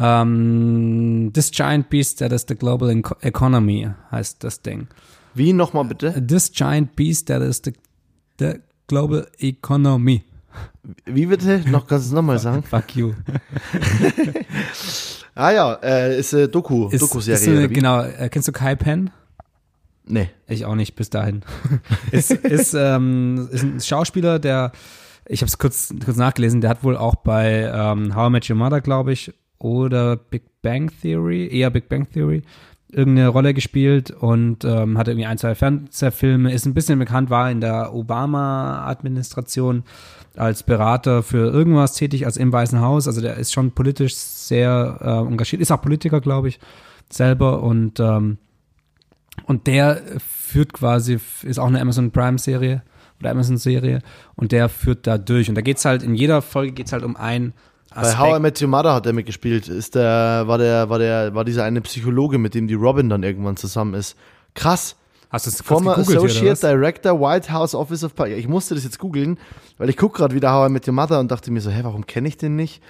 [0.00, 2.90] Ähm, This Giant Beast That is the Global
[3.20, 4.88] Economy heißt das Ding.
[5.34, 6.26] Wie nochmal bitte?
[6.26, 7.72] This Giant Beast That is the,
[8.38, 8.54] the
[8.86, 10.24] Global Economy.
[11.06, 11.62] Wie bitte?
[11.70, 12.62] Noch kannst du es nochmal sagen?
[12.62, 13.12] Fuck you.
[15.36, 17.34] Ah ja, äh, ist äh, Doku, Ist, Doku-Serie.
[17.38, 19.10] ist so eine, genau, äh, kennst du Kai Penn?
[20.06, 20.30] Nee.
[20.46, 21.42] Ich auch nicht bis dahin.
[22.12, 24.70] ist, ist, ähm, ist ein Schauspieler, der,
[25.26, 28.48] ich habe es kurz, kurz nachgelesen, der hat wohl auch bei ähm, How I Met
[28.48, 32.42] Your Mother, glaube ich, oder Big Bang Theory, eher Big Bang Theory,
[32.94, 37.50] irgendeine Rolle gespielt und ähm, hatte irgendwie ein, zwei Fernsehfilme, ist ein bisschen bekannt, war
[37.50, 39.84] in der Obama-Administration
[40.36, 43.06] als Berater für irgendwas tätig, also im Weißen Haus.
[43.06, 46.58] Also der ist schon politisch sehr äh, engagiert, ist auch Politiker, glaube ich,
[47.10, 48.38] selber und ähm,
[49.46, 52.82] und der führt quasi, ist auch eine Amazon Prime-Serie
[53.20, 54.00] oder Amazon-Serie
[54.36, 55.48] und der führt da durch.
[55.48, 57.52] Und da geht's halt, in jeder Folge geht's halt um ein
[57.94, 58.18] Bei Aspekt.
[58.18, 59.68] How I Met Your Mother hat er mitgespielt.
[59.68, 63.22] Ist der, war der, war der, war dieser eine Psychologe, mit dem die Robin dann
[63.22, 64.16] irgendwann zusammen ist.
[64.54, 64.96] Krass.
[65.30, 66.60] Hast du es kurz Former Associate?
[66.60, 68.34] Director, White House Office of Party.
[68.34, 69.38] Ich musste das jetzt googeln,
[69.78, 71.80] weil ich gucke gerade wieder How I Met Your Mother und dachte mir so, hä,
[71.82, 72.80] warum kenne ich den nicht?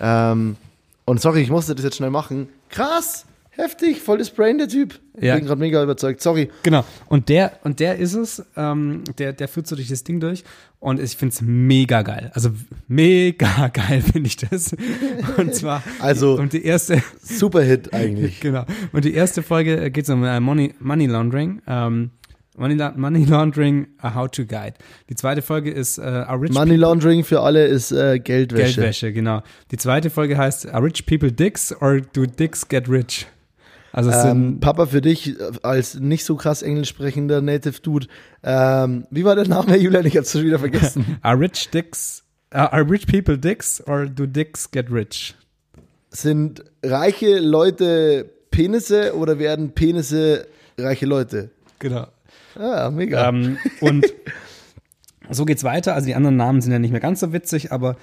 [0.00, 0.56] Ähm,
[1.04, 2.48] und sorry, ich musste das jetzt schnell machen.
[2.70, 4.98] Krass, heftig, voll das Brain, der Typ.
[5.20, 5.36] Ja.
[5.36, 6.20] Bin gerade mega überzeugt.
[6.22, 6.50] Sorry.
[6.62, 6.84] Genau.
[7.08, 10.42] Und der, und der ist es, ähm, der, der führt so durch das Ding durch.
[10.80, 12.30] Und ich find's mega geil.
[12.34, 12.50] Also
[12.88, 14.74] mega geil finde ich das.
[15.36, 18.40] Und zwar, Also- und die erste, Superhit eigentlich.
[18.40, 18.64] genau.
[18.92, 21.62] Und die erste Folge geht um äh, Money, Money Laundering.
[21.66, 22.10] Ähm,
[22.56, 24.74] Money, La- Money Laundering, a How to Guide.
[25.08, 28.74] Die zweite Folge ist äh, A Rich Money Laundering für alle ist äh, Geldwäsche.
[28.74, 29.42] Geldwäsche, genau.
[29.70, 33.26] Die zweite Folge heißt Are Rich People Dicks or Do Dicks Get Rich?
[33.92, 38.06] Also Ähm, Papa, für dich äh, als nicht so krass englisch sprechender Native Dude,
[38.42, 40.06] ähm, wie war der Name, Julian?
[40.06, 41.18] Ich hab's schon wieder vergessen.
[41.22, 42.24] Are Rich Dicks,
[42.54, 45.34] uh, Are Rich People Dicks or Do Dicks Get Rich?
[46.10, 50.46] Sind reiche Leute Penisse oder werden Penisse
[50.78, 51.50] reiche Leute?
[51.78, 52.06] Genau.
[52.54, 53.28] Ah, mega.
[53.28, 54.06] Ähm, und
[55.30, 55.94] so geht's weiter.
[55.94, 57.96] Also die anderen Namen sind ja nicht mehr ganz so witzig, aber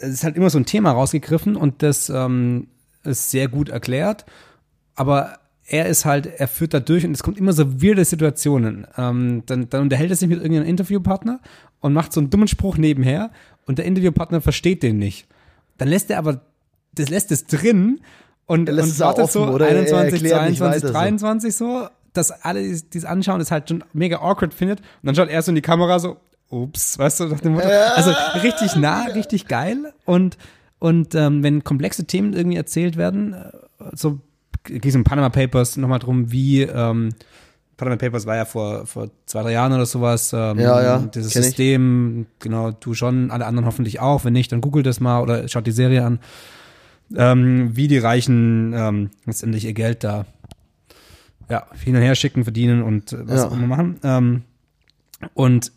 [0.00, 2.68] es ist halt immer so ein Thema rausgegriffen und das ähm,
[3.04, 4.24] ist sehr gut erklärt.
[4.96, 5.38] Aber
[5.68, 8.86] er ist halt, er führt da durch und es kommt immer so weirde Situationen.
[8.96, 11.40] Ähm, dann, dann unterhält er sich mit irgendeinem Interviewpartner
[11.80, 13.30] und macht so einen dummen Spruch nebenher
[13.66, 15.26] und der Interviewpartner versteht den nicht.
[15.78, 16.40] Dann lässt er aber,
[16.94, 18.00] das lässt es drin
[18.46, 19.68] und, und es wartet offen, so oder?
[19.68, 20.92] Er 21, erklärt nicht 22, weiter so.
[20.92, 24.80] 23 so, dass alle die es anschauen, das halt schon mega awkward findet.
[24.80, 26.16] Und dann schaut er so in die Kamera so,
[26.48, 27.68] ups, weißt du, nach dem Motto.
[27.68, 29.92] Also richtig nah, richtig geil.
[30.04, 30.38] Und,
[30.78, 33.50] und ähm, wenn komplexe Themen irgendwie erzählt werden, äh,
[33.94, 34.20] so
[34.66, 37.10] geht es um Panama Papers nochmal drum, wie ähm,
[37.76, 40.32] Panama Papers war ja vor, vor zwei, drei Jahren oder sowas.
[40.32, 41.48] Ähm, Ja, ja, Dieses kenn ich.
[41.48, 44.24] System, genau, du schon, alle anderen hoffentlich auch.
[44.24, 46.18] Wenn nicht, dann googelt das mal oder schaut die Serie an.
[47.14, 50.26] Ähm, wie die Reichen ähm, letztendlich ihr Geld da
[51.48, 53.48] ja, hin und her schicken, verdienen und äh, was Ja.
[53.48, 53.96] auch immer machen.
[54.02, 54.42] Ähm,
[55.34, 55.70] und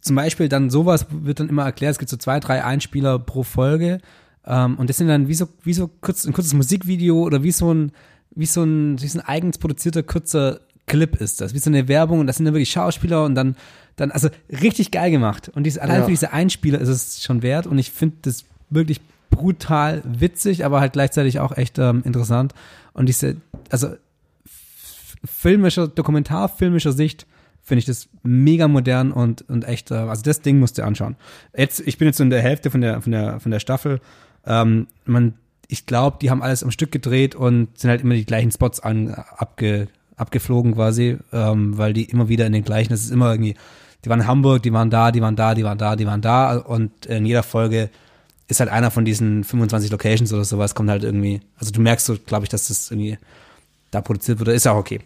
[0.00, 3.42] zum Beispiel dann sowas wird dann immer erklärt, es gibt so zwei, drei Einspieler pro
[3.42, 3.98] Folge.
[4.46, 7.52] Ähm, und das sind dann wie so, wie so kurz, ein kurzes Musikvideo oder wie
[7.52, 7.92] so ein,
[8.36, 11.88] wie so ein, wie so ein eigens produzierter kurzer Clip ist das, wie so eine
[11.88, 13.56] Werbung und das sind dann wirklich Schauspieler und dann,
[13.96, 15.50] dann, also richtig geil gemacht.
[15.54, 16.04] Und diese, allein Ja.
[16.04, 20.80] für diese Einspieler ist es schon wert und ich finde das wirklich brutal witzig, aber
[20.80, 22.54] halt gleichzeitig auch echt ähm, interessant.
[22.92, 23.36] Und diese,
[23.70, 23.88] also
[25.24, 27.26] filmischer, dokumentarfilmischer Sicht
[27.62, 31.16] finde ich das mega modern und, und echt, äh, also das Ding musst du anschauen.
[31.56, 34.00] Jetzt, ich bin jetzt so in der Hälfte von der, von der, von der Staffel.
[34.46, 35.34] Ähm, man,
[35.68, 38.80] ich glaube, die haben alles am Stück gedreht und sind halt immer die gleichen Spots
[38.80, 43.30] an, abge, abgeflogen quasi, ähm, weil die immer wieder in den gleichen, das ist immer
[43.30, 43.54] irgendwie,
[44.04, 46.20] die waren in Hamburg, die waren da, die waren da, die waren da, die waren
[46.20, 47.90] da und in jeder Folge
[48.46, 52.06] ist halt einer von diesen 25 Locations oder sowas, kommt halt irgendwie, also du merkst
[52.06, 53.18] so, glaube ich, dass das irgendwie
[53.90, 55.00] da produziert wurde, ist auch okay.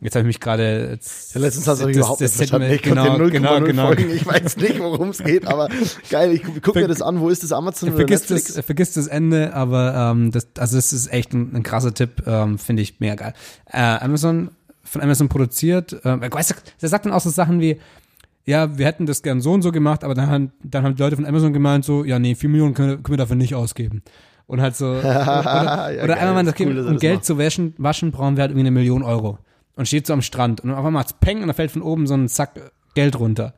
[0.00, 0.90] Jetzt habe ich mich gerade.
[0.90, 2.70] jetzt- Ja, letztens hast du das- überhaupt das nicht verstanden.
[2.74, 3.86] Ich konnte genau, 0,0 genau, genau.
[3.86, 4.10] folgen.
[4.10, 5.68] Ich weiß nicht, worum es geht, aber
[6.10, 6.32] geil.
[6.32, 7.18] Ich guck mir das an.
[7.20, 8.54] Wo ist das Amazon oder Vergiss Netflix?
[8.54, 12.22] das, vergiss das Ende, aber ähm, das, also das ist echt ein, ein krasser Tipp,
[12.26, 13.32] ähm, finde ich mega geil.
[13.72, 14.50] Äh, Amazon,
[14.84, 17.80] von Amazon produziert, ähm, weißt du, der sagt dann auch so Sachen wie,
[18.44, 21.02] ja, wir hätten das gern so und so gemacht, aber dann, haben- dann haben die
[21.02, 24.02] Leute von Amazon gemeint so, ja, nee, 4 Millionen können, können wir dafür nicht ausgeben.
[24.46, 27.14] Und halt so, oder, oder, Ja, oder geil, einmal mal, okay, cool, um das Geld
[27.16, 27.24] macht.
[27.24, 29.38] zu waschen, waschen, brauchen wir halt irgendwie eine Million Euro.
[29.76, 32.06] Und steht so am Strand und auf einmal macht's Peng und da fällt von oben
[32.06, 33.54] so ein Sack Geld runter.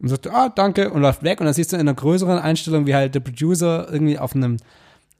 [0.00, 1.38] Und sagt, ah, danke, und läuft weg.
[1.40, 4.56] Und dann siehst du in einer größeren Einstellung, wie halt der Producer irgendwie auf einem,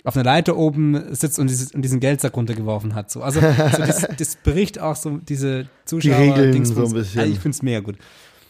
[0.02, 3.10] auf einer Leiter oben sitzt und, dieses, und diesen Geldsack runtergeworfen hat.
[3.12, 3.22] So.
[3.22, 3.46] Also, so
[3.78, 6.18] das, das bricht auch so diese Zuschauer.
[6.18, 6.90] Regeln Dingsbums.
[6.90, 7.20] so ein bisschen.
[7.20, 7.96] Also ich find's mega gut.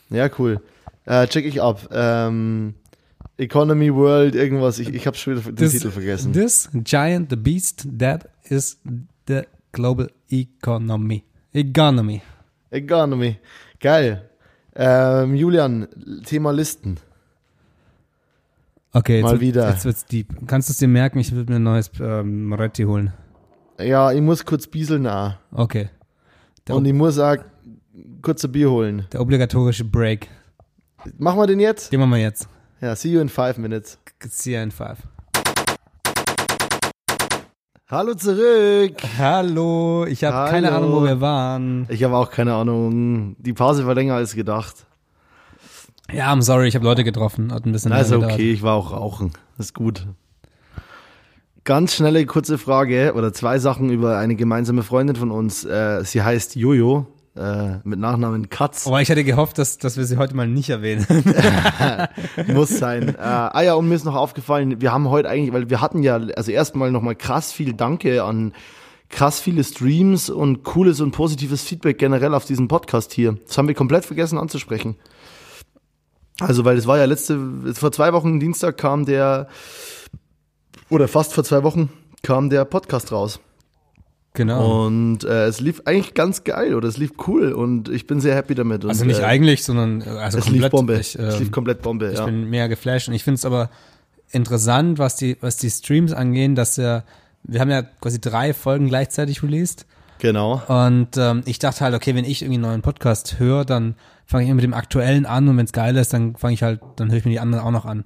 [0.09, 0.61] Ja, cool.
[1.05, 1.87] Äh, check ich ab.
[1.93, 2.75] Ähm,
[3.37, 4.79] Economy World, irgendwas.
[4.79, 6.33] Ich, ich habe schon wieder den This- Titel vergessen.
[6.33, 8.79] This giant, the beast, that is
[9.29, 9.43] the
[9.73, 11.25] global economy.
[11.55, 12.21] Economy.
[12.71, 13.39] Economy.
[13.81, 14.29] Geil.
[14.75, 15.89] Ähm, Julian,
[16.27, 16.99] Thema Listen.
[18.93, 19.71] Okay, jetzt, Mal wird- wieder.
[19.71, 20.29] jetzt wird's deep.
[20.47, 21.19] Kannst du es dir merken?
[21.19, 23.13] Ich würde mir ein neues ähm, Moretti holen.
[23.79, 25.35] Ja, ich muss kurz bieseln auch.
[25.53, 25.89] Okay.
[26.67, 27.37] Der, Und ich muss auch
[28.23, 29.07] kurz ein Bier holen.
[29.13, 30.29] der obligatorische Break.
[31.19, 31.93] Machen wir den jetzt?
[31.93, 32.49] Den machen wir jetzt.
[32.81, 33.99] Ja, see you in five minutes.
[34.29, 34.99] See you in five.
[37.95, 38.97] Hallo zurück.
[39.19, 40.73] Hallo, ich habe keine.
[40.73, 41.87] Ahnung, wo wir waren.
[41.89, 43.37] Ich habe auch keine Ahnung.
[43.39, 44.85] Die Pause war länger als gedacht.
[46.13, 47.53] Ja, I'm sorry, ich habe Leute getroffen.
[47.53, 48.35] Hat ein bisschen Na, ist länger gedauert.
[48.35, 49.31] okay, ich war auch rauchen.
[49.59, 50.09] ist gut.
[51.63, 55.65] Ganz schnelle, kurze Frage oder zwei Sachen über eine gemeinsame Freundin von uns.
[55.65, 58.87] Äh, sie heißt Jojo, äh, mit Nachnamen Katz.
[58.87, 61.07] Aber ich hätte gehofft, dass, dass wir sie heute mal nicht erwähnen.
[62.49, 63.11] Muss sein.
[63.11, 66.03] Äh, ah ja, und mir ist noch aufgefallen, wir haben heute eigentlich, weil wir hatten
[66.03, 68.53] ja, also erstmal nochmal krass viel Danke an
[69.15, 73.39] krass viele Streams und cooles und positives Feedback generell auf diesen Podcast hier.
[73.47, 74.97] Das haben wir komplett vergessen anzusprechen.
[76.41, 77.39] Also, weil es war ja letzte,
[77.75, 79.49] vor zwei Wochen Dienstag kam der,
[80.91, 81.91] oder fast vor zwei Wochen
[82.23, 83.39] kam der Podcast raus.
[84.35, 84.85] Genau.
[84.87, 88.35] Und äh, es lief eigentlich ganz geil oder es lief cool und ich bin sehr
[88.35, 88.85] happy damit.
[88.85, 90.63] Und, also nicht äh, eigentlich, sondern äh, also Es komplett.
[90.63, 90.95] lief Bombe.
[90.99, 92.27] Ich, es ähm, lief komplett Bombe, Ich ja.
[92.27, 93.71] bin mega geflasht und ich finde es aber
[94.31, 97.05] interessant, was die, was die Streams angehen, dass ja,
[97.45, 99.87] wir haben ja quasi drei Folgen gleichzeitig released
[100.19, 100.63] Genau.
[100.69, 103.95] und ähm, ich dachte halt, okay, wenn ich irgendwie einen neuen Podcast höre, dann
[104.27, 106.63] fange ich immer mit dem aktuellen an und wenn es geil ist, dann fange ich
[106.63, 108.05] halt, dann höre ich mir die anderen auch noch an.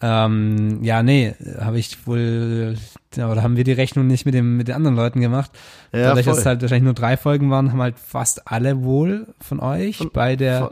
[0.00, 2.76] Ähm, ja, nee, habe ich wohl,
[3.14, 5.50] ja, oder haben wir die Rechnung nicht mit dem mit den anderen Leuten gemacht?
[5.92, 6.40] Ja, Dadurch, dass voll.
[6.40, 10.36] es halt wahrscheinlich nur drei Folgen waren, haben halt fast alle wohl von euch bei
[10.36, 10.70] der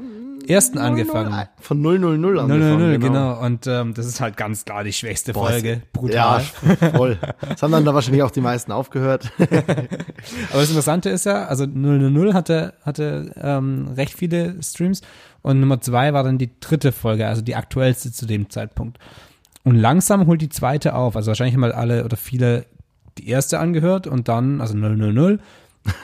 [0.49, 1.49] ersten angefangen.
[1.61, 2.81] Von 000 angefangen.
[2.81, 3.41] 000, genau.
[3.41, 5.71] Und ähm, das ist halt ganz klar die schwächste Boah, Folge.
[5.71, 6.41] Ja, Brutal.
[6.97, 7.19] voll.
[7.49, 9.31] Das haben dann da wahrscheinlich auch die meisten aufgehört.
[9.39, 15.03] Aber das Interessante ist ja, also 000 hatte, hatte ähm, recht viele Streams
[15.43, 18.99] und Nummer zwei war dann die dritte Folge, also die aktuellste zu dem Zeitpunkt.
[19.65, 21.17] Und langsam holt die zweite auf.
[21.17, 22.67] Also wahrscheinlich haben halt alle oder viele
[23.19, 25.39] die erste angehört und dann, also 000.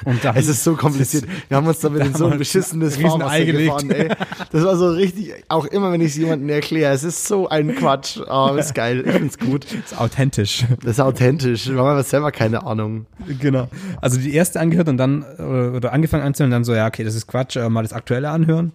[0.05, 1.24] Und dann, Es ist so kompliziert.
[1.48, 4.09] Wir haben uns damit in so ein beschissenes Fahrwasser gefahren, ey.
[4.51, 7.74] Das war so richtig, auch immer wenn ich es jemandem erkläre, es ist so ein
[7.74, 8.20] Quatsch.
[8.27, 9.66] Aber ist geil, ich find's gut.
[9.73, 10.65] ist authentisch.
[10.82, 11.69] Das ist authentisch.
[11.69, 13.06] Wir haben aber selber keine Ahnung.
[13.40, 13.69] Genau.
[14.01, 17.15] Also die erste angehört und dann, oder, oder angefangen anzuhören, dann so, ja, okay, das
[17.15, 18.73] ist Quatsch, äh, mal das aktuelle anhören.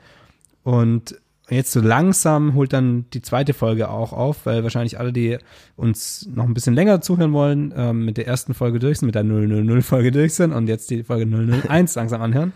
[0.63, 1.15] Und
[1.49, 5.37] jetzt so langsam holt dann die zweite Folge auch auf, weil wahrscheinlich alle, die
[5.75, 9.15] uns noch ein bisschen länger zuhören wollen, ähm, mit der ersten Folge durch sind, mit
[9.15, 12.53] der 000-Folge durch sind und jetzt die Folge 001 langsam anhören.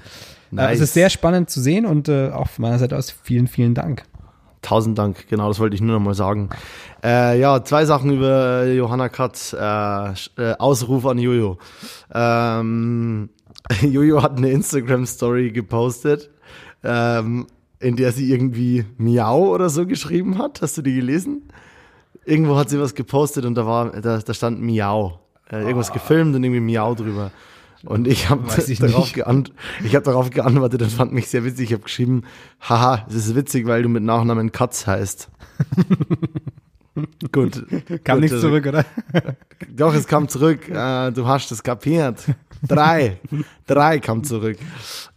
[0.51, 0.69] Nice.
[0.69, 3.47] Äh, es ist sehr spannend zu sehen und äh, auch von meiner Seite aus vielen,
[3.47, 4.03] vielen Dank.
[4.61, 6.49] Tausend Dank, genau, das wollte ich nur noch mal sagen.
[7.03, 9.53] Äh, ja, zwei Sachen über Johanna Katz.
[9.53, 11.57] Äh, äh, Ausruf an Jojo.
[12.13, 13.29] Ähm,
[13.81, 16.29] Jojo hat eine Instagram-Story gepostet,
[16.83, 17.47] ähm,
[17.79, 20.61] in der sie irgendwie Miau oder so geschrieben hat.
[20.61, 21.43] Hast du die gelesen?
[22.25, 25.19] Irgendwo hat sie was gepostet und da war, da, da stand Miau.
[25.49, 27.31] Äh, irgendwas gefilmt und irgendwie Miau drüber.
[27.85, 28.43] Und ich habe
[28.79, 31.67] darauf, geant ich hab darauf geantwortet und fand mich sehr witzig.
[31.67, 32.23] Ich habe geschrieben,
[32.61, 35.29] haha, es ist witzig, weil du mit Nachnamen Katz heißt.
[37.31, 37.63] Gut.
[38.03, 38.85] Kam nichts also- zurück, oder?
[39.69, 40.67] Doch, es kam zurück.
[40.67, 42.23] Äh, du hast es kapiert.
[42.67, 43.19] Drei.
[43.67, 44.57] Drei kam zurück.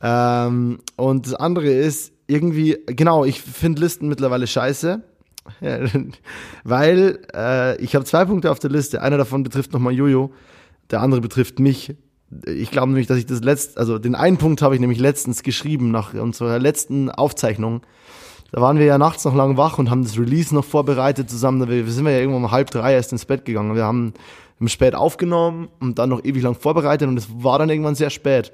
[0.03, 5.03] Ähm, und das andere ist irgendwie, genau, ich finde Listen mittlerweile scheiße.
[6.65, 9.03] Weil äh, ich habe zwei Punkte auf der Liste.
[9.03, 10.33] Einer davon betrifft nochmal Jojo,
[10.91, 11.95] der andere betrifft mich.
[12.47, 15.43] Ich glaube nämlich, dass ich das letzt, also den einen Punkt habe ich nämlich letztens
[15.43, 17.83] geschrieben nach unserer letzten Aufzeichnung.
[18.53, 21.69] Da waren wir ja nachts noch lang wach und haben das Release noch vorbereitet zusammen.
[21.69, 23.75] Wir wir sind ja irgendwann um halb drei erst ins Bett gegangen.
[23.75, 24.15] Wir haben
[24.67, 28.53] spät aufgenommen und dann noch ewig lang vorbereitet und es war dann irgendwann sehr spät.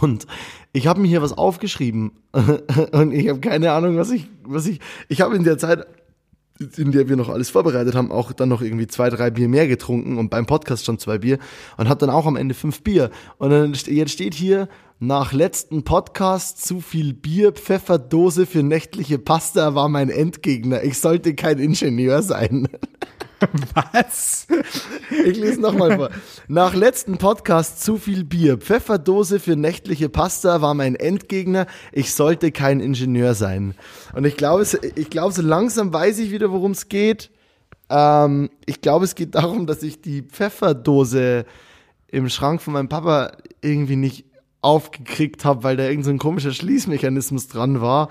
[0.00, 0.26] Und
[0.72, 2.12] ich habe mir hier was aufgeschrieben
[2.92, 5.86] und ich habe keine Ahnung, was ich, was ich, ich habe in der Zeit,
[6.76, 9.68] in der wir noch alles vorbereitet haben, auch dann noch irgendwie zwei, drei Bier mehr
[9.68, 11.38] getrunken und beim Podcast schon zwei Bier
[11.76, 13.10] und habe dann auch am Ende fünf Bier.
[13.38, 14.68] Und dann jetzt steht hier,
[15.00, 20.82] nach letzten Podcast zu viel Bier, Pfefferdose für nächtliche Pasta war mein Endgegner.
[20.82, 22.68] Ich sollte kein Ingenieur sein.
[23.74, 24.46] Was?
[25.24, 26.10] Ich lese nochmal vor.
[26.48, 28.58] Nach letzten Podcast zu viel Bier.
[28.58, 31.66] Pfefferdose für nächtliche Pasta war mein Endgegner.
[31.92, 33.74] Ich sollte kein Ingenieur sein.
[34.14, 37.30] Und ich glaube, ich glaube, so langsam weiß ich wieder, worum es geht.
[37.90, 41.44] Ähm, ich glaube, es geht darum, dass ich die Pfefferdose
[42.08, 44.26] im Schrank von meinem Papa irgendwie nicht
[44.60, 48.08] aufgekriegt habe, weil da irgendein so komischer Schließmechanismus dran war.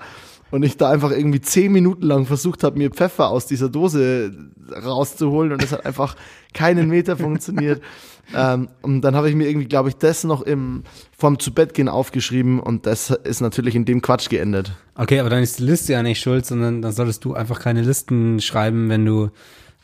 [0.50, 4.32] Und ich da einfach irgendwie zehn Minuten lang versucht habe, mir Pfeffer aus dieser Dose
[4.70, 6.16] rauszuholen und es hat einfach
[6.52, 7.82] keinen Meter funktioniert.
[8.34, 10.84] Ähm, und dann habe ich mir irgendwie, glaube ich, das noch im
[11.14, 14.72] vom zu Bett gehen aufgeschrieben und das ist natürlich in dem Quatsch geendet.
[14.94, 17.82] Okay, aber dann ist die Liste ja nicht schuld, sondern dann solltest du einfach keine
[17.82, 19.28] Listen schreiben, wenn du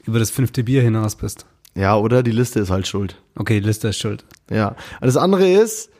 [0.06, 1.44] über das fünfte Bier hinaus bist.
[1.74, 3.20] Ja, oder die Liste ist halt schuld.
[3.36, 4.24] Okay, die Liste ist schuld.
[4.50, 4.68] Ja.
[4.68, 5.90] Und das andere ist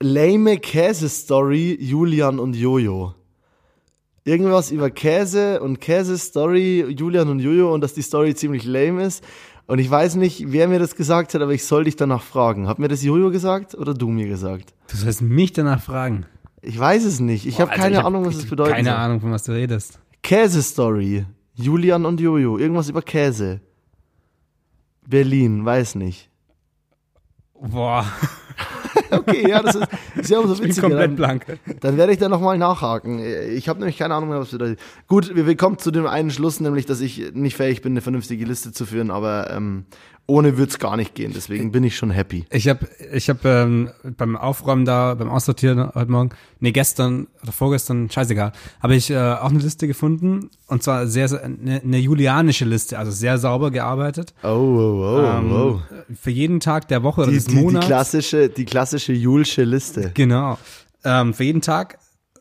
[0.00, 3.14] lame Käse-Story Julian und Jojo.
[4.24, 9.24] Irgendwas über Käse und Käse-Story Julian und Jojo und dass die Story ziemlich lame ist.
[9.66, 12.68] Und ich weiß nicht, wer mir das gesagt hat, aber ich soll dich danach fragen.
[12.68, 14.74] Hat mir das Jojo gesagt oder du mir gesagt?
[14.90, 16.26] Du sollst mich danach fragen.
[16.60, 17.46] Ich weiß es nicht.
[17.46, 18.74] Ich habe Also keine ich hab Ahnung, was es bedeutet.
[18.76, 19.98] Keine Ahnung, von was du redest.
[20.22, 21.24] Käse-Story.
[21.54, 22.58] Julian und Jojo.
[22.58, 23.60] Irgendwas über Käse.
[25.06, 26.30] Berlin, weiß nicht.
[27.60, 28.04] Boah,
[29.12, 30.88] Okay, ja, das ist, ist ja umso ich bin witziger.
[30.88, 31.46] komplett Dann, blank.
[31.80, 33.20] dann werde ich da nochmal nachhaken.
[33.54, 34.78] Ich habe nämlich keine Ahnung mehr, was bedeutet.
[35.06, 38.00] Gut, wir, wir kommen zu dem einen Schluss, nämlich, dass ich nicht fähig bin, eine
[38.00, 39.84] vernünftige Liste zu führen, aber ähm,
[40.32, 41.32] ohne wird's gar nicht gehen.
[41.34, 42.46] Deswegen bin ich schon happy.
[42.50, 47.52] Ich habe ich hab, ähm, beim Aufräumen da, beim Aussortieren heute Morgen, nee, gestern oder
[47.52, 48.52] vorgestern, scheißegal,
[48.82, 52.98] habe ich äh, auch eine Liste gefunden und zwar sehr, sehr eine, eine julianische Liste,
[52.98, 54.32] also sehr sauber gearbeitet.
[54.42, 55.82] Oh, oh, oh, ähm, oh.
[56.18, 57.86] Für jeden Tag der Woche oder Die, des die, die Monats.
[57.86, 60.12] klassische, die klassische Julsche Liste.
[60.14, 60.56] Genau.
[61.04, 61.98] Ähm, für jeden Tag
[62.36, 62.38] äh,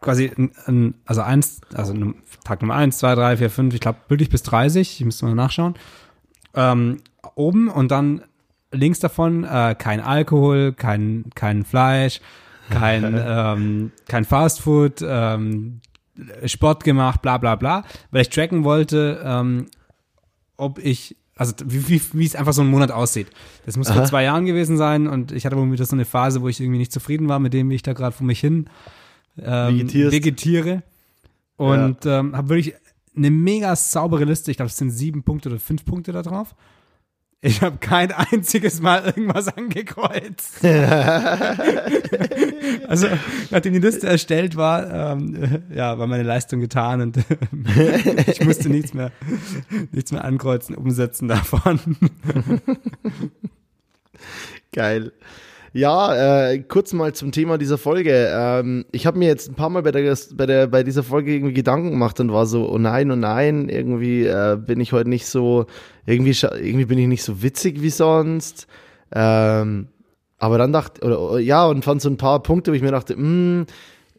[0.00, 1.94] quasi, ein, ein, also eins, also
[2.42, 5.34] Tag Nummer eins, zwei, drei, vier, fünf, ich glaube wirklich bis 30, ich müsste mal
[5.36, 5.76] nachschauen.
[6.54, 6.98] Ähm,
[7.34, 8.22] oben und dann
[8.70, 12.20] links davon äh, kein Alkohol, kein, kein Fleisch,
[12.70, 15.80] kein, ähm, kein Fastfood, ähm,
[16.46, 19.66] Sport gemacht, bla bla bla, weil ich tracken wollte, ähm,
[20.56, 23.28] ob ich, also wie, wie, wie es einfach so ein Monat aussieht.
[23.66, 24.06] Das muss vor Aha.
[24.06, 26.78] zwei Jahren gewesen sein und ich hatte wohl wieder so eine Phase, wo ich irgendwie
[26.78, 28.68] nicht zufrieden war mit dem, wie ich da gerade vor mich hin
[29.42, 30.12] ähm, Vegetierst.
[30.12, 30.82] vegetiere.
[31.56, 32.74] Und ähm, habe wirklich
[33.16, 34.50] eine mega saubere Liste.
[34.50, 36.54] Ich glaube, es sind sieben Punkte oder fünf Punkte da drauf.
[37.40, 40.64] Ich habe kein einziges Mal irgendwas angekreuzt.
[42.88, 43.08] also,
[43.50, 47.18] nachdem die Liste erstellt war, ähm, äh, ja, war meine Leistung getan und
[48.26, 49.12] ich musste nichts mehr,
[49.92, 51.80] nichts mehr ankreuzen, umsetzen davon.
[54.72, 55.12] Geil.
[55.76, 58.30] Ja, äh, kurz mal zum Thema dieser Folge.
[58.32, 61.34] Ähm, ich habe mir jetzt ein paar Mal bei, der, bei, der, bei dieser Folge
[61.34, 65.08] irgendwie Gedanken gemacht und war so, oh nein, oh nein, irgendwie äh, bin ich heute
[65.08, 65.66] nicht so,
[66.06, 68.68] irgendwie, irgendwie bin ich nicht so witzig wie sonst.
[69.12, 69.88] Ähm,
[70.38, 72.92] aber dann dachte, oder, oder ja, und fand so ein paar Punkte, wo ich mir
[72.92, 73.66] dachte, mh,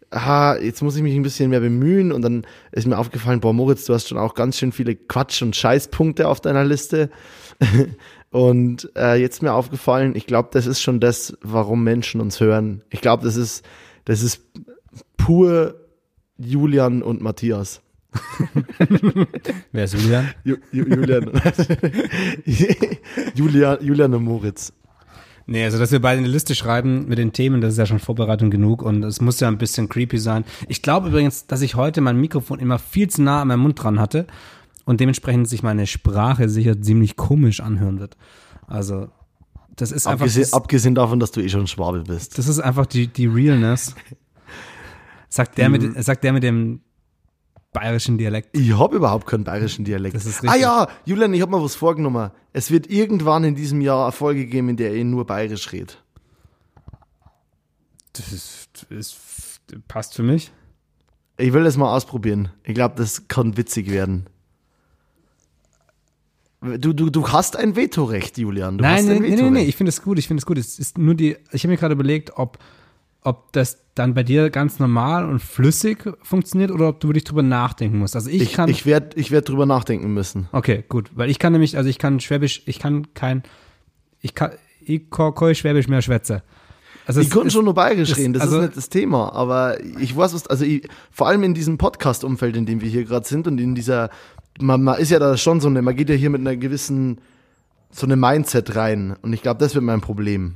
[0.10, 3.54] aha, jetzt muss ich mich ein bisschen mehr bemühen und dann ist mir aufgefallen, boah,
[3.54, 7.10] Moritz, du hast schon auch ganz schön viele Quatsch- und Scheißpunkte auf deiner Liste.
[8.36, 12.42] Und äh, jetzt ist mir aufgefallen, ich glaube, das ist schon das, warum Menschen uns
[12.42, 12.82] hören.
[12.90, 13.66] Ich glaube, das ist,
[14.04, 14.42] das ist
[15.16, 15.76] pur
[16.38, 17.80] Julian und Matthias.
[19.72, 20.32] Wer ist Julian?
[20.44, 21.32] Ju, Ju, Julian.
[23.36, 23.78] Julian.
[23.80, 24.74] Julian und Moritz.
[25.46, 28.00] Nee, also dass wir beide eine Liste schreiben mit den Themen, das ist ja schon
[28.00, 30.44] Vorbereitung genug und es muss ja ein bisschen creepy sein.
[30.68, 33.82] Ich glaube übrigens, dass ich heute mein Mikrofon immer viel zu nah an meinem Mund
[33.82, 34.28] dran hatte
[34.86, 38.18] und dementsprechend sich meine Sprache sicher ziemlich komisch anhören wird.
[38.68, 39.10] Also
[39.76, 42.38] das ist einfach Abgesehen, das, abgesehen davon, dass du eh schon Schwabe bist.
[42.38, 43.96] das ist einfach die die Realness.
[45.28, 46.82] Sagt der mit sagt der mit dem
[47.74, 48.58] bayerischen Dialekt.
[48.58, 50.16] Ich habe überhaupt keinen bayerischen Dialekt.
[50.16, 52.32] Das ist ah ja, Julian, ich habe mal was vorgenommen.
[52.54, 56.02] Es wird irgendwann in diesem Jahr eine Folge geben, in der er nur bayerisch redet.
[58.14, 59.18] Das ist, das
[59.90, 60.54] passt für mich.
[61.38, 62.50] Ich will das mal ausprobieren.
[62.64, 64.28] Ich glaube, das kann witzig werden.
[66.80, 68.78] Du, du, du hast ein Vetorecht, Julian.
[68.78, 69.54] Du Nein, hast nee, ein nee, nee, Vetorecht.
[69.54, 70.58] nee, ich finde es gut, ich finde es gut.
[70.58, 72.58] Es ist nur die, ich habe mir gerade überlegt, ob,
[73.22, 77.44] ob das dann bei dir ganz normal und flüssig funktioniert oder ob du wirklich drüber
[77.44, 78.16] nachdenken musst.
[78.16, 80.50] Also ich, Ich, kann, ich werde ich werd drüber nachdenken müssen.
[80.52, 83.44] okay, gut, weil ich kann nämlich, also ich kann Schwäbisch, ich kann kein,
[84.22, 84.52] ich kann,
[84.82, 86.44] ich kann kein Schwäbisch mehr schwätze.
[87.08, 89.32] Also Ich konnte schon nur bayerisch reden, das also- ist nicht das Thema.
[89.34, 93.06] Aber ich weiß was, also ich, vor allem in diesem Podcast-Umfeld, in dem wir hier
[93.06, 94.10] gerade sind und in dieser,
[94.60, 97.20] man, man ist ja da schon so eine, man geht ja hier mit einer gewissen,
[97.92, 99.16] so eine Mindset rein.
[99.22, 100.56] Und ich glaube, das wird mein Problem.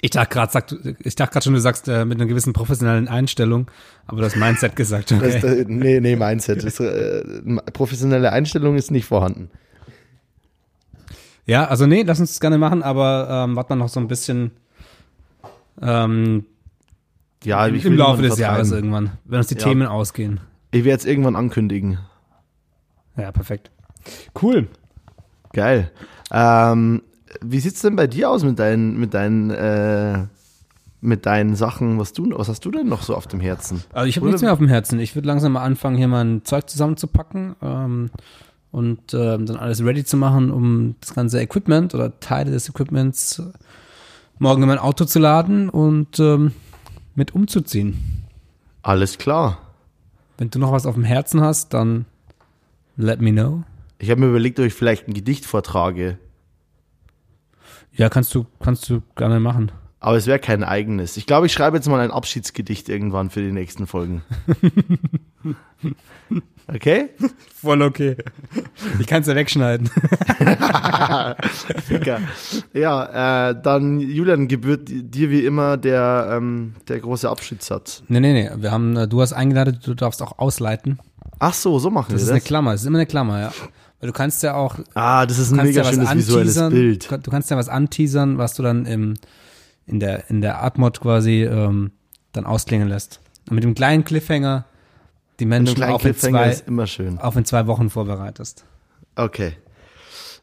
[0.00, 3.68] Ich dachte gerade, ich dachte gerade schon, du sagst äh, mit einer gewissen professionellen Einstellung,
[4.06, 5.10] aber du hast Mindset gesagt.
[5.10, 5.60] Das, Okay.
[5.62, 6.62] äh, nee, nee, Mindset.
[6.64, 7.24] Das, äh,
[7.72, 9.50] professionelle Einstellung ist nicht vorhanden.
[11.46, 14.06] Ja, also nee, lass uns das gerne machen, aber ähm, warte mal noch so ein
[14.06, 14.52] bisschen
[15.80, 16.44] ähm,
[17.42, 19.64] Ja, im Laufe des Jahres irgendwann, wenn uns die Ja.
[19.64, 20.40] Themen ausgehen.
[20.70, 21.98] Ich werde es irgendwann ankündigen.
[23.18, 23.70] Ja, perfekt.
[24.40, 24.68] Cool.
[25.52, 25.90] Geil.
[26.30, 27.02] Ähm,
[27.42, 30.26] wie sieht's denn bei dir aus mit deinen, mit deinen, äh,
[31.00, 31.98] mit deinen Sachen.
[31.98, 33.82] Was, du, was hast du denn noch so auf dem Herzen?
[33.92, 34.98] Also ich habe nichts mehr auf dem Herzen.
[35.00, 38.10] Ich würde langsam mal anfangen, hier mein Zeug zusammenzupacken ähm,
[38.70, 43.42] und ähm, dann alles ready zu machen, um das ganze Equipment oder Teile des Equipments
[44.38, 46.52] morgen in mein Auto zu laden und ähm,
[47.14, 48.24] mit umzuziehen.
[48.82, 49.58] Alles klar.
[50.36, 52.06] Wenn du noch was auf dem Herzen hast, dann
[52.98, 53.62] let me know.
[53.98, 56.18] Ich habe mir überlegt, ob ich vielleicht ein Gedicht vortrage.
[57.92, 59.72] Ja, kannst du, kannst du gerne machen.
[60.00, 61.16] Aber es wäre kein eigenes.
[61.16, 64.22] Ich glaube, ich schreibe jetzt mal ein Abschiedsgedicht irgendwann für die nächsten Folgen.
[66.70, 67.08] Okay?
[67.54, 68.16] Voll okay.
[69.00, 69.90] Ich kann es ja wegschneiden.
[72.74, 78.02] Ja, äh, dann, Julian, gebührt dir wie immer der, ähm, der große Abschiedssatz.
[78.08, 78.50] Nee, nee, nee.
[78.56, 80.98] Wir haben, äh, du hast eingeladen, du darfst auch ausleiten.
[81.38, 82.46] Ach so, so machen Das ist wir eine das.
[82.48, 83.52] Klammer, das ist immer eine Klammer, ja.
[84.00, 86.68] Weil du kannst ja auch, Ah, das ist ein mega ja schönes visuelles.
[86.70, 87.10] Bild.
[87.10, 89.14] Du kannst ja was anteasern, was du dann im,
[89.86, 91.90] in der, in der Artmod quasi ähm,
[92.32, 93.20] dann ausklingen lässt.
[93.48, 94.64] Und mit dem kleinen Cliffhanger
[95.40, 97.18] die Menschen auf in, Cliffhanger zwei, ist immer schön.
[97.18, 98.64] auf in zwei Wochen vorbereitest.
[99.16, 99.52] Okay.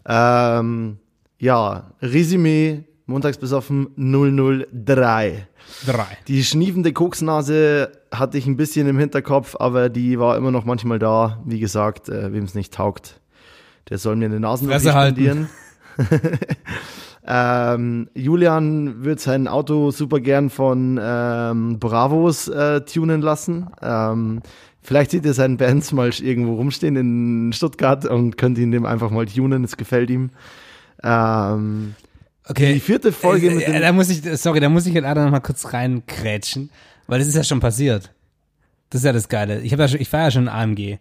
[0.06, 0.98] Ähm,
[1.40, 5.48] ja, Resümee, montags besoffen 003.
[5.86, 6.18] Drei.
[6.28, 11.00] Die schniefende Koksnase hatte ich ein bisschen im Hinterkopf, aber die war immer noch manchmal
[11.00, 11.42] da.
[11.46, 13.20] Wie gesagt, äh, wem es nicht taugt,
[13.90, 15.16] der soll mir eine Fresse halten.
[15.22, 15.50] spendieren.
[17.28, 23.68] ähm, Julian wird sein Auto super gern von ähm, Bravos äh, tunen lassen.
[23.82, 24.42] Ähm,
[24.82, 29.10] vielleicht sieht er seinen Bands mal irgendwo rumstehen in Stuttgart und könnte ihn dem einfach
[29.12, 29.64] mal tunen.
[29.64, 30.32] Es gefällt ihm.
[31.04, 31.96] Ähm,
[32.48, 32.76] Okay.
[32.76, 35.32] die vierte Folge mit äh, dem da muss ich, sorry, da muss ich leider noch
[35.32, 36.70] mal kurz reinkrätschen,
[37.08, 38.14] weil das ist ja schon passiert.
[38.90, 39.62] Das ist ja das Geile.
[39.62, 41.00] Ich ja schon, ich fahre ja schon einen AMG.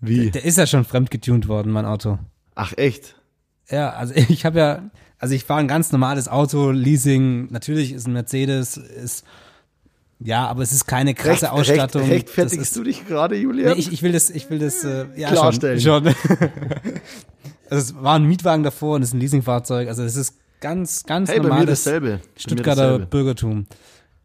[0.00, 0.30] Wie?
[0.30, 2.18] Der ist ja schon fremdgetunt worden, mein Auto.
[2.54, 3.16] Ach echt?
[3.70, 8.06] Ja, also ich habe ja, also ich fahre ein ganz normales Auto, Leasing, natürlich ist
[8.06, 9.24] ein Mercedes, ist,
[10.20, 12.02] ja, aber es ist keine krasse Recht- Ausstattung.
[12.02, 13.78] Recht, rechtfertigst ist, du dich gerade, nee, Julian?
[13.78, 15.80] ich, ich will das, ich will das, äh, ja, Klarstellen.
[15.80, 16.14] Schon, schon.
[17.70, 21.04] also es war ein Mietwagen davor und es ist ein Leasingfahrzeug, also es ist ganz,
[21.04, 22.06] ganz hey, bei mir normales dasselbe.
[22.06, 23.06] Bei mir Stuttgarter dasselbe.
[23.06, 23.66] Bürgertum.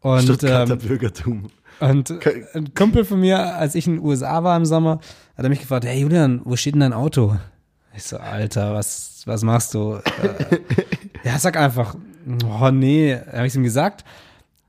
[0.04, 1.46] Und, Stuttgarter ähm, Bürgertum.
[1.80, 2.14] und
[2.52, 5.00] ein Kumpel von mir, als ich in den USA war im Sommer,
[5.34, 7.38] hat er mich gefragt, hey Julian, wo steht denn dein Auto?
[7.96, 9.94] Ich so, Alter, was, was machst du?
[9.94, 10.58] Äh,
[11.24, 11.96] ja, sag einfach,
[12.44, 14.04] oh nee, habe ich ihm gesagt.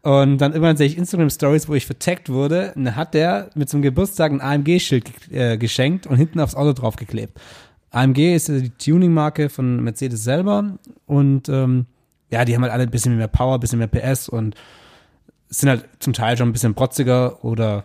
[0.04, 3.68] Und dann irgendwann sehe ich Instagram-Stories, wo ich vertaggt wurde, und dann hat der mit
[3.68, 7.38] zum Geburtstag ein AMG-Schild äh, geschenkt und hinten aufs Auto draufgeklebt.
[7.92, 11.88] AMG ist die Tuning-Marke von Mercedes selber und ähm,
[12.32, 14.56] ja, die haben halt alle ein bisschen mehr Power, ein bisschen mehr PS und
[15.50, 17.84] sind halt zum Teil schon ein bisschen protziger oder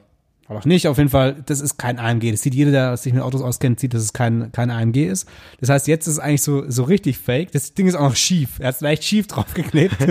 [0.48, 0.88] auch nicht.
[0.88, 2.32] Auf jeden Fall, das ist kein AMG.
[2.32, 5.28] Das sieht jeder, der sich mit Autos auskennt, sieht, dass es kein, kein AMG ist.
[5.60, 7.52] Das heißt, jetzt ist es eigentlich so, so richtig fake.
[7.52, 8.58] Das Ding ist auch noch schief.
[8.58, 9.94] Er hat es leicht schief draufgeklebt.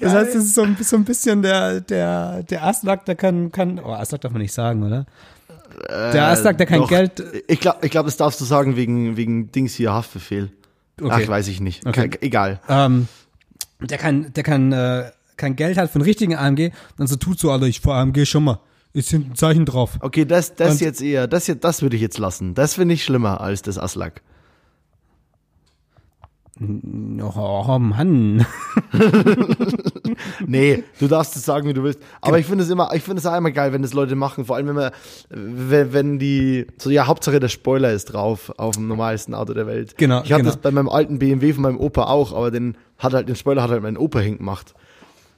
[0.00, 3.50] das heißt, das ist so ein, so ein bisschen der, der, der Aslak, der kann,
[3.52, 5.06] kann, oh, Aslak darf man nicht sagen, oder?
[5.90, 8.76] Der Aslak, der kein Äh, Doch, Geld, Ich glaube, ich glaub, das darfst du sagen
[8.76, 10.50] wegen, wegen Dings hier, Haftbefehl.
[11.00, 11.22] Okay.
[11.24, 11.84] Ach, weiß ich nicht.
[11.86, 12.08] Okay.
[12.08, 12.60] Ke- Egal.
[12.68, 13.08] ähm,
[13.80, 17.38] der kann, der kann, äh, kein Geld hat für einen richtigen AMG, dann so tut
[17.38, 18.60] so, Alter, ich fahr AMG schon mal.
[18.92, 19.98] Ist hinten ein Zeichen drauf.
[20.00, 22.54] Okay, das, das Und- jetzt eher, das jetzt, das würde ich jetzt lassen.
[22.54, 24.22] Das finde ich schlimmer als das Aslak.
[26.58, 28.46] Oh, Mann.
[30.46, 32.00] Nee, du darfst es sagen, wie du willst.
[32.20, 34.44] Aber ich finde es immer, ich finde es auch immer geil, wenn das Leute machen.
[34.44, 34.90] Vor allem, wenn man,
[35.28, 39.66] wenn, wenn die, so ja, Hauptsache der Spoiler ist drauf auf dem normalsten Auto der
[39.66, 39.96] Welt.
[39.98, 40.54] Genau, Ich habe genau.
[40.54, 43.62] das bei meinem alten BMW von meinem Opa auch, aber den hat halt, den Spoiler
[43.62, 44.74] hat halt mein Opa hingemacht.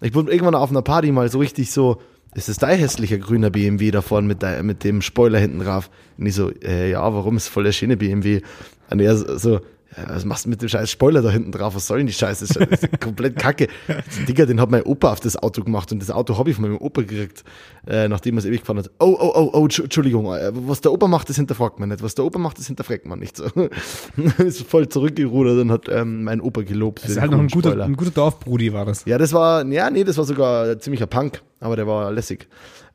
[0.01, 2.01] Ich wurde irgendwann auf einer Party mal so richtig so,
[2.35, 5.91] ist das dein hässlicher grüner BMW da vorne mit, der, mit dem Spoiler hinten drauf?
[6.19, 8.43] Und ich so, äh, ja, warum ist voll der schöne BMW?
[8.91, 9.61] Und er so
[9.97, 11.75] ja, was machst du mit dem scheiß Spoiler da hinten drauf?
[11.75, 12.47] Was soll denn die Scheiße?
[12.47, 13.69] Das ist, komplett kacke.
[14.29, 16.65] Digga, den hat mein Opa auf das Auto gemacht und das Auto habe ich von
[16.67, 17.43] meinem Opa gekriegt,
[17.87, 18.91] äh, nachdem er es ewig gefahren hat.
[18.99, 22.03] Oh, oh, oh, oh, Tschu- Entschuldigung, äh, was der Opa macht, das hinterfragt man nicht.
[22.03, 23.37] Was der Opa macht, das hinterfragt man nicht.
[23.39, 23.45] So.
[24.39, 27.03] ist voll zurückgerudert und hat ähm, mein Opa gelobt.
[27.03, 29.07] Das ist halt noch ein guter, ein guter Dorfbrudi war das.
[29.07, 32.47] Ja, das war, ja, nee, das war sogar ziemlicher Punk, aber der war lässig.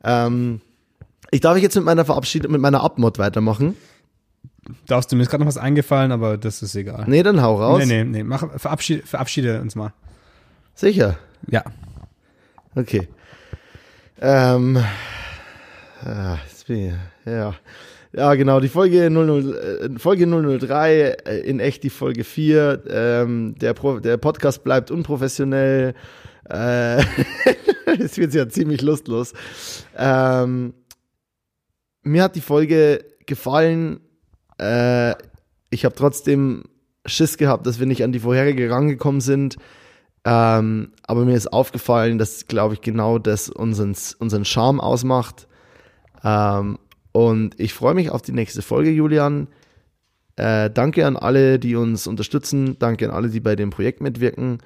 [0.04, 0.60] Ähm,
[1.32, 3.76] ich darf ich jetzt mit meiner Verabschiedung, mit meiner Abmod weitermachen?
[4.86, 7.04] Darfst du, mir ist gerade noch was eingefallen, aber das ist egal.
[7.06, 7.84] Nee, dann hau raus.
[7.84, 9.92] Nee, nee, nee, mach, verabschiede, verabschiede uns mal.
[10.74, 11.18] Sicher.
[11.48, 11.64] Ja.
[12.74, 13.08] Okay.
[14.20, 14.82] Ähm,
[16.02, 16.94] ah, jetzt bin ich,
[17.26, 17.54] ja.
[18.16, 22.82] Ja, genau, die Folge 00, äh, Folge 003, äh, in echt die Folge 4.
[22.88, 25.94] Ähm, der, Pro, der Podcast bleibt unprofessionell.
[26.48, 26.98] Äh,
[27.98, 29.34] es wird ja ziemlich lustlos.
[29.96, 30.74] Ähm,
[32.02, 34.00] mir hat die Folge gefallen.
[34.58, 35.14] Äh,
[35.70, 36.64] ich habe trotzdem
[37.06, 39.56] Schiss gehabt, dass wir nicht an die vorherige rangekommen sind.
[40.24, 45.46] Ähm, aber mir ist aufgefallen, dass, glaube ich, genau das unseren, unseren Charme ausmacht.
[46.22, 46.78] Ähm,
[47.12, 49.48] und ich freue mich auf die nächste Folge, Julian.
[50.36, 52.78] Äh, danke an alle, die uns unterstützen.
[52.78, 54.58] Danke an alle, die bei dem Projekt mitwirken.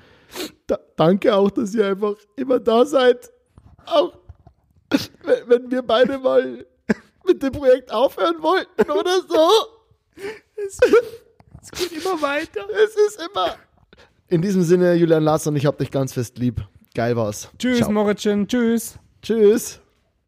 [0.67, 3.31] Da, danke auch, dass ihr einfach immer da seid.
[3.87, 4.13] Auch
[5.25, 6.65] wenn, wenn wir beide mal
[7.27, 9.78] mit dem Projekt aufhören wollten oder so.
[10.57, 10.79] Es,
[11.63, 12.63] es geht immer weiter.
[12.71, 13.57] Es ist immer.
[14.29, 16.63] In diesem Sinne, Julian Larsson, ich hab dich ganz fest lieb.
[16.95, 17.51] Geil war's.
[17.59, 17.91] Tschüss, Ciao.
[17.91, 18.47] Moritzchen.
[18.47, 18.99] Tschüss.
[19.23, 19.81] Tschüss.